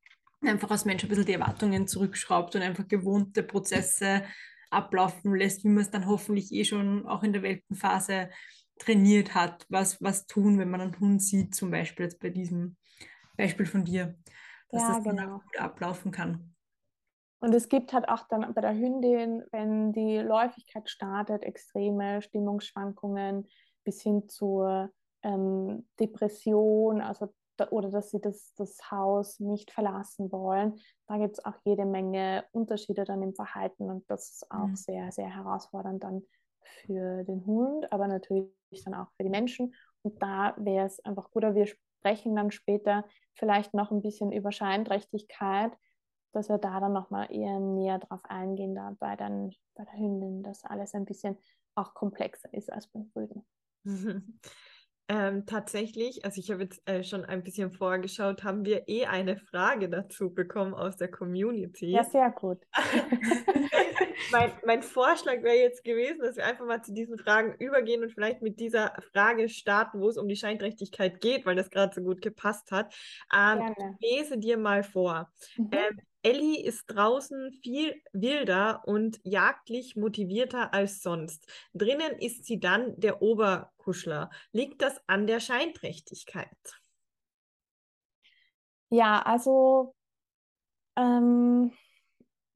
einfach 0.42 0.70
als 0.70 0.84
Mensch 0.84 1.02
ein 1.02 1.08
bisschen 1.08 1.26
die 1.26 1.32
Erwartungen 1.32 1.86
zurückschraubt 1.88 2.54
und 2.54 2.62
einfach 2.62 2.86
gewohnte 2.86 3.42
Prozesse 3.42 4.24
ablaufen 4.70 5.34
lässt, 5.34 5.64
wie 5.64 5.68
man 5.68 5.82
es 5.82 5.90
dann 5.90 6.06
hoffentlich 6.06 6.52
eh 6.52 6.64
schon 6.64 7.06
auch 7.06 7.22
in 7.22 7.32
der 7.32 7.42
Welpenphase 7.42 8.30
trainiert 8.78 9.34
hat. 9.34 9.66
Was, 9.68 10.02
was 10.02 10.26
tun, 10.26 10.58
wenn 10.58 10.70
man 10.70 10.80
einen 10.80 11.00
Hund 11.00 11.22
sieht, 11.22 11.54
zum 11.54 11.70
Beispiel 11.70 12.04
jetzt 12.04 12.20
bei 12.20 12.30
diesem 12.30 12.76
Beispiel 13.36 13.66
von 13.66 13.84
dir, 13.84 14.16
dass 14.70 14.82
ja, 14.82 14.94
das 14.94 15.04
dann 15.04 15.16
genau. 15.16 15.36
auch 15.36 15.42
gut 15.42 15.58
ablaufen 15.58 16.10
kann. 16.10 16.54
Und 17.40 17.54
es 17.54 17.68
gibt 17.68 17.92
halt 17.92 18.08
auch 18.08 18.26
dann 18.28 18.54
bei 18.54 18.60
der 18.62 18.74
Hündin, 18.74 19.44
wenn 19.52 19.92
die 19.92 20.18
Läufigkeit 20.18 20.88
startet, 20.88 21.42
extreme 21.42 22.22
Stimmungsschwankungen 22.22 23.46
bis 23.84 24.00
hin 24.02 24.28
zur 24.28 24.90
ähm, 25.24 25.86
Depression, 25.98 27.00
also 27.00 27.32
oder 27.70 27.90
dass 27.90 28.10
sie 28.10 28.20
das, 28.20 28.52
das 28.56 28.90
Haus 28.90 29.38
nicht 29.38 29.70
verlassen 29.70 30.32
wollen. 30.32 30.74
Da 31.06 31.18
gibt 31.18 31.38
es 31.38 31.44
auch 31.44 31.54
jede 31.64 31.84
Menge 31.84 32.44
Unterschiede 32.52 33.04
dann 33.04 33.22
im 33.22 33.34
Verhalten 33.34 33.90
und 33.90 34.08
das 34.10 34.30
ist 34.30 34.50
auch 34.50 34.66
mhm. 34.66 34.76
sehr, 34.76 35.12
sehr 35.12 35.28
herausfordernd 35.28 36.02
dann 36.02 36.22
für 36.62 37.24
den 37.24 37.44
Hund, 37.46 37.92
aber 37.92 38.08
natürlich 38.08 38.50
dann 38.84 38.94
auch 38.94 39.08
für 39.16 39.22
die 39.22 39.30
Menschen. 39.30 39.74
Und 40.02 40.20
da 40.22 40.54
wäre 40.58 40.86
es 40.86 41.04
einfach 41.04 41.30
gut, 41.30 41.42
wir 41.42 41.66
sprechen 41.66 42.34
dann 42.34 42.50
später 42.50 43.04
vielleicht 43.34 43.74
noch 43.74 43.90
ein 43.90 44.02
bisschen 44.02 44.32
über 44.32 44.50
Scheinträchtigkeit, 44.50 45.72
dass 46.32 46.48
wir 46.48 46.58
da 46.58 46.80
dann 46.80 46.92
nochmal 46.92 47.28
eher 47.30 47.60
näher 47.60 47.98
drauf 47.98 48.24
eingehen, 48.24 48.74
da 48.74 48.96
bei, 48.98 49.14
dann, 49.14 49.52
bei 49.74 49.84
der 49.84 49.94
Hündin, 49.94 50.42
dass 50.42 50.64
alles 50.64 50.94
ein 50.94 51.04
bisschen 51.04 51.38
auch 51.76 51.94
komplexer 51.94 52.52
ist 52.52 52.72
als 52.72 52.88
beim 52.88 53.10
Rüden. 53.14 53.46
Ähm, 55.06 55.44
tatsächlich, 55.44 56.24
also 56.24 56.40
ich 56.40 56.50
habe 56.50 56.62
jetzt 56.62 56.80
äh, 56.88 57.04
schon 57.04 57.26
ein 57.26 57.42
bisschen 57.42 57.70
vorgeschaut, 57.70 58.42
haben 58.42 58.64
wir 58.64 58.88
eh 58.88 59.04
eine 59.04 59.36
Frage 59.36 59.90
dazu 59.90 60.32
bekommen 60.32 60.72
aus 60.72 60.96
der 60.96 61.10
Community. 61.10 61.90
Ja, 61.90 62.04
sehr 62.04 62.30
gut. 62.30 62.58
mein, 64.32 64.52
mein 64.64 64.82
Vorschlag 64.82 65.42
wäre 65.42 65.56
jetzt 65.56 65.84
gewesen, 65.84 66.20
dass 66.20 66.36
wir 66.36 66.46
einfach 66.46 66.64
mal 66.64 66.82
zu 66.82 66.94
diesen 66.94 67.18
Fragen 67.18 67.54
übergehen 67.58 68.02
und 68.02 68.12
vielleicht 68.12 68.40
mit 68.40 68.58
dieser 68.60 68.94
Frage 69.12 69.50
starten, 69.50 70.00
wo 70.00 70.08
es 70.08 70.16
um 70.16 70.26
die 70.26 70.36
Scheinträchtigkeit 70.36 71.20
geht, 71.20 71.44
weil 71.44 71.56
das 71.56 71.68
gerade 71.68 71.94
so 71.94 72.00
gut 72.00 72.22
gepasst 72.22 72.70
hat. 72.70 72.94
Ähm, 73.34 73.74
ich 74.00 74.10
lese 74.10 74.38
dir 74.38 74.56
mal 74.56 74.82
vor. 74.82 75.30
Mhm. 75.58 75.70
Ähm, 75.72 76.00
Ellie 76.24 76.62
ist 76.64 76.86
draußen 76.86 77.52
viel 77.62 77.94
wilder 78.12 78.82
und 78.86 79.20
jagdlich 79.24 79.94
motivierter 79.94 80.74
als 80.74 81.02
sonst. 81.02 81.46
Drinnen 81.74 82.18
ist 82.18 82.46
sie 82.46 82.58
dann 82.58 82.98
der 82.98 83.22
Oberkuschler. 83.22 84.30
Liegt 84.52 84.82
das 84.82 85.00
an 85.06 85.26
der 85.26 85.40
Scheinträchtigkeit? 85.40 86.48
Ja, 88.90 89.20
also 89.22 89.94
ähm, 90.96 91.72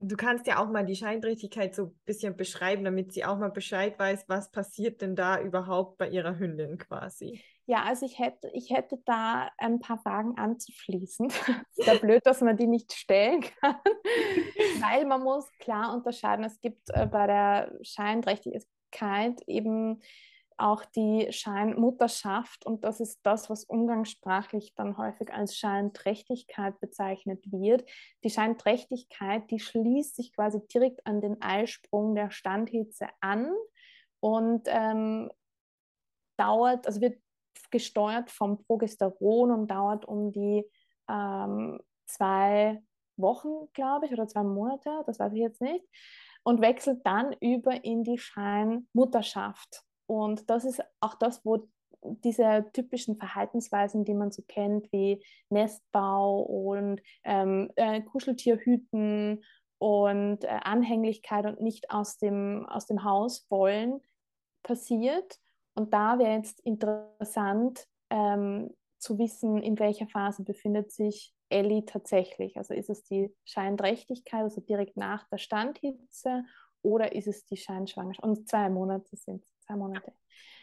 Du 0.01 0.17
kannst 0.17 0.47
ja 0.47 0.59
auch 0.63 0.71
mal 0.71 0.87
die 0.87 0.95
Scheinträchtigkeit 0.95 1.75
so 1.75 1.87
ein 1.87 2.01
bisschen 2.05 2.37
beschreiben, 2.37 2.85
damit 2.85 3.13
sie 3.13 3.25
auch 3.25 3.37
mal 3.37 3.51
Bescheid 3.51 3.99
weiß, 3.99 4.27
was 4.29 4.51
passiert 4.51 5.03
denn 5.03 5.17
da 5.17 5.41
überhaupt 5.41 5.99
bei 5.99 6.09
ihrer 6.09 6.39
Hündin 6.39 6.79
quasi. 6.79 7.43
Ja, 7.69 7.83
also 7.83 8.07
ich 8.07 8.19
hätte, 8.19 8.49
ich 8.55 8.71
hätte 8.71 8.97
da 9.05 9.51
ein 9.59 9.79
paar 9.79 9.99
Fragen 9.99 10.39
anzuschließen. 10.39 11.27
ist 11.77 11.87
ja 11.87 11.99
blöd, 11.99 12.25
dass 12.25 12.41
man 12.41 12.57
die 12.57 12.67
nicht 12.67 12.95
stellen 12.95 13.43
kann, 13.43 13.77
weil 14.81 15.05
man 15.05 15.23
muss 15.23 15.47
klar 15.59 15.95
unterscheiden. 15.95 16.47
Es 16.47 16.61
gibt 16.61 16.89
äh, 16.89 17.07
bei 17.07 17.27
der 17.27 17.79
Scheinträchtigkeit 17.83 19.43
eben 19.47 20.01
auch 20.57 20.83
die 20.87 21.31
Scheinmutterschaft 21.31 22.65
und 22.65 22.85
das 22.85 23.01
ist 23.01 23.21
das, 23.23 23.51
was 23.51 23.65
umgangssprachlich 23.65 24.73
dann 24.75 24.97
häufig 24.97 25.31
als 25.31 25.55
Scheinträchtigkeit 25.55 26.81
bezeichnet 26.81 27.45
wird. 27.53 27.85
Die 28.25 28.31
Scheinträchtigkeit, 28.31 29.51
die 29.51 29.61
schließt 29.61 30.17
sich 30.17 30.35
quasi 30.35 30.67
direkt 30.73 31.07
an 31.07 31.21
den 31.21 31.43
Eisprung 31.43 32.15
der 32.15 32.31
Standhitze 32.31 33.09
an 33.21 33.53
und 34.21 34.63
ähm, 34.69 35.31
dauert, 36.39 36.87
also 36.87 37.03
wird 37.03 37.21
gesteuert 37.71 38.31
vom 38.31 38.65
Progesteron 38.65 39.51
und 39.51 39.71
dauert 39.71 40.05
um 40.07 40.33
die 40.33 40.65
ähm, 41.09 41.81
zwei 42.07 42.83
Wochen, 43.17 43.71
glaube 43.73 44.07
ich, 44.07 44.13
oder 44.13 44.29
zwei 44.29 44.43
Monate, 44.43 45.03
das 45.07 45.19
weiß 45.19 45.33
ich 45.33 45.41
jetzt 45.41 45.61
nicht, 45.61 45.85
und 46.45 46.61
wechselt 46.61 47.01
dann 47.05 47.35
über 47.41 47.85
in 47.85 48.05
die 48.05 48.19
Scheinmutterschaft. 48.19 49.83
Und 50.07 50.49
das 50.49 50.65
ist 50.65 50.83
auch 51.01 51.15
das, 51.15 51.45
wo 51.45 51.69
diese 52.03 52.67
typischen 52.73 53.17
Verhaltensweisen, 53.17 54.05
die 54.05 54.15
man 54.15 54.31
so 54.31 54.43
kennt, 54.47 54.91
wie 54.93 55.23
Nestbau 55.51 56.41
und 56.41 57.03
ähm, 57.25 57.71
äh, 57.77 58.01
Kuscheltierhüten 58.03 59.45
und 59.79 60.45
äh, 60.45 60.49
Anhänglichkeit 60.63 61.47
und 61.47 61.61
nicht 61.61 61.91
aus 61.91 62.19
dem, 62.19 62.67
aus 62.67 62.87
dem 62.87 63.05
Haus 63.05 63.47
wollen, 63.51 64.01
passiert. 64.63 65.39
Und 65.79 65.95
da 65.95 66.19
wäre 66.19 66.33
jetzt 66.33 66.59
interessant 66.61 67.87
ähm, 68.11 68.75
zu 68.99 69.17
wissen, 69.17 69.63
in 69.63 69.79
welcher 69.79 70.09
Phase 70.09 70.43
befindet 70.43 70.91
sich 70.91 71.33
Ellie 71.51 71.85
tatsächlich. 71.85 72.57
Also 72.57 72.75
ist 72.75 72.91
es 72.91 73.05
die 73.05 73.33
Scheinträchtigkeit, 73.45 74.43
also 74.43 74.61
direkt 74.61 74.97
nach 74.97 75.29
der 75.29 75.39
Standhitze, 75.39 76.43
oder 76.83 77.13
ist 77.13 77.29
es 77.29 77.45
die 77.47 77.57
Scheinschwangerschaft? 77.57 78.27
Und 78.27 78.49
zwei 78.49 78.69
Monate 78.69 79.17
sind 79.17 79.45
es 79.45 79.67
zwei 79.67 79.77
Monate. 79.77 80.13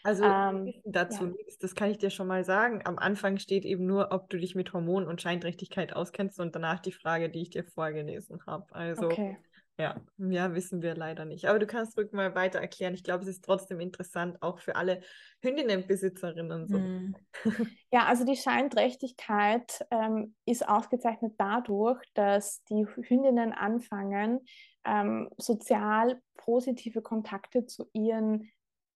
Also 0.03 0.25
ähm, 0.25 0.73
dazu 0.83 1.23
ja. 1.23 1.31
nichts, 1.31 1.57
das 1.59 1.75
kann 1.75 1.89
ich 1.89 1.97
dir 1.97 2.09
schon 2.09 2.27
mal 2.27 2.43
sagen. 2.43 2.81
Am 2.83 2.97
Anfang 2.99 3.37
steht 3.37 3.63
eben 3.63 3.85
nur, 3.85 4.11
ob 4.11 4.29
du 4.29 4.37
dich 4.37 4.53
mit 4.53 4.73
Hormon 4.73 5.07
und 5.07 5.21
Scheinträchtigkeit 5.21 5.93
auskennst 5.93 6.39
und 6.41 6.55
danach 6.55 6.79
die 6.79 6.91
Frage, 6.91 7.29
die 7.29 7.41
ich 7.41 7.49
dir 7.51 7.63
vorgelesen 7.63 8.45
habe. 8.45 8.73
Also 8.75 9.05
okay. 9.05 9.37
Ja, 9.77 9.99
ja, 10.17 10.53
wissen 10.53 10.81
wir 10.81 10.95
leider 10.95 11.25
nicht. 11.25 11.45
Aber 11.45 11.59
du 11.59 11.67
kannst 11.67 11.97
ruhig 11.97 12.11
mal 12.13 12.33
weiter 12.33 12.59
erklären. 12.59 12.93
Ich 12.93 13.03
glaube, 13.03 13.23
es 13.23 13.29
ist 13.29 13.43
trotzdem 13.43 13.81
interessant, 13.81 14.41
auch 14.41 14.59
für 14.59 14.77
alle 14.77 15.01
Hündinnenbesitzerinnen. 15.41 16.67
So. 16.67 16.77
Mhm. 16.77 17.15
Ja, 17.91 18.07
also 18.07 18.25
die 18.25 18.35
Scheinträchtigkeit 18.35 19.85
ähm, 19.89 20.35
ist 20.45 20.67
ausgezeichnet 20.67 21.35
dadurch, 21.37 22.01
dass 22.13 22.61
die 22.65 22.85
Hündinnen 22.85 23.53
anfangen, 23.53 24.41
ähm, 24.83 25.29
sozial 25.37 26.21
positive 26.35 27.01
Kontakte 27.01 27.65
zu 27.65 27.89
ihren 27.93 28.51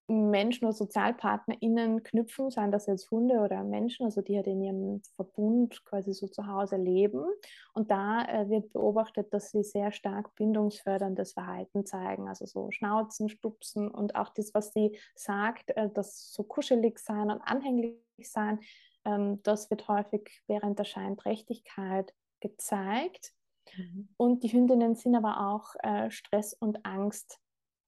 Menschen 0.10 0.66
oder 0.66 0.74
SozialpartnerInnen 0.74 2.04
knüpfen, 2.04 2.50
seien 2.50 2.72
das 2.72 2.88
jetzt 2.88 3.12
Hunde 3.12 3.40
oder 3.40 3.64
Menschen, 3.64 4.06
also 4.06 4.22
die 4.22 4.36
halt 4.36 4.48
in 4.48 4.62
ihrem 4.62 5.02
Verbund 5.16 5.84
quasi 5.86 6.14
so 6.14 6.28
zu 6.28 6.48
Hause 6.48 6.78
leben. 6.78 7.26
Und 7.74 7.92
da 7.92 8.24
äh, 8.26 8.50
wird 8.50 8.74
beobachtet, 8.74 9.34
dass 9.34 9.52
sie 9.52 9.64
sehr 9.64 9.92
stark 9.92 10.36
bindungsförderndes 10.36 11.34
Verhalten 11.34 11.86
zeigen, 11.86 12.28
also 12.28 12.46
so 12.46 12.72
Schnauzen, 12.72 13.30
Stupsen 13.30 13.90
und 13.90 14.16
auch 14.16 14.30
das, 14.30 14.54
was 14.54 14.74
sie 14.74 14.98
sagt, 15.16 15.72
äh, 15.78 15.90
das 15.94 16.34
so 16.34 16.44
kuschelig 16.44 17.00
sein 17.00 17.30
und 17.32 17.42
anhänglich 17.42 17.98
sein, 18.24 18.60
ähm, 19.06 19.42
das 19.44 19.70
wird 19.70 19.88
häufig 19.88 20.42
während 20.48 20.80
der 20.80 20.86
Scheinträchtigkeit 20.86 22.14
gezeigt. 22.40 23.34
Mhm. 23.78 24.10
Und 24.18 24.44
die 24.44 24.52
Hündinnen 24.52 24.96
sind 24.96 25.16
aber 25.16 25.52
auch 25.52 25.76
äh, 25.84 26.10
Stress 26.10 26.54
und 26.54 26.86
Angst 26.86 27.40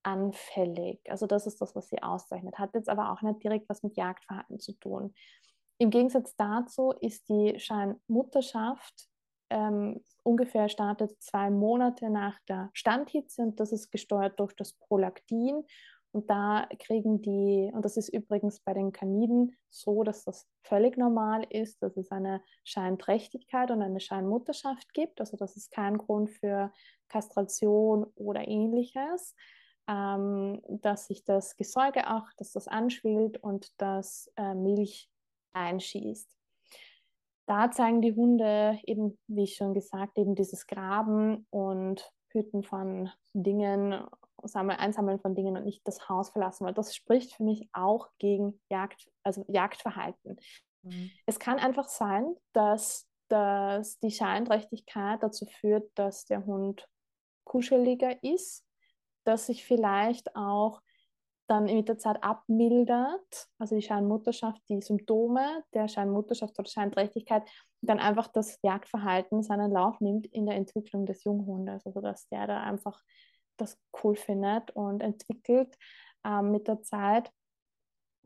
anfällig. 0.04 1.00
Also 1.10 1.28
das 1.28 1.48
ist 1.48 1.62
das, 1.62 1.76
was 1.76 1.90
sie 1.90 2.02
auszeichnet. 2.02 2.58
Hat 2.60 2.74
jetzt 2.74 2.90
aber 2.90 3.12
auch 3.12 3.22
nicht 3.22 3.44
direkt 3.44 3.70
was 3.70 3.84
mit 3.84 3.98
Jagdverhalten 3.98 4.60
zu 4.60 4.74
tun. 4.74 5.14
Im 5.78 5.90
Gegensatz 5.90 6.36
dazu 6.36 6.92
ist 7.00 7.28
die 7.30 7.60
Scheinmutterschaft 7.60 9.12
ähm, 9.52 10.02
ungefähr 10.24 10.70
startet 10.70 11.22
zwei 11.22 11.50
Monate 11.50 12.10
nach 12.10 12.40
der 12.48 12.70
Standhitze 12.74 13.42
und 13.42 13.60
das 13.60 13.72
ist 13.74 13.92
gesteuert 13.92 14.40
durch 14.40 14.54
das 14.56 14.74
Prolaktin. 14.74 15.64
Und 16.14 16.30
da 16.30 16.68
kriegen 16.80 17.22
die, 17.22 17.72
und 17.74 17.86
das 17.86 17.96
ist 17.96 18.10
übrigens 18.10 18.60
bei 18.62 18.74
den 18.74 18.92
Kaniden 18.92 19.56
so, 19.70 20.04
dass 20.04 20.26
das 20.26 20.46
völlig 20.64 20.98
normal 20.98 21.46
ist, 21.50 21.82
dass 21.82 21.96
es 21.96 22.12
eine 22.12 22.42
Scheinträchtigkeit 22.66 23.72
und 23.72 23.82
eine 23.82 24.00
Scheinmutterschaft 24.00 24.94
gibt. 24.94 25.22
Also 25.22 25.38
das 25.38 25.56
ist 25.56 25.72
kein 25.72 25.98
Grund 25.98 26.30
für 26.30 26.72
Kastration 27.08 28.06
oder 28.16 28.48
ähnliches 28.48 29.36
ähm, 29.88 30.62
dass 30.68 31.08
sich 31.08 31.24
das 31.24 31.56
Gesäuge 31.58 32.10
auch, 32.10 32.28
dass 32.38 32.52
das 32.52 32.68
anschwillt 32.68 33.38
und 33.38 33.70
dass 33.82 34.32
äh, 34.36 34.54
Milch 34.54 35.10
einschießt. 35.54 36.30
Da 37.48 37.72
zeigen 37.72 38.02
die 38.02 38.16
Hunde 38.16 38.80
eben, 38.86 39.18
wie 39.28 39.48
schon 39.48 39.74
gesagt, 39.74 40.18
eben 40.18 40.36
dieses 40.36 40.68
Graben 40.68 41.46
und 41.50 42.10
Hüten 42.30 42.64
von 42.64 43.10
Dingen 43.34 44.06
Einsammeln 44.44 45.20
von 45.20 45.36
Dingen 45.36 45.58
und 45.58 45.66
nicht 45.66 45.88
das 45.88 46.10
Haus 46.10 46.30
verlassen, 46.30 46.66
weil 46.66 46.74
das 46.74 46.96
spricht 46.96 47.34
für 47.34 47.44
mich 47.44 47.70
auch 47.74 48.10
gegen 48.18 48.60
Jagd, 48.70 49.08
also 49.24 49.46
Jagdverhalten. 49.48 50.38
Mhm. 50.84 51.12
Es 51.26 51.40
kann 51.40 51.60
einfach 51.60 51.88
sein, 51.88 52.36
dass, 52.54 53.08
dass 53.30 54.00
die 54.00 54.12
Scheinträchtigkeit 54.12 55.22
dazu 55.22 55.46
führt, 55.46 55.92
dass 55.96 56.26
der 56.26 56.46
Hund 56.46 56.88
kuscheliger 57.44 58.24
ist, 58.24 58.66
dass 59.24 59.48
sich 59.48 59.66
vielleicht 59.66 60.36
auch 60.36 60.82
dann 61.48 61.66
mit 61.66 61.90
der 61.90 61.98
Zeit 61.98 62.24
abmildert, 62.24 63.48
also 63.60 63.76
die 63.76 63.82
Scheinmutterschaft, 63.82 64.62
die 64.70 64.82
Symptome 64.82 65.64
der 65.74 65.90
Scheinmutterschaft 65.90 66.58
oder 66.58 66.70
Scheinträchtigkeit, 66.70 67.44
dann 67.82 68.00
einfach 68.00 68.30
das 68.30 68.58
Jagdverhalten 68.64 69.44
seinen 69.44 69.72
Lauf 69.72 70.00
nimmt 70.00 70.28
in 70.28 70.46
der 70.46 70.56
Entwicklung 70.56 71.06
des 71.06 71.26
Junghundes. 71.26 71.86
Also 71.86 72.00
dass 72.00 72.30
der 72.30 72.48
da 72.48 72.62
einfach 72.62 73.02
das 73.58 73.78
cool 74.02 74.16
findet 74.16 74.72
und 74.72 75.02
entwickelt 75.02 75.78
ähm, 76.26 76.52
mit 76.52 76.70
der 76.70 76.82
Zeit. 76.84 77.32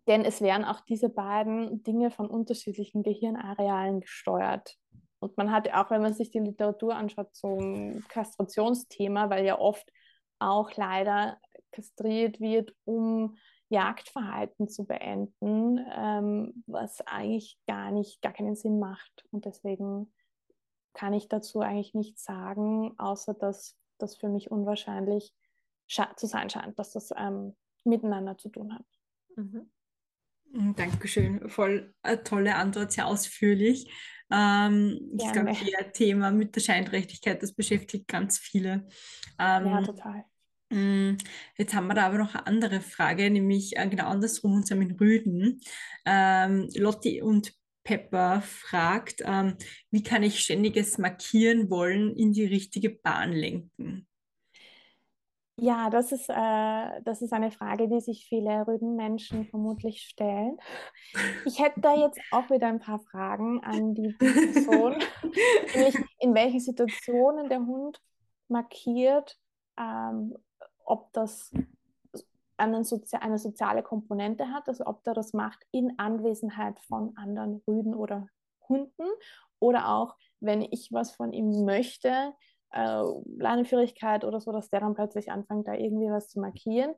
Denn 0.08 0.24
es 0.24 0.41
werden 0.41 0.64
auch 0.64 0.82
diese 0.82 1.10
beiden 1.10 1.82
Dinge 1.82 2.12
von 2.12 2.28
unterschiedlichen 2.28 3.02
Gehirnarealen 3.02 4.02
gesteuert. 4.02 4.78
Und 5.20 5.36
man 5.36 5.52
hat 5.52 5.74
auch, 5.74 5.89
wenn 5.89 6.04
man 6.04 6.14
sich 6.14 6.30
die 6.30 6.39
Literatur 6.39 6.96
anschaut, 6.96 7.30
ein 7.43 8.06
Kastrationsthema, 8.08 9.32
weil 9.32 9.46
ja 9.46 9.58
oft 9.58 9.91
auch 10.40 10.76
leider 10.76 11.40
kastriert 11.72 12.40
wird, 12.40 12.74
um 12.86 13.38
Jagdverhalten 13.70 14.70
zu 14.70 14.86
beenden, 14.86 15.80
ähm, 15.94 16.64
was 16.68 17.02
eigentlich 17.02 17.58
gar 17.68 17.92
nicht, 17.92 18.22
gar 18.22 18.34
keinen 18.34 18.56
Sinn 18.56 18.80
macht. 18.80 19.26
Und 19.32 19.46
deswegen 19.46 20.14
kann 20.94 21.14
ich 21.14 21.28
dazu 21.28 21.60
eigentlich 21.60 21.94
nichts 21.94 22.24
sagen, 22.24 22.94
außer 22.98 23.34
dass 23.34 23.78
das 23.98 24.16
für 24.16 24.30
mich 24.30 24.52
unwahrscheinlich 24.52 25.34
zu 25.88 26.28
sein 26.28 26.50
scheint, 26.50 26.80
dass 26.80 26.92
das 26.92 27.12
ähm, 27.16 27.56
miteinander 27.84 28.38
zu 28.38 28.50
tun 28.50 28.74
hat. 28.74 28.86
Mhm. 29.36 29.70
Dankeschön, 30.76 31.50
voll 31.50 31.94
eine 32.02 32.24
tolle 32.24 32.56
Antwort, 32.56 32.92
sehr 32.94 33.08
ausführlich. 33.08 33.92
Ähm, 34.36 35.00
ich 35.18 35.32
glaube, 35.32 35.52
das 35.52 35.94
Thema 35.94 36.32
mit 36.32 36.56
der 36.56 36.62
Scheinträchtigkeit, 36.62 37.42
das 37.42 37.54
beschäftigt 37.54 38.08
ganz 38.08 38.38
viele. 38.38 38.86
Ähm, 39.40 39.66
ja, 39.68 39.82
total. 39.82 40.26
Mm, 40.70 41.18
jetzt 41.58 41.74
haben 41.74 41.88
wir 41.88 41.94
da 41.94 42.08
aber 42.08 42.18
noch 42.18 42.36
eine 42.36 42.48
andere 42.48 42.82
Frage, 42.82 43.30
nämlich 43.30 43.78
äh, 43.78 43.88
genau 43.88 44.08
andersrum, 44.08 44.56
und 44.56 44.68
zwar 44.68 44.78
mit 44.78 45.00
Rüden. 45.00 45.62
Ähm, 46.06 46.70
Lotti 46.76 47.22
und 47.22 47.54
Pepper 47.86 48.42
fragt, 48.42 49.22
ähm, 49.24 49.56
wie 49.92 50.04
kann 50.04 50.24
ich 50.24 50.40
ständiges 50.40 50.98
Markieren 50.98 51.70
wollen 51.70 52.16
in 52.16 52.34
die 52.34 52.46
richtige 52.46 52.90
Bahn 52.90 53.32
lenken? 53.32 54.08
Ja, 55.58 55.89
das 55.89 56.12
ist, 56.12 56.30
äh, 56.30 57.01
das 57.03 57.22
ist 57.22 57.32
eine 57.32 57.49
Frage, 57.49 57.88
die 57.88 58.01
sich 58.01 58.26
viele 58.28 58.68
Rüdenmenschen 58.68 59.45
vermutlich 59.45 60.01
stellen. 60.01 60.58
Ich 61.45 61.60
hätte 61.60 61.80
da 61.80 61.95
jetzt 61.95 62.20
auch 62.32 62.49
wieder 62.49 62.68
ein 62.68 62.80
paar 62.80 62.99
Fragen 62.99 63.64
an 63.64 63.93
die 63.93 64.12
Person, 64.14 64.95
nämlich 65.76 65.95
in 66.20 66.34
welchen 66.34 66.60
Situationen 66.60 67.47
der 67.47 67.60
Hund 67.60 68.01
markiert, 68.49 69.38
ähm, 69.80 70.36
ob 70.84 71.14
das 71.14 71.51
eine, 72.58 72.84
Sozi 72.84 73.16
eine 73.16 73.38
soziale 73.38 73.82
Komponente 73.82 74.49
hat, 74.49 74.68
also 74.68 74.86
ob 74.86 75.03
der 75.06 75.14
das 75.14 75.32
macht 75.32 75.66
in 75.72 75.97
Anwesenheit 75.97 76.80
von 76.82 77.16
anderen 77.16 77.62
Rüden 77.66 77.95
oder 77.95 78.28
Hunden 78.68 79.08
oder 79.60 79.89
auch, 79.89 80.16
wenn 80.41 80.62
ich 80.62 80.89
was 80.91 81.12
von 81.12 81.32
ihm 81.32 81.64
möchte, 81.66 82.34
äh, 82.76 83.03
Leinenführigkeit 83.38 84.23
oder 84.26 84.39
so, 84.39 84.51
dass 84.51 84.69
der 84.69 84.82
dann 84.82 84.95
plötzlich 84.95 85.32
anfängt, 85.32 85.67
da 85.67 85.73
irgendwie 85.73 86.11
was 86.11 86.28
zu 86.28 86.39
markieren. 86.39 86.93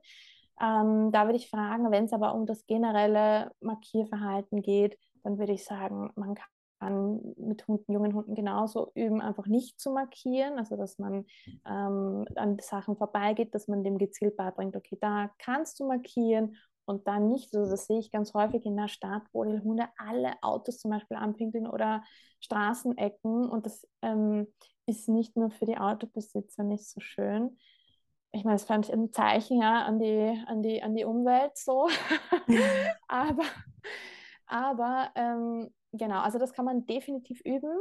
Ähm, 0.60 1.12
da 1.12 1.26
würde 1.26 1.36
ich 1.36 1.50
fragen, 1.50 1.90
wenn 1.90 2.04
es 2.04 2.12
aber 2.12 2.34
um 2.34 2.46
das 2.46 2.66
generelle 2.66 3.52
Markierverhalten 3.60 4.60
geht, 4.60 4.98
dann 5.22 5.38
würde 5.38 5.52
ich 5.52 5.64
sagen, 5.64 6.10
man 6.16 6.34
kann 6.34 6.48
an, 6.80 7.20
mit 7.36 7.66
Hunden, 7.66 7.92
jungen 7.92 8.14
Hunden 8.14 8.34
genauso 8.34 8.92
üben, 8.94 9.20
einfach 9.20 9.46
nicht 9.46 9.80
zu 9.80 9.90
markieren, 9.90 10.58
also 10.58 10.76
dass 10.76 10.98
man 10.98 11.26
ähm, 11.66 12.24
an 12.36 12.56
Sachen 12.60 12.96
vorbeigeht, 12.96 13.54
dass 13.54 13.68
man 13.68 13.82
dem 13.82 13.98
gezielt 13.98 14.36
beibringt, 14.36 14.76
okay, 14.76 14.96
da 15.00 15.30
kannst 15.38 15.80
du 15.80 15.86
markieren 15.86 16.56
und 16.84 17.06
dann 17.06 17.28
nicht. 17.28 17.54
Also 17.54 17.70
das 17.70 17.86
sehe 17.86 17.98
ich 17.98 18.10
ganz 18.10 18.32
häufig 18.34 18.64
in 18.64 18.76
der 18.76 18.88
Stadt, 18.88 19.22
wo 19.32 19.44
die 19.44 19.60
Hunde 19.60 19.88
alle 19.96 20.32
Autos 20.42 20.78
zum 20.78 20.90
Beispiel 20.90 21.16
anpinkeln 21.16 21.66
oder 21.66 22.02
Straßenecken 22.40 23.48
und 23.48 23.66
das 23.66 23.86
ähm, 24.02 24.46
ist 24.88 25.08
nicht 25.08 25.36
nur 25.36 25.50
für 25.50 25.66
die 25.66 25.78
Autobesitzer 25.78 26.64
nicht 26.64 26.88
so 26.88 27.00
schön. 27.00 27.58
Ich 28.32 28.44
meine, 28.44 28.56
das 28.56 28.64
fand 28.64 28.86
ich 28.86 28.92
ein 28.92 29.12
Zeichen 29.12 29.60
ja, 29.60 29.84
an, 29.84 29.98
die, 29.98 30.44
an, 30.46 30.62
die, 30.62 30.82
an 30.82 30.94
die 30.94 31.04
Umwelt 31.04 31.56
so. 31.56 31.88
aber 33.08 33.44
aber 34.48 35.10
ähm, 35.14 35.70
genau, 35.92 36.20
also 36.20 36.38
das 36.38 36.52
kann 36.52 36.64
man 36.64 36.86
definitiv 36.86 37.40
üben 37.44 37.78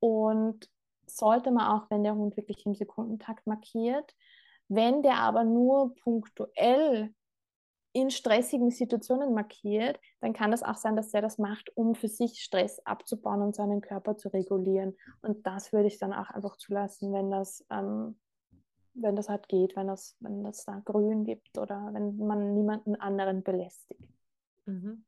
und 0.00 0.68
sollte 1.06 1.50
man 1.50 1.66
auch, 1.66 1.90
wenn 1.90 2.02
der 2.02 2.14
Hund 2.14 2.36
wirklich 2.36 2.64
im 2.64 2.74
Sekundentakt 2.74 3.46
markiert. 3.46 4.14
Wenn 4.68 5.02
der 5.02 5.18
aber 5.18 5.44
nur 5.44 5.94
punktuell 5.96 7.14
in 7.92 8.10
stressigen 8.10 8.70
Situationen 8.70 9.34
markiert, 9.34 10.00
dann 10.20 10.32
kann 10.32 10.50
das 10.50 10.62
auch 10.62 10.76
sein, 10.76 10.96
dass 10.96 11.12
er 11.12 11.20
das 11.20 11.38
macht, 11.38 11.76
um 11.76 11.94
für 11.94 12.08
sich 12.08 12.42
Stress 12.42 12.80
abzubauen 12.86 13.42
und 13.42 13.54
seinen 13.54 13.80
Körper 13.80 14.16
zu 14.16 14.28
regulieren. 14.28 14.96
Und 15.20 15.46
das 15.46 15.72
würde 15.72 15.88
ich 15.88 15.98
dann 15.98 16.12
auch 16.12 16.30
einfach 16.30 16.56
zulassen, 16.56 17.12
wenn 17.12 17.30
das, 17.30 17.64
ähm, 17.70 18.18
wenn 18.94 19.16
das 19.16 19.28
halt 19.28 19.48
geht, 19.48 19.76
wenn 19.76 19.88
das, 19.88 20.16
wenn 20.20 20.42
das 20.42 20.64
da 20.64 20.80
grün 20.84 21.24
gibt 21.24 21.58
oder 21.58 21.90
wenn 21.92 22.16
man 22.16 22.54
niemanden 22.54 22.96
anderen 22.96 23.42
belästigt. 23.42 24.02
Mhm. 24.66 25.04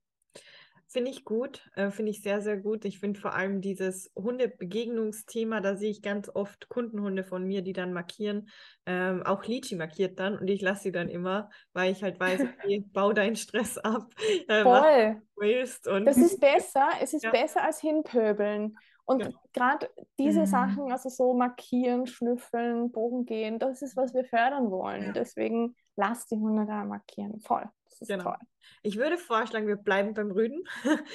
Finde 0.95 1.11
ich 1.11 1.25
gut, 1.25 1.69
äh, 1.75 1.91
finde 1.91 2.13
ich 2.13 2.23
sehr, 2.23 2.41
sehr 2.41 2.57
gut. 2.57 2.85
Ich 2.85 3.01
finde 3.01 3.19
vor 3.19 3.35
allem 3.35 3.61
dieses 3.61 4.13
Hundebegegnungsthema, 4.15 5.61
da 5.61 5.75
sehe 5.75 5.91
ich 5.91 6.03
ganz 6.03 6.31
oft 6.33 6.69
Kundenhunde 6.69 7.25
von 7.25 7.45
mir, 7.45 7.63
die 7.63 7.73
dann 7.73 7.93
markieren. 7.93 8.49
Ähm, 8.87 9.25
auch 9.25 9.45
Lichi 9.45 9.75
markiert 9.75 10.21
dann 10.21 10.39
und 10.39 10.47
ich 10.47 10.63
lasse 10.63 10.85
sie 10.85 10.93
dann 10.93 11.09
immer, 11.09 11.51
weil 11.73 11.91
ich 11.91 12.05
halt 12.05 12.21
weiß, 12.21 12.43
okay, 12.63 12.85
bau 12.93 13.13
deinen 13.13 13.35
Stress 13.35 13.77
ab. 13.77 14.07
Äh, 14.47 14.63
Voll. 14.63 15.23
Willst 15.37 15.89
und 15.89 16.05
das 16.05 16.17
ist 16.17 16.39
besser, 16.39 16.89
es 17.01 17.13
ist 17.13 17.25
ja. 17.25 17.31
besser 17.33 17.65
als 17.65 17.81
hinpöbeln. 17.81 18.77
Und 19.05 19.25
ja. 19.25 19.31
gerade 19.53 19.91
diese 20.17 20.43
mhm. 20.43 20.47
Sachen, 20.47 20.93
also 20.93 21.09
so 21.09 21.35
markieren, 21.35 22.07
schnüffeln, 22.07 22.93
Bogen 22.93 23.25
gehen, 23.25 23.59
das 23.59 23.83
ist, 23.83 23.97
was 23.97 24.15
wir 24.15 24.25
fördern 24.25 24.71
wollen. 24.71 25.07
Ja. 25.07 25.13
Deswegen 25.13 25.75
lass 25.97 26.27
die 26.27 26.37
Hunde 26.37 26.67
da 26.67 26.85
markieren. 26.85 27.41
Voll. 27.41 27.69
Das 27.85 28.01
ist 28.01 28.09
genau. 28.09 28.25
toll. 28.25 28.37
Ich 28.83 28.97
würde 28.97 29.19
vorschlagen, 29.19 29.67
wir 29.67 29.77
bleiben 29.77 30.15
beim 30.15 30.31
Rüden. 30.31 30.65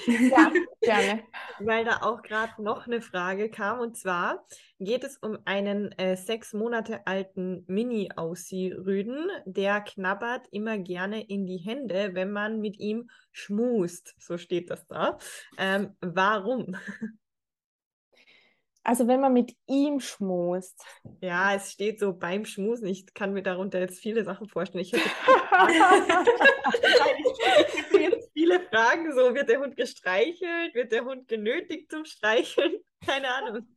Ja, 0.07 0.51
gerne. 0.81 1.23
Weil 1.59 1.83
da 1.83 2.01
auch 2.01 2.21
gerade 2.21 2.61
noch 2.61 2.87
eine 2.87 3.01
Frage 3.01 3.49
kam. 3.49 3.79
Und 3.79 3.97
zwar 3.97 4.45
geht 4.79 5.03
es 5.03 5.17
um 5.17 5.37
einen 5.45 5.91
äh, 5.93 6.15
sechs 6.15 6.53
Monate 6.53 7.05
alten 7.05 7.65
Mini-Aussie-Rüden. 7.67 9.29
Der 9.45 9.81
knabbert 9.81 10.47
immer 10.51 10.77
gerne 10.77 11.21
in 11.27 11.45
die 11.45 11.57
Hände, 11.57 12.11
wenn 12.13 12.31
man 12.31 12.59
mit 12.59 12.79
ihm 12.79 13.09
schmust. 13.31 14.15
So 14.19 14.37
steht 14.37 14.69
das 14.69 14.87
da. 14.87 15.17
Ähm, 15.57 15.95
warum? 15.99 16.77
Also 18.89 19.07
wenn 19.07 19.19
man 19.19 19.33
mit 19.33 19.55
ihm 19.67 19.99
schmust. 19.99 20.83
Ja, 21.21 21.53
es 21.53 21.71
steht 21.71 21.99
so 21.99 22.11
beim 22.11 22.43
Schmusen. 22.43 22.87
Ich 22.87 23.13
kann 23.13 23.33
mir 23.33 23.43
darunter 23.43 23.79
jetzt 23.79 23.99
viele 23.99 24.23
Sachen 24.23 24.49
vorstellen. 24.49 24.81
Ich 24.81 24.91
hätte 24.91 25.07
jetzt 27.99 28.31
viele 28.33 28.59
Fragen. 28.61 29.13
So, 29.13 29.35
wird 29.35 29.47
der 29.47 29.59
Hund 29.59 29.77
gestreichelt? 29.77 30.73
Wird 30.73 30.91
der 30.91 31.05
Hund 31.05 31.27
genötigt 31.27 31.91
zum 31.91 32.03
Streicheln? 32.03 32.79
Keine 33.05 33.27
Ahnung. 33.31 33.67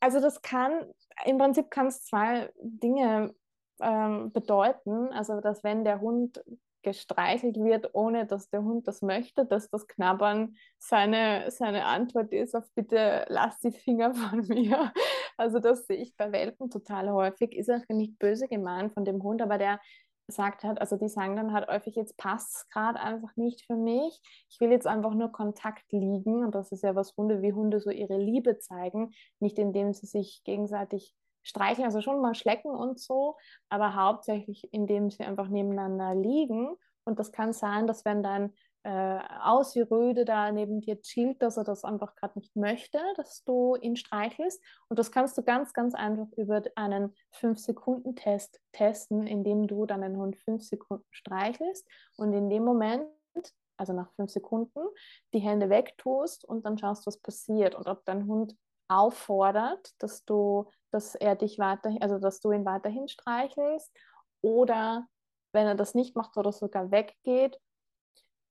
Also 0.00 0.22
das 0.22 0.40
kann, 0.40 0.90
im 1.26 1.36
Prinzip 1.36 1.70
kann 1.70 1.88
es 1.88 2.02
zwei 2.02 2.50
Dinge 2.58 3.34
ähm, 3.80 4.32
bedeuten. 4.32 5.12
Also 5.12 5.42
dass 5.42 5.62
wenn 5.64 5.84
der 5.84 6.00
Hund 6.00 6.42
gestreichelt 6.86 7.56
wird, 7.56 7.90
ohne 7.94 8.26
dass 8.26 8.48
der 8.48 8.62
Hund 8.62 8.86
das 8.86 9.02
möchte, 9.02 9.44
dass 9.44 9.68
das 9.68 9.88
Knabbern 9.88 10.54
seine, 10.78 11.50
seine 11.50 11.84
Antwort 11.84 12.32
ist 12.32 12.54
auf 12.54 12.64
bitte 12.76 13.26
lass 13.28 13.58
die 13.58 13.72
Finger 13.72 14.14
von 14.14 14.38
mir. 14.48 14.92
Also 15.36 15.58
das 15.58 15.86
sehe 15.86 15.96
ich 15.96 16.16
bei 16.16 16.30
Welpen 16.30 16.70
total 16.70 17.10
häufig. 17.10 17.56
Ist 17.56 17.70
auch 17.70 17.82
nicht 17.88 18.20
böse 18.20 18.46
gemeint 18.46 18.94
von 18.94 19.04
dem 19.04 19.20
Hund, 19.20 19.42
aber 19.42 19.58
der 19.58 19.80
sagt 20.28 20.62
halt, 20.62 20.80
also 20.80 20.96
die 20.96 21.08
sagen 21.08 21.34
dann 21.34 21.52
halt 21.52 21.68
häufig, 21.68 21.96
jetzt 21.96 22.16
passt 22.16 22.54
es 22.54 22.68
gerade 22.68 23.00
einfach 23.00 23.34
nicht 23.36 23.66
für 23.66 23.76
mich. 23.76 24.20
Ich 24.48 24.60
will 24.60 24.70
jetzt 24.70 24.86
einfach 24.86 25.14
nur 25.14 25.32
Kontakt 25.32 25.90
liegen. 25.90 26.44
Und 26.44 26.54
das 26.54 26.70
ist 26.70 26.84
ja 26.84 26.94
was 26.94 27.16
Hunde, 27.16 27.42
wie 27.42 27.52
Hunde 27.52 27.80
so 27.80 27.90
ihre 27.90 28.16
Liebe 28.16 28.58
zeigen, 28.58 29.10
nicht 29.40 29.58
indem 29.58 29.92
sie 29.92 30.06
sich 30.06 30.42
gegenseitig 30.44 31.14
streicheln, 31.46 31.84
also 31.84 32.00
schon 32.00 32.20
mal 32.20 32.34
schlecken 32.34 32.70
und 32.70 32.98
so, 32.98 33.36
aber 33.68 33.94
hauptsächlich 33.94 34.72
indem 34.72 35.10
sie 35.10 35.24
einfach 35.24 35.48
nebeneinander 35.48 36.14
liegen. 36.14 36.76
Und 37.04 37.18
das 37.18 37.30
kann 37.32 37.52
sein, 37.52 37.86
dass 37.86 38.04
wenn 38.04 38.22
dein 38.22 38.52
äh, 38.86 39.18
aus 39.42 39.74
wie 39.74 39.80
Röde 39.80 40.24
da 40.24 40.52
neben 40.52 40.80
dir 40.80 41.00
chillt, 41.00 41.42
dass 41.42 41.56
er 41.56 41.64
das 41.64 41.84
einfach 41.84 42.14
gerade 42.14 42.38
nicht 42.38 42.54
möchte, 42.54 43.00
dass 43.16 43.42
du 43.42 43.74
ihn 43.74 43.96
streichelst. 43.96 44.62
Und 44.88 45.00
das 45.00 45.10
kannst 45.10 45.36
du 45.36 45.42
ganz, 45.42 45.72
ganz 45.72 45.96
einfach 45.96 46.28
über 46.36 46.62
einen 46.76 47.12
5-Sekunden-Test 47.32 48.60
testen, 48.70 49.26
indem 49.26 49.66
du 49.66 49.86
deinen 49.86 50.16
Hund 50.16 50.36
5 50.36 50.62
Sekunden 50.62 51.04
streichelst 51.10 51.84
und 52.16 52.32
in 52.32 52.48
dem 52.48 52.64
Moment, 52.64 53.08
also 53.76 53.92
nach 53.92 54.12
5 54.14 54.30
Sekunden, 54.30 54.78
die 55.34 55.40
Hände 55.40 55.68
wegtust 55.68 56.44
und 56.44 56.64
dann 56.64 56.78
schaust, 56.78 57.08
was 57.08 57.18
passiert 57.18 57.74
und 57.74 57.88
ob 57.88 58.04
dein 58.04 58.28
Hund 58.28 58.56
auffordert, 58.88 59.90
dass 59.98 60.24
du, 60.24 60.66
dass 60.90 61.14
er 61.14 61.36
dich 61.36 61.58
weiter, 61.58 61.94
also 62.00 62.18
dass 62.18 62.40
du 62.40 62.52
ihn 62.52 62.64
weiterhin 62.64 63.08
streichelst 63.08 63.92
oder 64.40 65.06
wenn 65.52 65.66
er 65.66 65.74
das 65.74 65.94
nicht 65.94 66.16
macht 66.16 66.36
oder 66.36 66.52
sogar 66.52 66.90
weggeht 66.90 67.58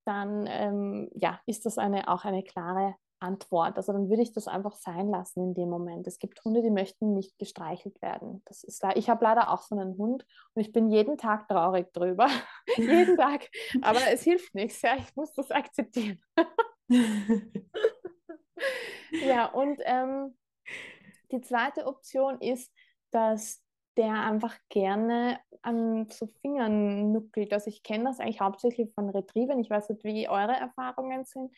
dann 0.06 0.46
ähm, 0.48 1.10
ja, 1.16 1.42
ist 1.46 1.66
das 1.66 1.78
eine, 1.78 2.08
auch 2.08 2.24
eine 2.26 2.44
klare 2.44 2.96
Antwort. 3.20 3.78
Also 3.78 3.92
dann 3.92 4.10
würde 4.10 4.22
ich 4.22 4.34
das 4.34 4.48
einfach 4.48 4.76
sein 4.76 5.10
lassen 5.10 5.42
in 5.42 5.54
dem 5.54 5.70
Moment. 5.70 6.06
Es 6.08 6.20
gibt 6.20 6.44
Hunde, 6.46 6.62
die 6.62 6.70
möchten 6.70 7.14
nicht 7.14 7.38
gestreichelt 7.40 8.02
werden. 8.02 8.42
Das 8.46 8.64
ist 8.64 8.84
Ich 8.96 9.10
habe 9.10 9.24
leider 9.24 9.52
auch 9.52 9.64
so 9.64 9.76
einen 9.76 9.98
Hund 9.98 10.26
und 10.54 10.62
ich 10.62 10.72
bin 10.72 10.90
jeden 10.90 11.18
Tag 11.18 11.48
traurig 11.48 11.92
drüber. 11.94 12.28
jeden 12.78 13.18
Tag. 13.18 13.50
Aber 13.82 14.00
es 14.12 14.24
hilft 14.24 14.54
nichts. 14.54 14.82
Ja, 14.82 14.96
ich 14.96 15.16
muss 15.16 15.34
das 15.34 15.52
akzeptieren. 15.52 16.22
ja, 19.24 19.46
und 19.46 19.80
ähm, 19.86 20.36
die 21.32 21.42
zweite 21.42 21.86
Option 21.86 22.40
ist, 22.40 22.72
dass 23.12 23.62
der 23.98 24.14
einfach 24.14 24.56
gerne 24.70 25.40
an 25.62 26.10
so 26.10 26.28
Fingern 26.42 27.12
nuckelt. 27.12 27.54
Also 27.54 27.70
ich 27.70 27.82
kenne 27.82 28.06
das 28.06 28.20
eigentlich 28.20 28.42
hauptsächlich 28.42 28.94
von 28.94 29.10
Retrievern. 29.10 29.60
Ich 29.60 29.70
weiß 29.70 29.90
nicht, 29.90 30.04
wie 30.04 30.28
eure 30.28 30.54
Erfahrungen 30.54 31.26
sind. 31.26 31.52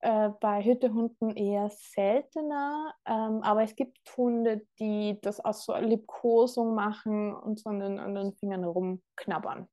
Äh, 0.00 0.30
bei 0.40 0.62
Hütehunden 0.62 1.34
eher 1.36 1.70
seltener, 1.70 2.94
ähm, 3.06 3.42
aber 3.42 3.62
es 3.62 3.74
gibt 3.74 3.98
Hunde, 4.16 4.66
die 4.78 5.18
das 5.22 5.40
aus 5.40 5.64
so 5.64 5.74
Liebkosung 5.74 6.74
machen 6.74 7.34
und 7.34 7.58
so 7.58 7.70
an 7.70 7.80
den, 7.80 7.98
an 7.98 8.14
den 8.14 8.34
Fingern 8.34 8.64
rumknabbern. 8.64 9.68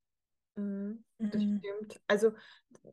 Mhm, 0.55 1.03
das 1.17 1.41
mhm. 1.41 1.59
stimmt. 1.59 2.01
Also 2.07 2.33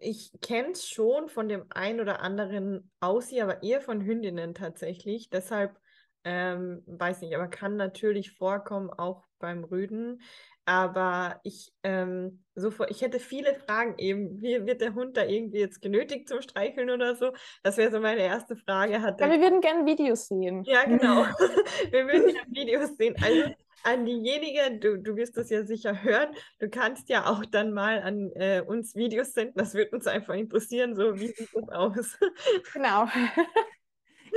ich 0.00 0.32
kenne 0.40 0.72
es 0.72 0.88
schon 0.88 1.28
von 1.28 1.48
dem 1.48 1.66
einen 1.70 2.00
oder 2.00 2.20
anderen 2.20 2.90
Aussie, 3.00 3.42
aber 3.42 3.62
eher 3.62 3.80
von 3.80 4.00
Hündinnen 4.00 4.54
tatsächlich. 4.54 5.30
Deshalb 5.30 5.78
ähm, 6.24 6.82
weiß 6.86 7.22
nicht, 7.22 7.34
aber 7.34 7.48
kann 7.48 7.76
natürlich 7.76 8.32
vorkommen, 8.32 8.90
auch 8.90 9.24
beim 9.38 9.64
Rüden. 9.64 10.20
Aber 10.66 11.40
ich, 11.42 11.72
ähm, 11.82 12.44
so 12.54 12.70
vor, 12.70 12.90
ich 12.90 13.00
hätte 13.00 13.18
viele 13.18 13.54
Fragen 13.54 13.94
eben. 13.98 14.40
Wie 14.40 14.66
wird 14.66 14.82
der 14.82 14.94
Hund 14.94 15.16
da 15.16 15.24
irgendwie 15.24 15.58
jetzt 15.58 15.80
genötigt 15.80 16.28
zum 16.28 16.42
Streicheln 16.42 16.90
oder 16.90 17.16
so? 17.16 17.32
Das 17.62 17.76
wäre 17.76 17.90
so 17.90 17.98
meine 17.98 18.20
erste 18.20 18.54
Frage. 18.56 19.00
Hat 19.02 19.20
ja, 19.20 19.30
wir 19.30 19.40
würden 19.40 19.60
gerne 19.60 19.86
Videos 19.86 20.28
sehen. 20.28 20.62
Ja, 20.64 20.84
genau. 20.84 21.24
wir 21.90 22.06
würden 22.06 22.32
gerne 22.32 22.50
Videos 22.50 22.96
sehen. 22.96 23.16
Also 23.20 23.54
an 23.84 24.04
diejenige, 24.04 24.78
du, 24.78 24.98
du 24.98 25.16
wirst 25.16 25.36
das 25.36 25.50
ja 25.50 25.64
sicher 25.64 26.02
hören, 26.02 26.28
du 26.58 26.68
kannst 26.68 27.08
ja 27.08 27.26
auch 27.26 27.44
dann 27.44 27.72
mal 27.72 28.02
an 28.02 28.30
äh, 28.34 28.62
uns 28.66 28.94
Videos 28.94 29.32
senden. 29.32 29.54
Das 29.56 29.74
würde 29.74 29.90
uns 29.92 30.06
einfach 30.06 30.34
interessieren, 30.34 30.94
so 30.94 31.18
wie 31.18 31.28
sieht 31.28 31.48
das 31.54 31.68
aus? 31.68 32.18
Genau. 32.72 33.06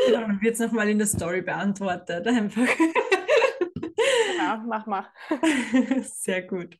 Genau, 0.08 0.22
dann 0.22 0.42
wird 0.42 0.56
es 0.56 0.60
nochmal 0.60 0.90
in 0.90 0.98
der 0.98 1.06
Story 1.06 1.44
beantwortet. 1.44 2.26
Einfach. 2.26 2.68
Genau, 4.44 4.58
mach 4.66 4.86
mal. 4.88 5.08
Sehr 6.02 6.42
gut. 6.42 6.80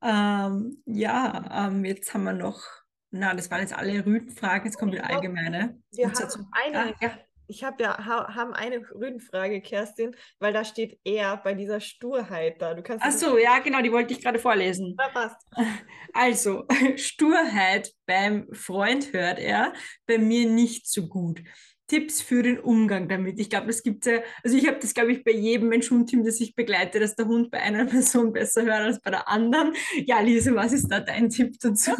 Ähm, 0.00 0.82
ja, 0.86 1.66
ähm, 1.66 1.84
jetzt 1.84 2.14
haben 2.14 2.24
wir 2.24 2.32
noch, 2.32 2.62
na, 3.10 3.34
das 3.34 3.50
waren 3.50 3.60
jetzt 3.60 3.76
alle 3.76 4.06
Rüdenfragen, 4.06 4.66
jetzt 4.66 4.78
kommt 4.78 4.94
die 4.94 5.00
allgemeine. 5.00 5.80
Wir 5.90 6.06
haben 6.06 6.14
dazu, 6.14 6.46
eine, 6.52 6.78
ah, 6.78 6.94
ja. 7.00 7.18
Ich 7.46 7.62
habe 7.62 7.82
ja 7.82 7.98
ha, 8.04 8.34
haben 8.34 8.54
eine 8.54 8.80
Rüdenfrage, 8.90 9.60
Kerstin, 9.60 10.16
weil 10.38 10.52
da 10.52 10.64
steht 10.64 10.98
er 11.04 11.36
bei 11.36 11.54
dieser 11.54 11.80
Sturheit 11.80 12.60
da. 12.60 12.74
Du 12.74 12.82
kannst 12.82 13.04
Ach 13.06 13.12
so, 13.12 13.38
ja, 13.38 13.58
genau, 13.58 13.82
die 13.82 13.92
wollte 13.92 14.14
ich 14.14 14.22
gerade 14.22 14.38
vorlesen. 14.38 14.94
Na, 14.96 15.08
passt. 15.08 15.36
Also, 16.16 16.64
Sturheit 16.96 17.90
beim 18.06 18.46
Freund 18.52 19.12
hört 19.12 19.40
er 19.40 19.72
bei 20.06 20.16
mir 20.16 20.48
nicht 20.48 20.86
so 20.86 21.08
gut. 21.08 21.42
Tipps 21.86 22.22
für 22.22 22.42
den 22.42 22.58
Umgang 22.58 23.08
damit. 23.08 23.38
Ich 23.38 23.50
glaube, 23.50 23.66
das 23.66 23.82
gibt 23.82 24.06
ja, 24.06 24.20
also 24.42 24.56
ich 24.56 24.66
habe 24.66 24.78
das, 24.78 24.94
glaube 24.94 25.12
ich, 25.12 25.22
bei 25.22 25.32
jedem 25.32 25.68
Mensch-Hund-Team, 25.68 26.24
das 26.24 26.40
ich 26.40 26.54
begleite, 26.54 26.98
dass 26.98 27.14
der 27.14 27.26
Hund 27.26 27.50
bei 27.50 27.60
einer 27.60 27.84
Person 27.86 28.32
besser 28.32 28.62
hört 28.62 28.80
als 28.80 29.00
bei 29.00 29.10
der 29.10 29.28
anderen. 29.28 29.74
Ja, 30.06 30.20
Lise, 30.20 30.54
was 30.54 30.72
ist 30.72 30.88
da 30.88 31.00
dein 31.00 31.28
Tipp 31.28 31.56
dazu? 31.60 31.92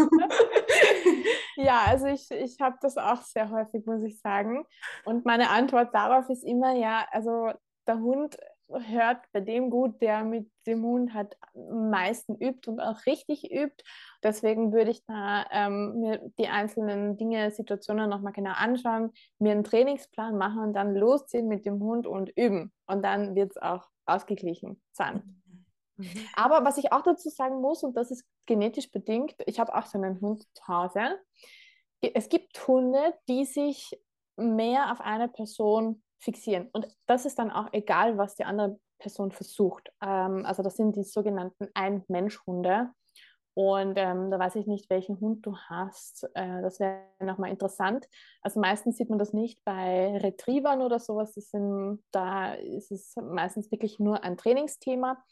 Ja, 1.57 1.83
also 1.87 2.07
ich, 2.07 2.31
ich 2.31 2.61
habe 2.61 2.77
das 2.81 2.97
auch 2.97 3.23
sehr 3.23 3.51
häufig, 3.51 3.87
muss 3.87 4.03
ich 4.03 4.21
sagen. 4.21 4.65
Und 5.05 5.25
meine 5.25 5.51
Antwort 5.51 5.95
darauf 5.95 6.29
ist 6.29 6.45
immer, 6.45 6.75
ja, 6.75 7.07
also 7.11 7.51
der 7.87 7.99
Hund 7.99 8.37
hört 8.69 9.19
bei 9.33 9.41
dem 9.41 9.71
gut, 9.71 10.01
der 10.01 10.25
mit 10.25 10.51
dem 10.67 10.83
Hund 10.83 11.13
halt 11.13 11.37
am 11.55 11.91
meisten 11.91 12.35
übt 12.37 12.69
und 12.71 12.81
auch 12.81 13.05
richtig 13.07 13.51
übt. 13.53 13.85
Deswegen 14.23 14.73
würde 14.73 14.91
ich 14.91 15.05
da 15.07 15.45
ähm, 15.51 16.01
mir 16.01 16.21
die 16.39 16.49
einzelnen 16.49 17.17
Dinge, 17.17 17.51
Situationen 17.51 18.09
nochmal 18.09 18.33
genau 18.33 18.53
anschauen, 18.55 19.13
mir 19.39 19.53
einen 19.53 19.65
Trainingsplan 19.65 20.37
machen 20.37 20.63
und 20.63 20.73
dann 20.73 20.95
losziehen 20.95 21.47
mit 21.47 21.67
dem 21.67 21.81
Hund 21.81 22.07
und 22.07 22.31
üben. 22.37 22.73
Und 22.87 23.03
dann 23.05 23.35
wird 23.35 23.53
es 23.53 23.63
auch 23.63 23.87
ausgeglichen 24.07 24.81
sein. 24.93 25.44
Mhm. 25.97 26.27
Aber 26.35 26.65
was 26.65 26.79
ich 26.79 26.93
auch 26.93 27.03
dazu 27.03 27.29
sagen 27.29 27.61
muss, 27.61 27.83
und 27.83 27.97
das 27.97 28.11
ist 28.11 28.25
genetisch 28.47 28.91
bedingt, 28.91 29.35
ich 29.47 29.61
habe 29.61 29.75
auch 29.75 29.87
so 29.87 29.99
einen 29.99 30.21
Hund 30.21 30.45
zu 30.55 30.69
Hause. 30.69 31.19
Es 32.01 32.29
gibt 32.29 32.67
Hunde, 32.67 33.15
die 33.29 33.45
sich 33.45 33.99
mehr 34.37 34.93
auf 34.93 35.01
eine 35.01 35.29
Person 35.29 36.03
fixieren. 36.19 36.69
Und 36.73 36.89
das 37.07 37.25
ist 37.25 37.39
dann 37.39 37.51
auch 37.51 37.69
egal, 37.73 38.19
was 38.19 38.35
die 38.35 38.45
andere 38.45 38.79
Person 38.99 39.33
versucht. 39.33 39.93
Ähm, 40.01 40.45
also 40.47 40.63
das 40.63 40.77
sind 40.77 40.97
die 40.97 41.05
sogenannten 41.05 41.69
Ein-Mensch-Hunde. 41.75 42.91
Und 43.57 43.97
ähm, 43.99 44.33
da 44.33 44.39
weiß 44.39 44.57
ich 44.57 44.67
nicht, 44.67 44.91
welchen 44.91 45.21
Hund 45.21 45.47
du 45.47 45.57
hast. 45.57 46.29
Äh, 46.35 46.61
das 46.61 46.81
wäre 46.81 47.03
nochmal 47.21 47.51
interessant. 47.51 48.09
Also 48.43 48.59
meistens 48.59 48.97
sieht 48.97 49.11
man 49.11 49.19
das 49.19 49.33
nicht 49.33 49.65
bei 49.65 50.17
Retrievern 50.19 50.83
oder 50.83 50.99
sowas. 50.99 51.35
Sind, 51.35 52.03
da 52.11 52.55
ist 52.55 52.91
es 52.91 53.15
meistens 53.17 53.71
wirklich 53.71 54.01
nur 54.01 54.25
ein 54.25 54.37
Trainingsthema. 54.37 55.23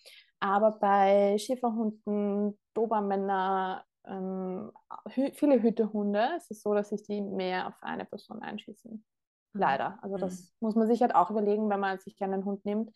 Aber 0.43 0.73
bei 0.73 1.39
Schäferhunden, 1.39 2.59
Dobermänner, 2.75 3.85
ähm, 4.05 4.73
hü 5.15 5.31
viele 5.35 5.63
Hütehunde 5.63 6.31
ist 6.37 6.51
es 6.51 6.63
so, 6.63 6.75
dass 6.75 6.89
sich 6.89 7.05
die 7.05 7.21
mehr 7.21 7.69
auf 7.69 7.81
eine 7.81 8.05
Person 8.05 8.43
einschießen. 8.43 9.05
Leider. 9.53 10.01
Also 10.03 10.17
das 10.17 10.41
mhm. 10.41 10.67
muss 10.67 10.75
man 10.75 10.89
sich 10.89 11.01
halt 11.01 11.15
auch 11.15 11.31
überlegen, 11.31 11.71
wenn 11.71 11.79
man 11.79 11.97
sich 12.01 12.21
einen 12.21 12.45
Hund 12.45 12.65
nimmt, 12.65 12.91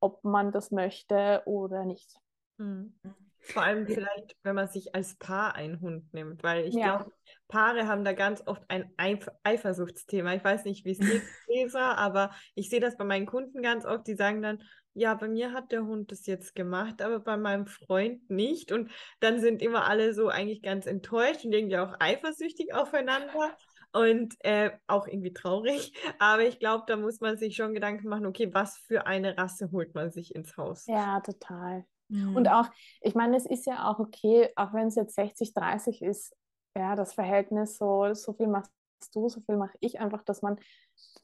ob 0.00 0.24
man 0.24 0.50
das 0.50 0.72
möchte 0.72 1.42
oder 1.46 1.84
nicht. 1.84 2.16
Mhm. 2.56 2.98
Vor 3.38 3.62
allem 3.62 3.86
vielleicht, 3.86 4.36
wenn 4.42 4.56
man 4.56 4.66
sich 4.66 4.92
als 4.92 5.16
Paar 5.16 5.54
einen 5.54 5.80
Hund 5.80 6.12
nimmt, 6.12 6.42
weil 6.42 6.66
ich 6.66 6.74
ja. 6.74 6.96
glaube, 6.96 7.12
Paare 7.46 7.86
haben 7.86 8.04
da 8.04 8.12
ganz 8.12 8.42
oft 8.46 8.62
ein 8.68 8.92
Eif 8.96 9.28
Eifersuchtsthema. 9.44 10.34
Ich 10.34 10.44
weiß 10.44 10.64
nicht, 10.64 10.84
wie 10.84 10.92
es 10.92 10.98
geht, 10.98 11.22
Leser, 11.46 11.96
aber 11.98 12.32
ich 12.54 12.68
sehe 12.68 12.80
das 12.80 12.96
bei 12.96 13.04
meinen 13.04 13.26
Kunden 13.26 13.62
ganz 13.62 13.86
oft, 13.86 14.06
die 14.06 14.14
sagen 14.14 14.42
dann, 14.42 14.62
ja, 14.94 15.14
bei 15.14 15.28
mir 15.28 15.52
hat 15.52 15.72
der 15.72 15.86
Hund 15.86 16.10
das 16.10 16.26
jetzt 16.26 16.54
gemacht, 16.54 17.00
aber 17.02 17.20
bei 17.20 17.36
meinem 17.36 17.66
Freund 17.66 18.28
nicht. 18.28 18.72
Und 18.72 18.90
dann 19.20 19.40
sind 19.40 19.62
immer 19.62 19.84
alle 19.84 20.14
so 20.14 20.28
eigentlich 20.28 20.62
ganz 20.62 20.86
enttäuscht 20.86 21.44
und 21.44 21.52
irgendwie 21.52 21.78
auch 21.78 21.94
eifersüchtig 22.00 22.74
aufeinander 22.74 23.56
und 23.92 24.34
äh, 24.40 24.70
auch 24.86 25.06
irgendwie 25.06 25.32
traurig. 25.32 25.92
Aber 26.18 26.42
ich 26.42 26.58
glaube, 26.58 26.84
da 26.86 26.96
muss 26.96 27.20
man 27.20 27.36
sich 27.36 27.56
schon 27.56 27.74
Gedanken 27.74 28.08
machen, 28.08 28.26
okay, 28.26 28.52
was 28.52 28.78
für 28.78 29.06
eine 29.06 29.36
Rasse 29.36 29.70
holt 29.72 29.94
man 29.94 30.10
sich 30.10 30.34
ins 30.34 30.56
Haus? 30.56 30.86
Ja, 30.86 31.20
total. 31.20 31.84
Mhm. 32.08 32.36
Und 32.36 32.48
auch, 32.48 32.66
ich 33.00 33.14
meine, 33.14 33.36
es 33.36 33.46
ist 33.46 33.66
ja 33.66 33.90
auch 33.90 33.98
okay, 33.98 34.50
auch 34.56 34.72
wenn 34.72 34.88
es 34.88 34.96
jetzt 34.96 35.14
60, 35.14 35.54
30 35.54 36.02
ist, 36.02 36.36
ja, 36.76 36.94
das 36.94 37.14
Verhältnis 37.14 37.78
so, 37.78 38.12
so 38.14 38.32
viel 38.32 38.46
machst 38.46 38.72
du, 39.12 39.28
so 39.28 39.40
viel 39.40 39.56
mache 39.56 39.76
ich 39.80 40.00
einfach, 40.00 40.22
dass 40.22 40.42
man 40.42 40.58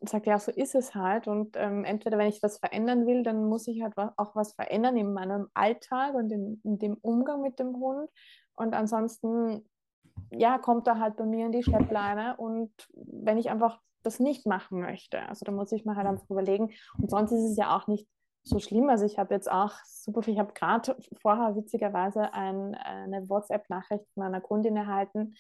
sagt, 0.01 0.27
ja, 0.27 0.39
so 0.39 0.53
ist 0.53 0.75
es 0.75 0.95
halt. 0.95 1.27
Und 1.27 1.57
ähm, 1.57 1.85
entweder, 1.85 2.19
wenn 2.19 2.29
ich 2.29 2.43
was 2.43 2.59
verändern 2.59 3.07
will, 3.07 3.23
dann 3.23 3.45
muss 3.45 3.67
ich 3.67 3.83
halt 3.83 3.95
auch 3.97 4.37
was 4.37 4.55
verändern 4.55 4.97
in 4.97 5.13
meinem 5.13 5.49
Alltag 5.55 6.15
und 6.15 6.31
in, 6.31 6.61
in 6.65 6.79
dem 6.79 6.97
Umgang 7.01 7.43
mit 7.43 7.59
dem 7.59 7.77
Hund. 7.77 8.11
Und 8.55 8.75
ansonsten 8.75 9.65
ja, 10.31 10.59
kommt 10.59 10.87
er 10.87 10.99
halt 10.99 11.17
bei 11.17 11.25
mir 11.25 11.47
in 11.47 11.53
die 11.53 11.63
Schleppleine 11.63 12.37
und 12.37 12.71
wenn 12.95 13.39
ich 13.39 13.51
einfach 13.51 13.81
das 14.03 14.21
nicht 14.21 14.47
machen 14.47 14.81
möchte, 14.81 15.29
also 15.29 15.45
da 15.45 15.53
muss 15.53 15.73
ich 15.73 15.85
mir 15.85 15.97
halt 15.97 16.07
einfach 16.07 16.29
überlegen 16.31 16.73
und 16.99 17.11
sonst 17.11 17.33
ist 17.33 17.51
es 17.51 17.57
ja 17.57 17.77
auch 17.77 17.87
nicht 17.87 18.09
so 18.45 18.61
schlimm. 18.61 18.89
Also 18.89 19.05
ich 19.05 19.19
habe 19.19 19.35
jetzt 19.35 19.51
auch 19.51 19.73
super 19.85 20.23
viel, 20.23 20.35
ich 20.35 20.41
habe 20.41 20.53
gerade 20.53 20.97
vorher 21.21 21.57
witzigerweise 21.57 22.33
ein, 22.33 22.75
eine 22.77 23.29
WhatsApp-Nachricht 23.29 24.05
von 24.15 24.23
einer 24.23 24.41
Kundin 24.41 24.77
erhalten, 24.77 25.35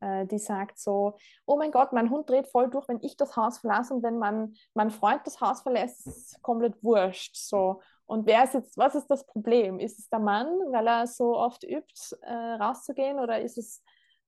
die 0.00 0.38
sagt 0.38 0.78
so, 0.78 1.16
oh 1.46 1.56
mein 1.56 1.70
Gott, 1.70 1.92
mein 1.92 2.10
Hund 2.10 2.28
dreht 2.28 2.48
voll 2.48 2.70
durch, 2.70 2.88
wenn 2.88 3.02
ich 3.02 3.16
das 3.16 3.36
Haus 3.36 3.58
verlasse 3.58 3.92
und 3.94 4.02
wenn 4.02 4.18
mein, 4.18 4.54
mein 4.74 4.90
Freund 4.90 5.20
das 5.26 5.40
Haus 5.40 5.60
verlässt, 5.62 6.06
ist 6.06 6.42
komplett 6.42 6.82
wurscht. 6.82 7.36
So. 7.36 7.82
Und 8.06 8.26
wer 8.26 8.44
ist 8.44 8.54
jetzt, 8.54 8.78
was 8.78 8.94
ist 8.94 9.08
das 9.08 9.26
Problem? 9.26 9.78
Ist 9.78 9.98
es 9.98 10.08
der 10.08 10.18
Mann, 10.18 10.46
weil 10.72 10.86
er 10.86 11.06
so 11.06 11.36
oft 11.36 11.64
übt, 11.64 12.16
äh, 12.22 12.32
rauszugehen 12.32 13.18
oder 13.18 13.40
ist 13.40 13.58
es 13.58 13.82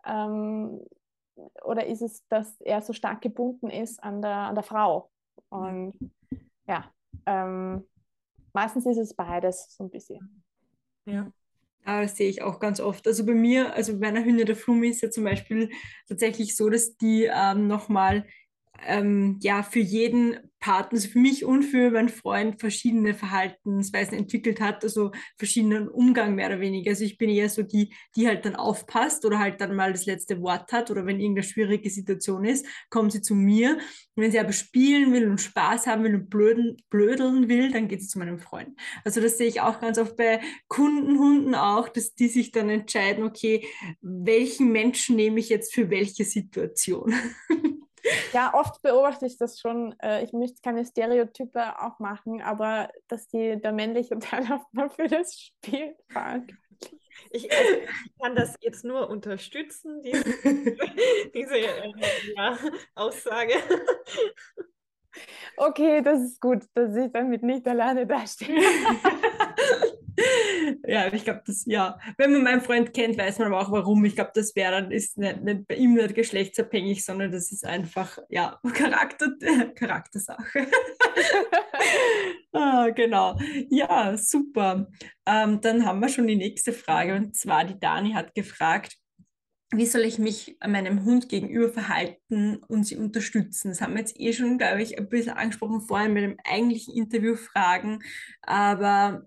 ähm, 0.05 0.81
oder 1.64 1.87
ist 1.87 2.03
es, 2.03 2.27
dass 2.29 2.61
er 2.61 2.83
so 2.83 2.93
stark 2.93 3.23
gebunden 3.23 3.70
ist 3.70 4.03
an 4.03 4.23
der, 4.23 4.37
an 4.37 4.55
der 4.55 4.64
Frau? 4.64 5.11
Und 5.49 5.95
ja, 6.66 6.85
ähm, 7.27 7.89
meistens 8.53 8.87
ist 8.87 8.99
es 8.99 9.14
beides 9.14 9.75
so 9.75 9.85
ein 9.85 9.91
bisschen. 9.91 10.45
Ja. 11.05 11.31
Ja, 11.87 12.03
das 12.03 12.16
sehe 12.16 12.28
ich 12.28 12.43
auch 12.43 12.61
ganz 12.61 12.78
oft. 12.80 13.07
Also 13.09 13.26
bei 13.26 13.35
mir, 13.35 13.74
also 13.74 13.93
bei 13.99 14.11
meiner 14.12 14.24
Hündin 14.24 14.47
der 14.47 14.55
Flumi 14.57 14.89
ist 14.89 15.03
ja 15.03 15.11
zum 15.11 15.24
Beispiel 15.24 15.70
tatsächlich 16.09 16.57
so, 16.57 16.70
dass 16.70 16.97
die 16.97 17.28
ähm, 17.33 17.66
nochmal 17.66 18.24
ähm, 18.87 19.39
ja, 19.41 19.62
für 19.62 19.80
jeden 19.80 20.39
Partner, 20.62 20.97
also 20.97 21.09
für 21.09 21.18
mich 21.18 21.45
und 21.45 21.64
für 21.64 21.91
meinen 21.91 22.09
Freund 22.09 22.61
verschiedene 22.61 23.14
Verhaltensweisen 23.14 24.16
entwickelt 24.16 24.61
hat, 24.61 24.85
also 24.85 25.11
verschiedenen 25.37 25.89
Umgang 25.89 26.35
mehr 26.35 26.47
oder 26.47 26.61
weniger. 26.61 26.91
Also 26.91 27.05
ich 27.05 27.18
bin 27.18 27.28
eher 27.28 27.51
so 27.51 27.62
die, 27.62 27.93
die 28.16 28.28
halt 28.28 28.45
dann 28.47 28.55
aufpasst 28.55 29.24
oder 29.26 29.41
halt 29.41 29.61
dann 29.61 29.74
mal 29.74 29.93
das 29.93 30.07
letzte 30.07 30.41
Wort 30.41 30.72
hat 30.72 30.91
oder 30.91 31.05
wenn 31.05 31.20
irgendeine 31.20 31.47
schwierige 31.47 31.91
Situation 31.91 32.45
ist, 32.45 32.64
kommt 32.91 33.12
sie 33.12 33.22
zu 33.22 33.35
mir. 33.35 33.72
Und 34.14 34.22
wenn 34.22 34.30
sie 34.30 34.39
aber 34.39 34.53
spielen 34.53 35.12
will 35.12 35.28
und 35.28 35.41
Spaß 35.41 35.89
haben 35.89 36.05
will 36.05 36.14
und 36.14 36.30
blöden, 36.30 36.76
blödeln 36.91 37.49
will, 37.49 37.72
dann 37.72 37.89
geht 37.89 38.01
sie 38.01 38.09
zu 38.09 38.20
meinem 38.20 38.39
Freund. 38.39 38.78
Also 39.05 39.20
das 39.20 39.39
sehe 39.39 39.49
ich 39.49 39.61
auch 39.61 39.80
ganz 39.80 39.99
oft 39.99 40.16
bei 40.16 40.41
Kundenhunden 40.68 41.57
auch, 41.57 41.89
dass 41.89 42.14
die 42.14 42.28
sich 42.28 42.53
dann 42.53 42.70
entscheiden, 42.70 43.24
okay, 43.24 43.66
welchen 44.01 44.70
Menschen 44.70 45.16
nehme 45.16 45.41
ich 45.41 45.49
jetzt 45.49 45.74
für 45.74 45.91
welche 45.91 46.24
Situation? 46.24 47.14
Ja, 48.33 48.53
oft 48.55 48.83
beobachte 48.83 49.27
ich 49.27 49.37
das 49.39 49.61
schon. 49.61 49.95
Äh, 50.01 50.25
ich 50.25 50.33
möchte 50.33 50.61
keine 50.63 50.85
Stereotype 50.85 51.81
auch 51.81 51.99
machen, 51.99 52.43
aber 52.43 52.91
dass 53.09 53.29
die, 53.29 53.61
der 53.61 53.73
männliche 53.73 54.19
Teil 54.19 54.45
auch 54.53 54.67
mal 54.73 54.91
für 54.91 55.07
das 55.07 55.39
Spiel 55.39 55.95
fragt. 56.09 56.53
Ich, 57.31 57.51
also, 57.53 57.75
ich, 57.75 58.21
kann 58.21 58.35
das 58.35 58.57
jetzt 58.61 58.85
nur 58.85 59.09
unterstützen, 59.09 60.03
diese, 60.03 60.25
diese 61.35 61.59
äh, 61.59 61.93
ja, 62.37 62.59
Aussage. 62.95 63.55
Okay, 65.57 66.03
das 66.03 66.23
ist 66.23 66.41
gut, 66.41 66.65
dass 66.75 66.97
ich 66.97 67.13
damit 67.13 67.43
nicht 67.43 67.67
alleine 67.69 68.07
dastehe. 68.07 68.61
ja, 70.87 71.12
ich 71.12 71.25
glaube, 71.25 71.43
das, 71.47 71.64
ja, 71.66 71.99
wenn 72.16 72.33
man 72.33 72.43
meinen 72.43 72.61
Freund 72.61 72.93
kennt, 72.93 73.18
weiß 73.18 73.39
man 73.39 73.49
aber 73.49 73.61
auch 73.61 73.70
warum. 73.70 74.05
Ich 74.05 74.14
glaube, 74.14 74.33
das 74.35 74.55
wäre 74.57 74.73
dann, 74.73 74.91
ist 74.91 75.18
nicht, 75.18 75.43
nicht, 75.43 75.66
bei 75.66 75.77
ihm 75.77 75.95
nicht 75.95 76.14
geschlechtsabhängig, 76.14 77.05
sondern 77.05 77.33
das 77.33 77.53
ist 77.53 77.64
einfach, 77.64 78.18
ja, 78.29 78.61
Charakter, 78.75 79.29
Charaktersache. 79.75 80.66
ah, 82.53 82.89
genau. 82.91 83.39
Ja, 83.70 84.16
super. 84.16 84.89
Ähm, 85.27 85.61
dann 85.61 85.87
haben 85.87 86.01
wir 86.01 86.09
schon 86.09 86.27
die 86.27 86.37
nächste 86.37 86.73
Frage 86.73 87.14
und 87.14 87.37
zwar 87.37 87.64
die 87.64 87.79
Dani 87.79 88.12
hat 88.12 88.35
gefragt, 88.35 88.97
wie 89.75 89.87
soll 89.87 90.03
ich 90.03 90.18
mich 90.18 90.59
meinem 90.66 91.05
Hund 91.05 91.29
gegenüber 91.31 91.70
verhalten 91.70 92.59
und 92.68 92.85
sie 92.85 92.97
unterstützen? 92.97 93.70
Das 93.70 93.81
haben 93.81 93.95
wir 93.95 94.01
jetzt 94.01 94.20
eh 94.20 94.33
schon, 94.35 94.59
glaube 94.59 94.83
ich, 94.83 94.99
ein 94.99 95.09
bisschen 95.09 95.33
angesprochen 95.33 95.81
vorhin 95.81 96.12
mit 96.12 96.25
dem 96.25 96.37
eigentlichen 96.45 96.95
Interview 96.95 97.37
fragen. 97.37 98.01
Aber 98.43 99.25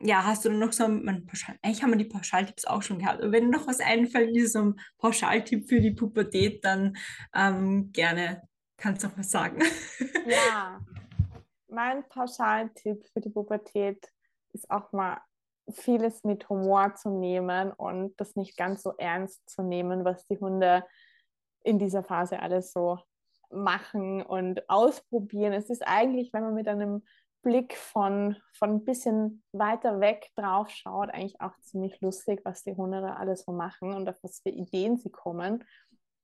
ja, 0.00 0.24
hast 0.24 0.44
du 0.44 0.50
noch 0.50 0.72
so 0.72 0.84
einen 0.84 1.26
Pauschal, 1.26 1.56
eigentlich 1.62 1.82
haben 1.82 1.90
wir 1.90 1.98
die 1.98 2.04
Pauschaltipps 2.04 2.66
auch 2.66 2.82
schon 2.82 2.98
gehabt, 2.98 3.22
aber 3.22 3.32
wenn 3.32 3.50
noch 3.50 3.66
was 3.66 3.80
einfällt, 3.80 4.36
ist 4.36 4.52
so 4.52 4.60
ein 4.60 4.80
Pauschaltipp 4.98 5.68
für 5.68 5.80
die 5.80 5.92
Pubertät, 5.92 6.64
dann 6.64 6.96
ähm, 7.34 7.90
gerne 7.92 8.42
kannst 8.76 9.02
du 9.02 9.08
auch 9.08 9.16
was 9.16 9.30
sagen. 9.30 9.62
Ja, 10.28 10.80
mein 11.68 12.02
Pauschaltipp 12.08 13.06
für 13.12 13.20
die 13.20 13.30
Pubertät 13.30 14.10
ist 14.52 14.68
auch 14.70 14.90
mal 14.90 15.20
vieles 15.70 16.24
mit 16.24 16.48
Humor 16.48 16.94
zu 16.96 17.10
nehmen 17.10 17.70
und 17.72 18.20
das 18.20 18.34
nicht 18.34 18.56
ganz 18.56 18.82
so 18.82 18.94
ernst 18.98 19.48
zu 19.48 19.62
nehmen, 19.62 20.04
was 20.04 20.26
die 20.26 20.38
Hunde 20.38 20.84
in 21.62 21.78
dieser 21.78 22.02
Phase 22.02 22.40
alles 22.40 22.72
so 22.72 22.98
machen 23.50 24.22
und 24.22 24.68
ausprobieren. 24.68 25.52
Es 25.52 25.70
ist 25.70 25.86
eigentlich, 25.86 26.32
wenn 26.32 26.42
man 26.42 26.54
mit 26.54 26.68
einem 26.68 27.04
Blick 27.46 27.76
von, 27.76 28.36
von 28.58 28.70
ein 28.70 28.84
bisschen 28.84 29.44
weiter 29.52 30.00
weg 30.00 30.32
drauf 30.34 30.68
schaut, 30.68 31.10
eigentlich 31.10 31.40
auch 31.40 31.56
ziemlich 31.60 32.00
lustig, 32.00 32.40
was 32.42 32.64
die 32.64 32.74
Hunde 32.74 33.00
da 33.00 33.14
alles 33.14 33.44
so 33.44 33.52
machen 33.52 33.94
und 33.94 34.08
auf 34.08 34.16
was 34.24 34.40
für 34.40 34.48
Ideen 34.48 34.96
sie 34.96 35.10
kommen. 35.10 35.62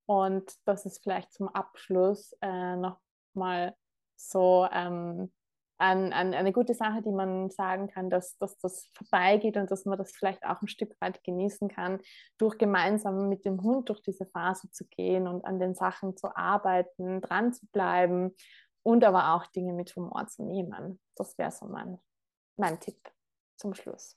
Und 0.07 0.53
das 0.65 0.85
ist 0.85 1.01
vielleicht 1.05 1.33
zum 1.33 1.49
Abschluss 1.49 2.35
äh, 2.41 2.75
nochmal 2.75 3.77
so 4.17 4.67
ähm, 4.73 5.31
an, 5.79 6.13
an 6.13 6.35
eine 6.35 6.53
gute 6.53 6.75
Sache, 6.75 7.03
die 7.03 7.13
man 7.13 7.51
sagen 7.51 7.87
kann, 7.87 8.11
dass, 8.11 8.37
dass 8.39 8.59
das 8.59 8.91
vorbeigeht 8.93 9.57
und 9.57 9.71
dass 9.71 9.85
man 9.85 9.99
das 9.99 10.11
vielleicht 10.11 10.45
auch 10.45 10.61
ein 10.61 10.69
Stück 10.69 10.97
weit 11.01 11.23
genießen 11.23 11.69
kann, 11.69 12.01
durch 12.37 12.59
gemeinsam 12.59 13.29
mit 13.29 13.45
dem 13.45 13.63
Hund 13.63 13.89
durch 13.89 14.03
diese 14.03 14.27
Phase 14.27 14.73
zu 14.73 14.87
gehen 14.89 15.29
und 15.29 15.45
an 15.45 15.61
den 15.61 15.77
Sachen 15.77 16.17
zu 16.17 16.37
arbeiten, 16.37 17.21
dran 17.21 17.53
zu 17.53 17.67
bleiben 17.69 18.35
und 18.83 19.05
aber 19.05 19.35
auch 19.35 19.47
Dinge 19.47 19.73
mit 19.73 19.95
Humor 19.97 20.27
zu 20.27 20.45
nehmen. 20.45 21.01
Das 21.17 21.37
wäre 21.39 21.51
so 21.51 21.67
mein, 21.67 21.99
mein 22.57 22.81
Tipp 22.81 22.99
zum 23.57 23.75
Schluss. 23.75 24.17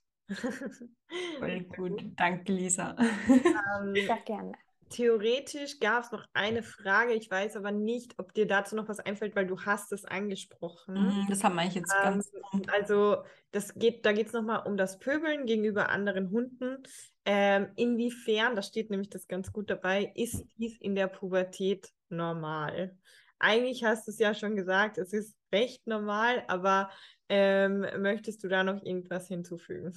Voll 1.40 1.62
gut. 1.76 2.04
Danke, 2.16 2.52
Lisa. 2.52 2.96
Ähm, 2.98 3.94
Sehr 3.94 4.22
gerne. 4.26 4.54
Theoretisch 4.90 5.80
gab 5.80 6.04
es 6.04 6.12
noch 6.12 6.26
eine 6.34 6.62
Frage, 6.62 7.14
ich 7.14 7.30
weiß 7.30 7.58
aber 7.58 7.72
nicht, 7.72 8.14
ob 8.20 8.34
dir 8.34 8.46
dazu 8.46 8.76
noch 8.76 8.88
was 8.88 9.00
einfällt, 9.00 9.36
weil 9.36 9.48
du 9.48 9.60
hast 9.62 9.92
es 9.92 10.06
angesprochen. 10.06 10.94
Mhm, 10.94 11.28
das 11.28 11.44
haben 11.44 11.56
wir 11.56 11.64
jetzt 11.64 11.94
ähm, 11.98 12.04
ganz. 12.04 12.32
Also 12.72 13.18
das 13.52 13.74
geht, 13.74 14.06
da 14.06 14.14
geht 14.14 14.28
es 14.28 14.34
nochmal 14.34 14.62
um 14.66 14.78
das 14.78 15.00
Pöbeln 15.00 15.48
gegenüber 15.48 15.90
anderen 15.90 16.30
Hunden. 16.30 16.84
Ähm, 17.26 17.72
inwiefern, 17.76 18.56
da 18.56 18.62
steht 18.62 18.92
nämlich 18.92 19.10
das 19.10 19.28
ganz 19.28 19.52
gut 19.52 19.72
dabei, 19.72 20.12
ist 20.16 20.46
dies 20.58 20.80
in 20.80 20.94
der 20.94 21.08
Pubertät 21.08 21.92
normal? 22.10 22.96
Eigentlich 23.40 23.84
hast 23.84 24.08
du 24.08 24.12
es 24.12 24.20
ja 24.20 24.34
schon 24.34 24.56
gesagt, 24.56 24.98
es 24.98 25.14
ist 25.14 25.36
recht 25.54 25.86
normal, 25.88 26.44
aber 26.48 26.90
ähm, 27.30 27.86
möchtest 27.98 28.44
du 28.44 28.48
da 28.48 28.64
noch 28.64 28.84
irgendwas 28.84 29.28
hinzufügen? 29.28 29.94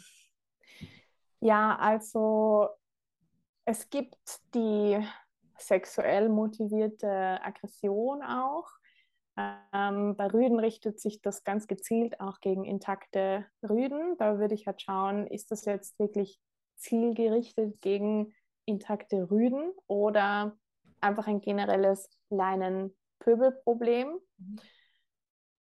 Ja, 1.40 1.76
also 1.76 2.68
es 3.64 3.90
gibt 3.90 4.16
die 4.54 4.98
sexuell 5.58 6.28
motivierte 6.28 7.08
Aggression 7.42 8.22
auch. 8.22 8.68
Ähm, 9.36 10.16
bei 10.16 10.26
Rüden 10.26 10.58
richtet 10.58 11.00
sich 11.00 11.22
das 11.22 11.44
ganz 11.44 11.68
gezielt 11.68 12.20
auch 12.20 12.40
gegen 12.40 12.64
intakte 12.64 13.46
Rüden. 13.62 14.16
Da 14.18 14.38
würde 14.38 14.54
ich 14.54 14.66
halt 14.66 14.82
schauen, 14.82 15.26
ist 15.26 15.50
das 15.50 15.64
jetzt 15.64 15.98
wirklich 15.98 16.40
zielgerichtet 16.76 17.80
gegen 17.80 18.34
intakte 18.64 19.30
Rüden 19.30 19.72
oder 19.86 20.56
einfach 21.00 21.26
ein 21.26 21.40
generelles 21.40 22.10
Leinen 22.30 22.96
Pöbelproblem. 23.20 24.18
Mhm. 24.38 24.56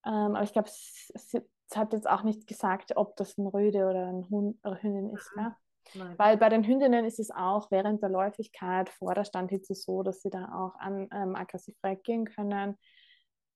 Ähm, 0.06 0.36
aber 0.36 0.44
ich 0.44 0.54
glaube, 0.54 0.70
es, 0.70 1.12
es, 1.14 1.34
hat 1.76 1.92
jetzt 1.92 2.10
auch 2.10 2.24
nicht 2.24 2.48
gesagt, 2.48 2.96
ob 2.96 3.18
das 3.18 3.38
ein 3.38 3.46
Rüde 3.46 3.90
oder 3.90 4.08
ein 4.08 4.30
Hund 4.30 4.58
oder 4.64 4.82
Hündin 4.82 5.10
ist. 5.10 5.30
Mhm. 5.36 5.42
Ja? 5.42 5.58
Weil 6.18 6.38
bei 6.38 6.50
den 6.50 6.64
Hündinnen 6.64 7.06
ist 7.06 7.20
es 7.20 7.32
auch 7.32 7.72
während 7.72 8.02
der 8.02 8.10
Läufigkeit 8.10 8.90
vor 8.90 9.14
der 9.14 9.26
Standhitze 9.26 9.74
so, 9.74 10.04
dass 10.04 10.22
sie 10.22 10.30
da 10.30 10.46
auch 10.54 10.80
an, 10.80 11.08
ähm, 11.14 11.36
aggressiv 11.36 11.76
reagieren 11.84 12.26
können. 12.26 12.78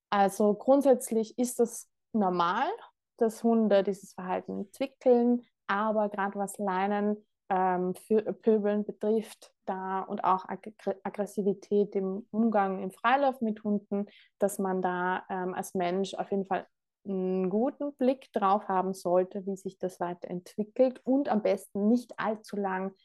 Also 0.10 0.54
grundsätzlich 0.54 1.38
ist 1.38 1.60
das 1.60 1.89
normal, 2.14 2.70
dass 3.18 3.43
Hunde 3.43 3.84
dieses 3.84 4.14
Verhalten 4.14 4.60
entwickeln, 4.60 5.45
aber 5.68 6.10
gerade 6.10 6.38
was 6.38 6.58
Leinen 6.58 7.26
ähm, 7.52 7.93
Pöbeln 8.41 8.86
betrifft, 8.86 9.54
da 9.66 10.02
und 10.02 10.24
auch 10.24 10.45
Ag 10.47 10.72
Aggressivität 11.04 11.95
im 11.95 12.26
Umgang 12.32 12.82
im 12.82 12.91
Freilauf 12.91 13.41
mit 13.41 13.64
Hunden, 13.66 14.06
dass 14.39 14.58
man 14.58 14.82
da 14.82 15.26
ähm, 15.30 15.54
als 15.54 15.74
Mensch 15.74 16.14
auf 16.14 16.32
jeden 16.32 16.45
Fall 16.45 16.66
einen 17.06 17.49
guten 17.49 17.93
Blick 17.95 18.32
drauf 18.32 18.70
haben 18.70 18.93
sollte, 18.93 19.45
wie 19.45 19.58
sich 19.58 19.78
das 19.78 19.99
weiterentwickelt 19.99 21.02
und 21.04 21.28
am 21.28 21.41
besten 21.41 21.89
nicht 21.89 22.18
allzu 22.18 22.56
lang 22.56 22.95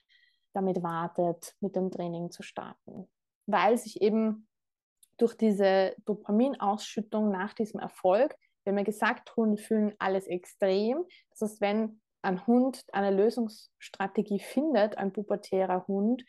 damit 0.55 0.83
wartet, 0.83 1.57
mit 1.61 1.75
dem 1.75 1.91
Training 1.91 2.31
zu 2.31 2.43
starten, 2.43 3.09
weil 3.47 3.77
sich 3.77 4.01
eben 4.01 4.47
durch 5.17 5.35
diese 5.35 5.97
Dopaminausschüttung 6.05 7.31
nach 7.31 7.53
diesem 7.53 7.81
Erfolg, 7.81 8.37
wir 8.63 8.73
haben 8.73 8.79
ja 8.79 8.85
gesagt, 8.85 9.35
Hunde 9.37 9.61
fühlen 9.61 9.95
alles 9.99 10.27
extrem. 10.27 11.05
Das 11.31 11.43
heißt, 11.43 11.61
wenn 11.61 12.01
ein 12.27 12.47
Hund 12.47 12.85
eine 12.93 13.11
Lösungsstrategie 13.11 14.41
findet, 14.41 14.99
ein 14.99 15.13
pubertärer 15.13 15.87
Hund, 15.87 16.25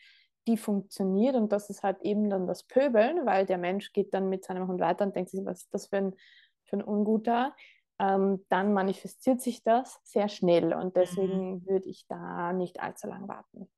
die 0.46 0.56
funktioniert 0.56 1.34
und 1.34 1.52
das 1.52 1.68
ist 1.68 1.82
halt 1.82 2.00
eben 2.02 2.30
dann 2.30 2.46
das 2.46 2.62
Pöbeln, 2.62 3.26
weil 3.26 3.44
der 3.44 3.58
Mensch 3.58 3.92
geht 3.92 4.14
dann 4.14 4.28
mit 4.28 4.44
seinem 4.44 4.66
Hund 4.66 4.80
weiter 4.80 5.04
und 5.04 5.14
denkt 5.14 5.30
sich, 5.30 5.44
was 5.44 5.62
ist 5.62 5.74
das 5.74 5.88
für 5.88 5.98
ein, 5.98 6.16
für 6.64 6.76
ein 6.76 6.82
Unguter, 6.82 7.54
ähm, 7.98 8.46
dann 8.48 8.72
manifestiert 8.72 9.42
sich 9.42 9.62
das 9.62 10.00
sehr 10.04 10.28
schnell 10.28 10.72
und 10.72 10.96
deswegen 10.96 11.54
mhm. 11.54 11.66
würde 11.66 11.88
ich 11.88 12.06
da 12.06 12.52
nicht 12.52 12.80
allzu 12.80 13.08
lang 13.08 13.28
warten. 13.28 13.68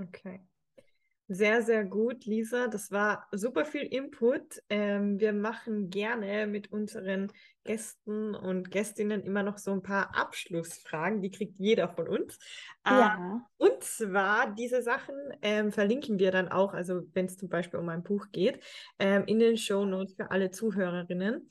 Okay. 0.00 0.40
Sehr, 1.30 1.62
sehr 1.62 1.84
gut, 1.84 2.24
Lisa. 2.24 2.68
Das 2.68 2.90
war 2.90 3.26
super 3.32 3.66
viel 3.66 3.82
Input. 3.82 4.62
Ähm, 4.70 5.20
wir 5.20 5.34
machen 5.34 5.90
gerne 5.90 6.46
mit 6.46 6.72
unseren 6.72 7.30
Gästen 7.64 8.34
und 8.34 8.70
Gästinnen 8.70 9.22
immer 9.22 9.42
noch 9.42 9.58
so 9.58 9.72
ein 9.72 9.82
paar 9.82 10.16
Abschlussfragen. 10.16 11.20
Die 11.20 11.30
kriegt 11.30 11.58
jeder 11.58 11.90
von 11.90 12.08
uns. 12.08 12.38
Ja. 12.86 13.42
Äh, 13.60 13.62
und 13.62 13.84
zwar 13.84 14.54
diese 14.54 14.80
Sachen 14.80 15.14
ähm, 15.42 15.70
verlinken 15.70 16.18
wir 16.18 16.30
dann 16.30 16.48
auch, 16.48 16.72
also 16.72 17.02
wenn 17.12 17.26
es 17.26 17.36
zum 17.36 17.50
Beispiel 17.50 17.78
um 17.78 17.90
ein 17.90 18.02
Buch 18.02 18.28
geht, 18.32 18.64
ähm, 18.98 19.24
in 19.26 19.38
den 19.38 19.58
Show 19.58 19.84
Notes 19.84 20.14
für 20.14 20.30
alle 20.30 20.50
Zuhörerinnen. 20.50 21.46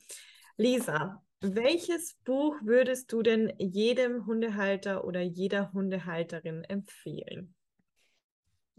Lisa, 0.56 1.22
welches 1.40 2.14
Buch 2.24 2.56
würdest 2.62 3.12
du 3.12 3.22
denn 3.22 3.52
jedem 3.58 4.26
Hundehalter 4.26 5.04
oder 5.04 5.20
jeder 5.20 5.72
Hundehalterin 5.72 6.64
empfehlen? 6.64 7.54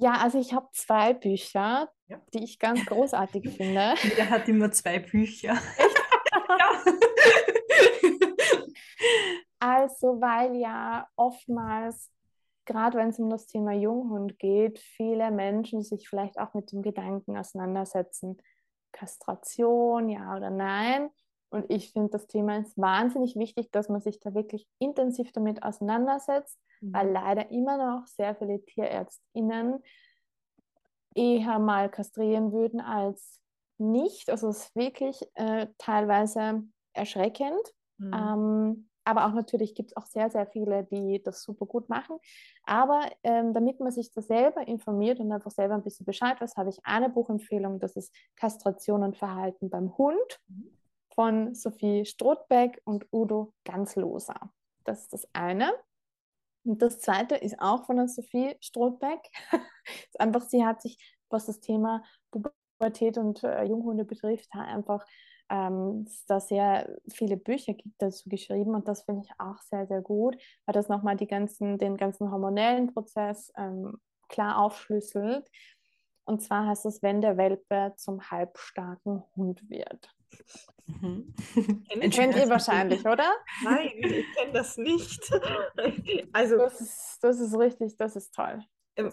Ja, 0.01 0.13
also 0.13 0.39
ich 0.39 0.53
habe 0.53 0.67
zwei 0.71 1.13
Bücher, 1.13 1.89
Ja. 2.07 2.21
die 2.33 2.43
ich 2.43 2.57
ganz 2.57 2.85
großartig 2.85 3.49
finde. 3.57 3.95
Jeder 4.03 4.29
hat 4.29 4.47
immer 4.47 4.71
zwei 4.71 4.99
Bücher. 4.99 5.57
Also, 9.61 10.21
weil 10.21 10.55
ja 10.55 11.05
oftmals, 11.17 12.09
gerade 12.65 12.97
wenn 12.97 13.09
es 13.09 13.19
um 13.19 13.29
das 13.29 13.45
Thema 13.45 13.73
Junghund 13.73 14.39
geht, 14.39 14.79
viele 14.79 15.31
Menschen 15.31 15.83
sich 15.83 16.07
vielleicht 16.07 16.39
auch 16.39 16.53
mit 16.53 16.71
dem 16.71 16.81
Gedanken 16.81 17.37
auseinandersetzen, 17.37 18.37
Kastration, 18.93 20.07
ja 20.07 20.35
oder 20.35 20.49
nein. 20.49 21.09
Und 21.49 21.65
ich 21.69 21.91
finde, 21.91 22.09
das 22.09 22.27
Thema 22.27 22.59
ist 22.59 22.77
wahnsinnig 22.77 23.35
wichtig, 23.35 23.71
dass 23.71 23.89
man 23.89 24.01
sich 24.01 24.19
da 24.19 24.33
wirklich 24.35 24.67
intensiv 24.77 25.31
damit 25.31 25.63
auseinandersetzt, 25.63 26.59
weil 26.81 27.11
leider 27.11 27.49
immer 27.51 27.77
noch 27.77 28.07
sehr 28.07 28.35
viele 28.35 28.63
TierärztInnen 28.63 29.83
eher 31.15 31.59
mal 31.59 31.89
kastrieren 31.89 32.51
würden 32.51 32.79
als 32.79 33.39
nicht. 33.77 34.29
Also 34.29 34.49
es 34.49 34.65
ist 34.65 34.75
wirklich 34.75 35.21
äh, 35.33 35.67
teilweise 35.77 36.63
erschreckend. 36.93 37.73
Mhm. 37.97 38.13
Ähm, 38.13 38.89
aber 39.03 39.25
auch 39.25 39.33
natürlich 39.33 39.73
gibt 39.73 39.91
es 39.91 39.97
auch 39.97 40.05
sehr, 40.05 40.29
sehr 40.29 40.45
viele, 40.45 40.83
die 40.83 41.21
das 41.23 41.41
super 41.41 41.65
gut 41.65 41.89
machen. 41.89 42.17
Aber 42.63 43.09
ähm, 43.23 43.53
damit 43.53 43.79
man 43.79 43.91
sich 43.91 44.11
da 44.11 44.21
selber 44.21 44.67
informiert 44.67 45.19
und 45.19 45.31
einfach 45.31 45.49
selber 45.49 45.73
ein 45.73 45.83
bisschen 45.83 46.05
Bescheid 46.05 46.39
weiß, 46.39 46.57
habe 46.57 46.69
ich 46.69 46.77
eine 46.83 47.09
Buchempfehlung, 47.09 47.79
das 47.79 47.95
ist 47.95 48.13
Kastration 48.35 49.01
und 49.03 49.17
Verhalten 49.17 49.69
beim 49.69 49.97
Hund 49.97 50.39
Mhm. 50.47 50.78
Von 51.19 51.53
Sophie 51.53 52.05
Strothbeck 52.05 52.81
und 52.85 53.05
Udo 53.11 53.51
Ganzloser. 53.65 54.53
Das 54.85 55.01
ist 55.01 55.11
das 55.11 55.27
eine. 55.33 55.73
Und 56.63 56.81
das 56.81 57.01
zweite 57.01 57.35
ist 57.35 57.59
auch 57.59 57.85
von 57.85 57.97
der 57.97 58.07
Sophie 58.07 58.55
Strothbeck. 58.61 59.19
ist 60.07 60.17
einfach, 60.17 60.43
sie 60.43 60.63
hat 60.63 60.81
sich, 60.81 60.97
was 61.29 61.47
das 61.47 61.59
Thema 61.59 62.05
Pubertät 62.31 63.17
und 63.17 63.43
äh, 63.43 63.65
Junghunde 63.65 64.05
betrifft, 64.05 64.47
einfach 64.53 65.05
ähm, 65.49 66.07
da 66.27 66.39
sehr 66.39 66.97
viele 67.09 67.35
Bücher 67.35 67.75
dazu 67.97 68.29
geschrieben 68.29 68.73
und 68.73 68.87
das 68.87 69.01
finde 69.01 69.23
ich 69.25 69.31
auch 69.39 69.57
sehr, 69.63 69.87
sehr 69.87 70.01
gut, 70.01 70.37
weil 70.65 70.73
das 70.73 70.87
nochmal 70.87 71.17
die 71.17 71.27
ganzen, 71.27 71.77
den 71.77 71.97
ganzen 71.97 72.31
hormonellen 72.31 72.93
Prozess 72.93 73.51
ähm, 73.57 73.99
klar 74.29 74.57
aufschlüsselt. 74.57 75.51
Und 76.23 76.41
zwar 76.41 76.65
heißt 76.65 76.85
es, 76.85 77.03
wenn 77.03 77.19
der 77.19 77.35
Welpe 77.35 77.91
zum 77.97 78.31
halbstarken 78.31 79.21
Hund 79.35 79.69
wird. 79.69 80.15
Mhm. 81.01 81.33
Kenn 81.89 82.01
ich 82.01 82.15
Kennt 82.15 82.35
ihr 82.35 82.49
wahrscheinlich, 82.49 83.05
oder? 83.05 83.31
Nein, 83.63 83.91
ich 83.95 84.25
kenne 84.35 84.53
das 84.53 84.77
nicht. 84.77 85.31
also, 86.33 86.57
Das 86.57 86.81
ist, 86.81 87.17
das 87.21 87.39
ist 87.39 87.57
richtig, 87.57 87.95
das 87.97 88.15
ist 88.15 88.33
toll. 88.33 88.59
ähm, 88.95 89.11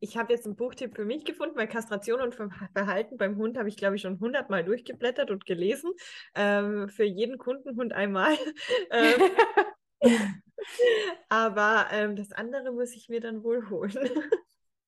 ich, 0.00 0.16
habe 0.16 0.32
jetzt 0.32 0.46
einen 0.46 0.56
Buchtipp 0.56 0.96
für 0.96 1.04
mich 1.04 1.24
gefunden, 1.24 1.56
weil 1.56 1.68
Kastration 1.68 2.20
und 2.20 2.34
Ver 2.34 2.50
Verhalten 2.72 3.16
beim 3.16 3.36
Hund 3.36 3.58
habe 3.58 3.68
ich, 3.68 3.76
glaube 3.76 3.96
ich, 3.96 4.02
schon 4.02 4.18
hundertmal 4.18 4.64
durchgeblättert 4.64 5.30
und 5.30 5.44
gelesen. 5.46 5.92
Ähm, 6.34 6.88
für 6.88 7.04
jeden 7.04 7.38
Kundenhund 7.38 7.92
einmal. 7.92 8.34
ähm, 8.90 9.20
aber 11.28 11.86
ähm, 11.92 12.16
das 12.16 12.32
andere 12.32 12.72
muss 12.72 12.94
ich 12.94 13.08
mir 13.08 13.20
dann 13.20 13.44
wohl 13.44 13.68
holen. 13.68 14.08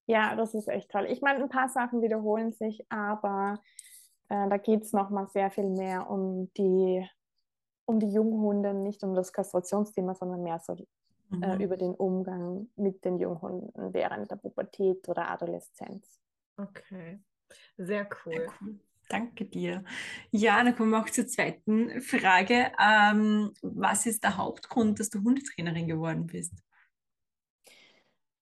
Ja, 0.06 0.34
das 0.34 0.54
ist 0.54 0.66
echt 0.66 0.90
toll. 0.90 1.06
Ich 1.08 1.20
meine, 1.20 1.40
ein 1.40 1.48
paar 1.48 1.68
Sachen 1.68 2.02
wiederholen 2.02 2.52
sich, 2.52 2.84
aber 2.88 3.60
äh, 4.30 4.48
da 4.48 4.56
geht 4.56 4.82
es 4.84 4.92
nochmal 4.94 5.28
sehr 5.28 5.50
viel 5.50 5.68
mehr 5.68 6.08
um 6.08 6.50
die, 6.54 7.06
um 7.84 8.00
die 8.00 8.10
Junghunde, 8.12 8.72
nicht 8.72 9.02
um 9.04 9.14
das 9.14 9.32
Kastrationsthema, 9.32 10.14
sondern 10.14 10.42
mehr 10.42 10.58
so 10.60 10.74
äh, 11.42 11.56
Mhm. 11.56 11.60
über 11.60 11.76
den 11.76 11.94
Umgang 11.94 12.70
mit 12.76 13.04
den 13.04 13.18
Junghunden 13.18 13.92
während 13.94 14.30
der 14.30 14.36
Pubertät 14.36 15.08
oder 15.08 15.30
Adoleszenz. 15.30 16.20
Okay, 16.56 17.20
sehr 17.76 18.08
cool. 18.24 18.32
Sehr 18.32 18.52
cool. 18.60 18.80
Danke 19.08 19.44
dir. 19.44 19.84
Ja, 20.30 20.62
dann 20.62 20.76
kommen 20.76 20.90
wir 20.90 21.00
auch 21.00 21.10
zur 21.10 21.26
zweiten 21.26 22.00
Frage. 22.00 22.72
Ähm, 22.80 23.52
was 23.62 24.06
ist 24.06 24.22
der 24.22 24.36
Hauptgrund, 24.36 25.00
dass 25.00 25.10
du 25.10 25.22
Hundetrainerin 25.22 25.88
geworden 25.88 26.26
bist? 26.26 26.54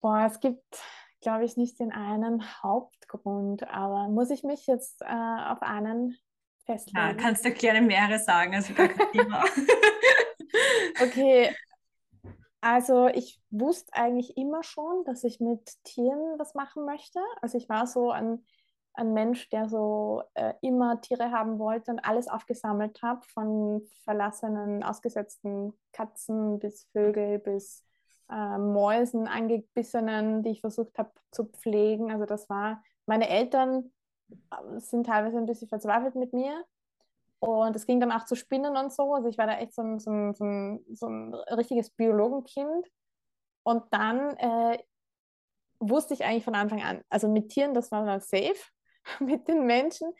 Boah, 0.00 0.26
es 0.26 0.38
gibt, 0.40 0.82
glaube 1.20 1.44
ich, 1.44 1.56
nicht 1.56 1.80
den 1.80 1.92
einen 1.92 2.42
Hauptgrund, 2.62 3.64
aber 3.68 4.08
muss 4.08 4.30
ich 4.30 4.44
mich 4.44 4.66
jetzt 4.66 5.02
äh, 5.02 5.06
auf 5.06 5.62
einen 5.62 6.16
Ja, 6.94 7.12
festlegen? 7.12 7.14
kannst 7.14 7.44
du 7.44 7.52
gerne 7.52 7.82
mehrere 7.82 8.18
sagen, 8.18 8.54
also 8.54 8.72
gar 8.74 8.88
kein 8.88 9.02
Thema. 9.12 9.44
Okay, 11.00 11.56
also 12.60 13.06
ich 13.08 13.40
wusste 13.50 13.92
eigentlich 13.94 14.36
immer 14.36 14.62
schon, 14.62 15.04
dass 15.04 15.24
ich 15.24 15.40
mit 15.40 15.60
Tieren 15.84 16.38
was 16.38 16.54
machen 16.54 16.84
möchte. 16.84 17.20
Also 17.40 17.56
ich 17.56 17.68
war 17.68 17.86
so 17.86 18.10
ein, 18.10 18.44
ein 18.94 19.12
Mensch, 19.14 19.48
der 19.50 19.68
so 19.68 20.22
äh, 20.34 20.54
immer 20.60 21.00
Tiere 21.00 21.30
haben 21.30 21.58
wollte 21.58 21.92
und 21.92 22.00
alles 22.00 22.26
aufgesammelt 22.28 23.00
habe, 23.02 23.24
von 23.32 23.82
verlassenen, 24.04 24.82
ausgesetzten 24.82 25.72
Katzen 25.92 26.58
bis 26.58 26.84
Vögel 26.92 27.38
bis 27.38 27.84
äh, 28.30 28.58
Mäusen, 28.58 29.26
angebissenen, 29.26 30.42
die 30.42 30.50
ich 30.50 30.60
versucht 30.60 30.98
habe 30.98 31.10
zu 31.30 31.44
pflegen. 31.44 32.10
Also 32.10 32.24
das 32.24 32.48
war, 32.48 32.82
meine 33.06 33.28
Eltern 33.28 33.90
äh, 34.30 34.78
sind 34.78 35.06
teilweise 35.06 35.38
ein 35.38 35.46
bisschen 35.46 35.68
verzweifelt 35.68 36.14
mit 36.14 36.32
mir. 36.32 36.64
Und 37.40 37.76
es 37.76 37.86
ging 37.86 38.00
dann 38.00 38.12
auch 38.12 38.24
zu 38.24 38.34
Spinnen 38.34 38.76
und 38.76 38.92
so. 38.92 39.14
Also 39.14 39.28
ich 39.28 39.38
war 39.38 39.46
da 39.46 39.58
echt 39.58 39.74
so 39.74 39.82
ein, 39.82 40.00
so 40.00 40.10
ein, 40.10 40.34
so 40.34 40.44
ein, 40.44 40.84
so 40.92 41.06
ein 41.06 41.34
richtiges 41.34 41.90
Biologenkind. 41.90 42.86
Und 43.62 43.84
dann 43.92 44.36
äh, 44.38 44.78
wusste 45.80 46.14
ich 46.14 46.24
eigentlich 46.24 46.44
von 46.44 46.54
Anfang 46.54 46.82
an, 46.82 47.02
also 47.08 47.28
mit 47.28 47.50
Tieren, 47.50 47.74
das 47.74 47.92
war 47.92 48.04
dann 48.04 48.20
safe, 48.20 48.56
mit 49.20 49.46
den 49.48 49.66
Menschen. 49.66 50.12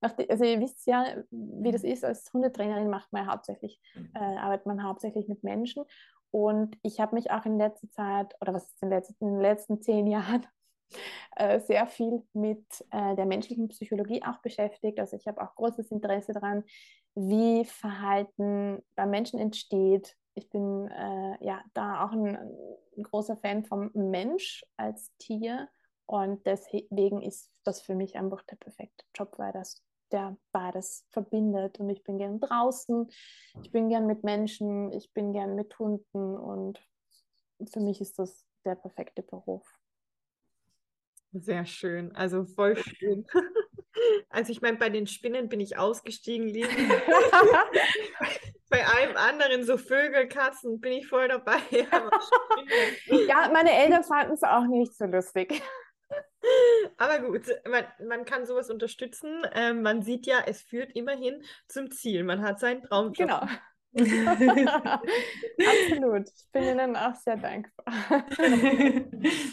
Also 0.00 0.44
ihr 0.44 0.60
wisst 0.60 0.86
ja, 0.86 1.16
wie 1.30 1.72
das 1.72 1.82
ist, 1.82 2.04
als 2.04 2.30
Hundetrainerin 2.32 2.90
macht 2.90 3.10
man 3.10 3.24
ja 3.24 3.32
hauptsächlich, 3.32 3.80
äh, 4.14 4.18
arbeitet 4.18 4.66
man 4.66 4.82
hauptsächlich 4.82 5.28
mit 5.28 5.42
Menschen. 5.42 5.84
Und 6.34 6.76
ich 6.82 6.98
habe 6.98 7.14
mich 7.14 7.30
auch 7.30 7.46
in 7.46 7.58
letzter 7.58 7.88
Zeit, 7.92 8.34
oder 8.40 8.52
was 8.54 8.64
ist 8.64 8.82
in, 8.82 8.88
letzten, 8.88 9.24
in 9.24 9.34
den 9.34 9.40
letzten 9.40 9.80
zehn 9.80 10.06
Jahren, 10.08 10.44
äh, 11.36 11.60
sehr 11.60 11.86
viel 11.86 12.24
mit 12.32 12.66
äh, 12.90 13.14
der 13.14 13.24
menschlichen 13.24 13.68
Psychologie 13.68 14.20
auch 14.24 14.38
beschäftigt. 14.38 14.98
Also 14.98 15.16
ich 15.16 15.28
habe 15.28 15.40
auch 15.40 15.54
großes 15.54 15.92
Interesse 15.92 16.32
daran, 16.32 16.64
wie 17.14 17.64
Verhalten 17.64 18.82
beim 18.96 19.10
Menschen 19.10 19.38
entsteht. 19.38 20.16
Ich 20.34 20.50
bin 20.50 20.88
äh, 20.88 21.36
ja 21.40 21.62
da 21.72 22.04
auch 22.04 22.10
ein, 22.10 22.36
ein 22.36 23.02
großer 23.04 23.36
Fan 23.36 23.64
vom 23.64 23.92
Mensch 23.94 24.64
als 24.76 25.16
Tier 25.18 25.68
und 26.06 26.44
deswegen 26.46 27.22
ist 27.22 27.48
das 27.62 27.80
für 27.80 27.94
mich 27.94 28.16
einfach 28.16 28.42
der 28.42 28.56
perfekte 28.56 29.04
Job, 29.14 29.34
weil 29.38 29.52
das 29.52 29.84
der 30.12 30.36
beides 30.52 31.06
verbindet 31.10 31.80
und 31.80 31.90
ich 31.90 32.04
bin 32.04 32.18
gern 32.18 32.40
draußen, 32.40 33.08
ich 33.62 33.72
bin 33.72 33.88
gern 33.88 34.06
mit 34.06 34.24
Menschen, 34.24 34.92
ich 34.92 35.12
bin 35.12 35.32
gern 35.32 35.54
mit 35.54 35.78
Hunden 35.78 36.36
und 36.36 36.80
für 37.72 37.80
mich 37.80 38.00
ist 38.00 38.18
das 38.18 38.44
der 38.64 38.74
perfekte 38.74 39.22
Beruf. 39.22 39.66
Sehr 41.32 41.66
schön, 41.66 42.14
also 42.14 42.44
voll 42.44 42.76
schön. 42.76 43.26
Also 44.28 44.50
ich 44.50 44.60
meine, 44.60 44.76
bei 44.76 44.90
den 44.90 45.06
Spinnen 45.06 45.48
bin 45.48 45.60
ich 45.60 45.78
ausgestiegen, 45.78 46.48
Lisa. 46.48 46.68
Bei 48.68 48.84
allem 48.84 49.16
anderen, 49.16 49.64
so 49.64 49.78
Vögel, 49.78 50.26
Katzen, 50.26 50.80
bin 50.80 50.92
ich 50.92 51.06
voll 51.06 51.28
dabei. 51.28 51.60
Ja, 53.06 53.48
meine 53.52 53.72
Eltern 53.72 54.02
fanden 54.02 54.32
es 54.32 54.42
auch 54.42 54.66
nicht 54.66 54.96
so 54.96 55.04
lustig. 55.04 55.62
Aber 56.96 57.20
gut, 57.20 57.46
man, 57.68 57.84
man 58.06 58.24
kann 58.24 58.46
sowas 58.46 58.70
unterstützen. 58.70 59.42
Ähm, 59.52 59.82
man 59.82 60.02
sieht 60.02 60.26
ja, 60.26 60.42
es 60.46 60.62
führt 60.62 60.92
immerhin 60.92 61.42
zum 61.68 61.90
Ziel. 61.90 62.24
Man 62.24 62.42
hat 62.42 62.60
seinen 62.60 62.82
Traumjob. 62.82 63.16
Genau. 63.16 63.46
Absolut. 63.94 66.28
Ich 66.28 66.50
bin 66.50 66.64
Ihnen 66.64 66.96
auch 66.96 67.14
sehr 67.14 67.36
dankbar. 67.36 67.84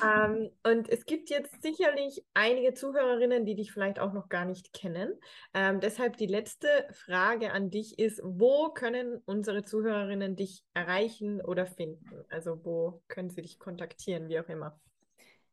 Ähm, 0.04 0.50
und 0.64 0.90
es 0.90 1.06
gibt 1.06 1.30
jetzt 1.30 1.62
sicherlich 1.62 2.26
einige 2.34 2.74
Zuhörerinnen, 2.74 3.46
die 3.46 3.54
dich 3.56 3.72
vielleicht 3.72 4.00
auch 4.00 4.14
noch 4.14 4.30
gar 4.30 4.46
nicht 4.46 4.74
kennen. 4.74 5.14
Ähm, 5.54 5.80
deshalb 5.80 6.18
die 6.18 6.26
letzte 6.26 6.68
Frage 6.92 7.54
an 7.54 7.70
dich 7.70 8.00
ist, 8.00 8.20
wo 8.24 8.72
können 8.74 9.22
unsere 9.26 9.64
Zuhörerinnen 9.64 10.36
dich 10.36 10.64
erreichen 10.74 11.40
oder 11.40 11.68
finden? 11.68 12.26
Also 12.30 12.66
wo 12.66 13.04
können 13.08 13.30
sie 13.30 13.44
dich 13.44 13.60
kontaktieren, 13.60 14.28
wie 14.28 14.40
auch 14.40 14.50
immer? 14.50 14.80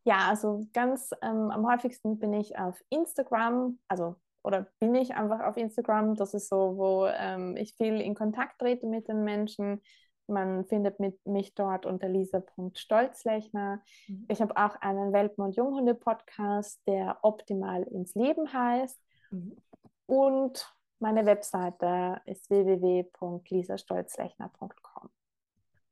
Ja, 0.08 0.30
also 0.30 0.66
ganz 0.72 1.10
ähm, 1.20 1.50
am 1.50 1.70
häufigsten 1.70 2.18
bin 2.18 2.32
ich 2.32 2.58
auf 2.58 2.82
Instagram, 2.88 3.78
also 3.88 4.16
oder 4.42 4.66
bin 4.80 4.94
ich 4.94 5.14
einfach 5.14 5.40
auf 5.40 5.58
Instagram. 5.58 6.14
Das 6.14 6.32
ist 6.32 6.48
so, 6.48 6.78
wo 6.78 7.06
ähm, 7.06 7.58
ich 7.58 7.74
viel 7.74 8.00
in 8.00 8.14
Kontakt 8.14 8.58
trete 8.58 8.86
mit 8.86 9.06
den 9.06 9.22
Menschen. 9.22 9.82
Man 10.26 10.64
findet 10.64 10.98
mit, 10.98 11.26
mich 11.26 11.54
dort 11.54 11.84
unter 11.84 12.08
lisa.stolzlechner. 12.08 13.82
Mhm. 14.06 14.24
Ich 14.28 14.40
habe 14.40 14.56
auch 14.56 14.76
einen 14.76 15.12
Welpen- 15.12 15.44
und 15.44 15.56
Junghunde-Podcast, 15.56 16.80
der 16.86 17.18
optimal 17.20 17.82
ins 17.82 18.14
Leben 18.14 18.50
heißt. 18.50 18.98
Mhm. 19.30 19.58
Und 20.06 20.74
meine 21.00 21.26
Webseite 21.26 22.22
ist 22.24 22.48
www.lisastolzlechner.com. 22.48 25.10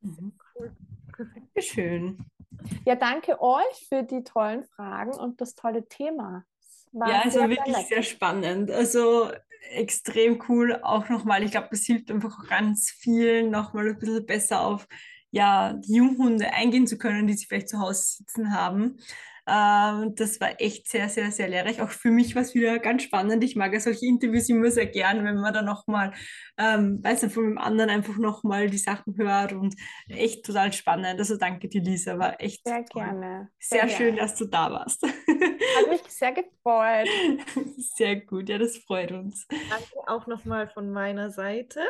Mhm. 0.01 0.33
Cool. 0.59 0.75
Dankeschön. 1.19 2.25
Ja, 2.85 2.95
danke 2.95 3.41
euch 3.41 3.87
für 3.89 4.03
die 4.03 4.23
tollen 4.23 4.65
Fragen 4.65 5.13
und 5.13 5.41
das 5.41 5.55
tolle 5.55 5.87
Thema. 5.89 6.45
War 6.93 7.09
ja, 7.09 7.21
also 7.21 7.41
wirklich 7.41 7.77
sehr, 7.77 7.85
sehr 7.85 8.03
spannend. 8.03 8.71
Also 8.71 9.31
extrem 9.71 10.43
cool. 10.49 10.79
Auch 10.83 11.09
nochmal, 11.09 11.43
ich 11.43 11.51
glaube, 11.51 11.69
das 11.71 11.83
hilft 11.83 12.11
einfach 12.11 12.49
ganz 12.49 12.91
vielen, 12.91 13.51
nochmal 13.51 13.89
ein 13.89 13.99
bisschen 13.99 14.27
besser 14.27 14.61
auf 14.61 14.87
ja, 15.31 15.75
die 15.75 15.95
Junghunde 15.95 16.53
eingehen 16.53 16.87
zu 16.87 16.97
können, 16.97 17.27
die 17.27 17.35
sie 17.35 17.47
vielleicht 17.47 17.69
zu 17.69 17.79
Hause 17.79 18.17
sitzen 18.19 18.55
haben. 18.55 18.99
Ähm, 19.49 20.14
das 20.16 20.40
war 20.40 20.61
echt 20.61 20.88
sehr, 20.88 21.09
sehr, 21.09 21.30
sehr 21.30 21.49
lehrreich. 21.49 21.80
Auch 21.80 21.90
für 21.90 22.11
mich 22.11 22.34
war 22.34 22.42
es 22.42 22.55
wieder 22.55 22.78
ganz 22.80 23.05
spannend. 23.05 23.44
Ich 23.44 23.55
mag 23.55 23.72
ja 23.72 23.80
solche 23.80 24.07
Interviews 24.07 24.49
immer 24.49 24.70
sehr 24.70 24.86
gern, 24.86 25.24
wenn 25.24 25.36
man 25.36 25.55
da 25.55 25.62
nochmal, 25.62 26.12
ähm, 26.59 26.99
weiß 27.03 27.22
nicht, 27.22 27.34
von 27.34 27.44
dem 27.44 27.59
anderen 27.59 27.90
einfach 27.90 28.16
nochmal 28.18 28.68
die 28.68 28.78
Sachen 28.78 29.16
hört 29.16 29.53
und 29.53 29.76
echt 30.09 30.44
total 30.44 30.72
spannend. 30.72 31.18
Also 31.18 31.36
danke 31.36 31.68
dir, 31.68 31.80
Lisa, 31.80 32.18
war 32.18 32.40
echt 32.40 32.66
Sehr 32.66 32.84
toll. 32.86 33.05
gerne. 33.05 33.49
Sehr, 33.59 33.88
sehr 33.88 33.97
schön, 33.97 34.14
gerne. 34.16 34.20
dass 34.20 34.36
du 34.36 34.47
da 34.47 34.70
warst. 34.70 35.03
Hat 35.05 35.88
mich 35.90 36.03
sehr 36.09 36.32
gefreut. 36.32 37.09
Sehr 37.97 38.16
gut, 38.16 38.49
ja, 38.49 38.59
das 38.59 38.78
freut 38.78 39.12
uns. 39.12 39.47
Danke 39.49 40.09
auch 40.09 40.26
nochmal 40.26 40.68
von 40.68 40.90
meiner 40.90 41.30
Seite. 41.30 41.80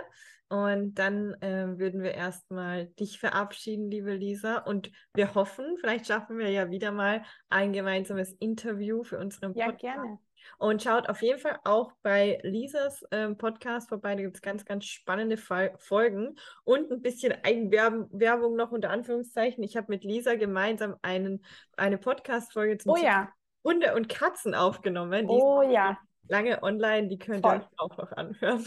Und 0.49 0.95
dann 0.95 1.35
äh, 1.41 1.79
würden 1.79 2.03
wir 2.03 2.15
erstmal 2.15 2.87
dich 2.87 3.19
verabschieden, 3.19 3.91
liebe 3.91 4.15
Lisa. 4.15 4.59
Und 4.59 4.93
wir 5.15 5.35
hoffen, 5.35 5.77
vielleicht 5.81 6.07
schaffen 6.07 6.39
wir 6.39 6.51
ja 6.51 6.71
wieder 6.71 6.93
mal 6.93 7.25
ein 7.49 7.73
gemeinsames 7.73 8.33
Interview 8.35 9.03
für 9.03 9.19
unseren 9.19 9.55
Podcast. 9.55 9.83
Ja, 9.83 9.95
gerne. 9.95 10.19
Und 10.59 10.83
schaut 10.83 11.09
auf 11.09 11.23
jeden 11.23 11.41
Fall 11.41 11.59
auch 11.65 11.93
bei 12.03 12.39
Lisas 12.45 13.05
ähm, 13.11 13.37
Podcast 13.37 13.89
vorbei. 13.89 14.15
Da 14.15 14.23
gibt 14.23 14.37
es 14.37 14.43
ganz, 14.43 14.65
ganz 14.65 14.85
spannende 14.85 15.37
Fol 15.37 15.73
Folgen 15.79 16.37
und 16.63 16.93
ein 16.93 17.03
bisschen 17.03 17.35
Eigenwerbung 17.43 18.55
noch 18.55 18.71
unter 18.71 18.91
Anführungszeichen. 18.91 19.65
Ich 19.65 19.77
habe 19.77 19.89
mit 19.89 20.05
Lisa 20.05 20.37
gemeinsam 20.37 20.95
einen, 21.03 21.45
eine 21.77 21.99
Podcast-Folge 21.99 22.79
zum 22.79 22.93
oh, 22.93 22.97
ja. 22.97 23.29
Hunde 23.65 23.97
und 23.97 24.09
Katzen 24.09 24.55
aufgenommen. 24.55 25.27
Die 25.27 25.35
oh 25.35 25.63
ja 25.63 25.99
lange 26.29 26.63
online, 26.63 27.09
die 27.09 27.19
könnt 27.19 27.45
ihr 27.45 27.51
euch 27.51 27.63
auch 27.77 27.97
noch 27.97 28.13
anhören. 28.13 28.65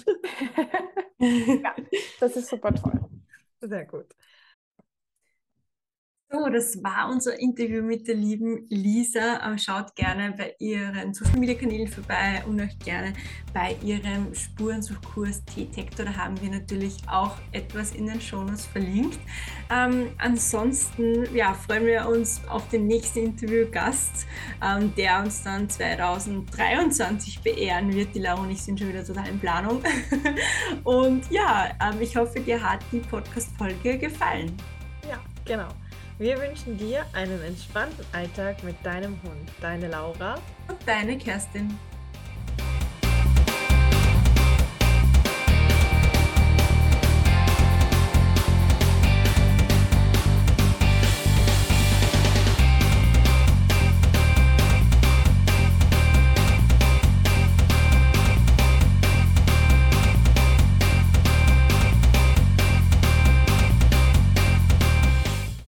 ja, 1.20 1.76
das 2.20 2.36
ist 2.36 2.50
super 2.50 2.74
toll. 2.74 3.00
Sehr 3.62 3.86
gut. 3.86 4.08
So, 6.32 6.48
das 6.48 6.84
war 6.84 7.10
unser 7.10 7.40
Interview 7.40 7.82
mit 7.82 8.08
der 8.08 8.14
lieben 8.14 8.68
Lisa. 8.70 9.58
Schaut 9.58 9.96
gerne 9.96 10.32
bei 10.38 10.54
ihren 10.60 11.12
Social 11.12 11.40
Media 11.40 11.56
Kanälen 11.56 11.88
vorbei 11.88 12.44
und 12.46 12.62
euch 12.62 12.78
gerne 12.78 13.14
bei 13.52 13.76
ihrem 13.82 14.32
Spurensuchkurs 14.36 15.44
T-Tector. 15.46 16.06
Da 16.06 16.16
haben 16.16 16.40
wir 16.40 16.52
natürlich 16.52 16.98
auch 17.12 17.36
etwas 17.52 17.96
in 17.96 18.06
den 18.06 18.22
Shownotes 18.22 18.68
verlinkt. 18.68 19.18
Ähm, 19.72 20.12
ansonsten 20.20 21.36
ja, 21.36 21.56
freuen 21.56 21.88
wir 21.88 22.08
uns 22.08 22.42
auf 22.48 22.70
den 22.70 22.86
nächsten 22.86 23.26
Interviewgast, 23.26 24.28
ähm, 24.64 24.94
der 24.96 25.22
uns 25.22 25.42
dann 25.42 25.68
2023 25.68 27.42
beehren 27.42 27.92
wird. 27.92 28.14
Die 28.14 28.20
Laura 28.20 28.44
und 28.44 28.52
ich 28.52 28.62
sind 28.62 28.78
schon 28.78 28.90
wieder 28.90 29.04
total 29.04 29.30
in 29.30 29.40
Planung. 29.40 29.82
und 30.84 31.24
ja, 31.32 31.72
ähm, 31.82 32.00
ich 32.00 32.16
hoffe, 32.16 32.40
dir 32.40 32.62
hat 32.62 32.82
die 32.92 33.00
Podcast-Folge 33.00 33.98
gefallen. 33.98 34.56
Ja, 35.10 35.20
genau. 35.44 35.70
Wir 36.20 36.38
wünschen 36.38 36.78
dir 36.78 37.06
einen 37.14 37.42
entspannten 37.44 38.06
Alltag 38.12 38.62
mit 38.66 38.76
deinem 38.86 39.14
Hund. 39.24 39.50
Deine 39.62 39.88
Laura 39.88 40.36
und 40.68 40.78
deine 40.86 41.18
Kerstin. 41.18 41.80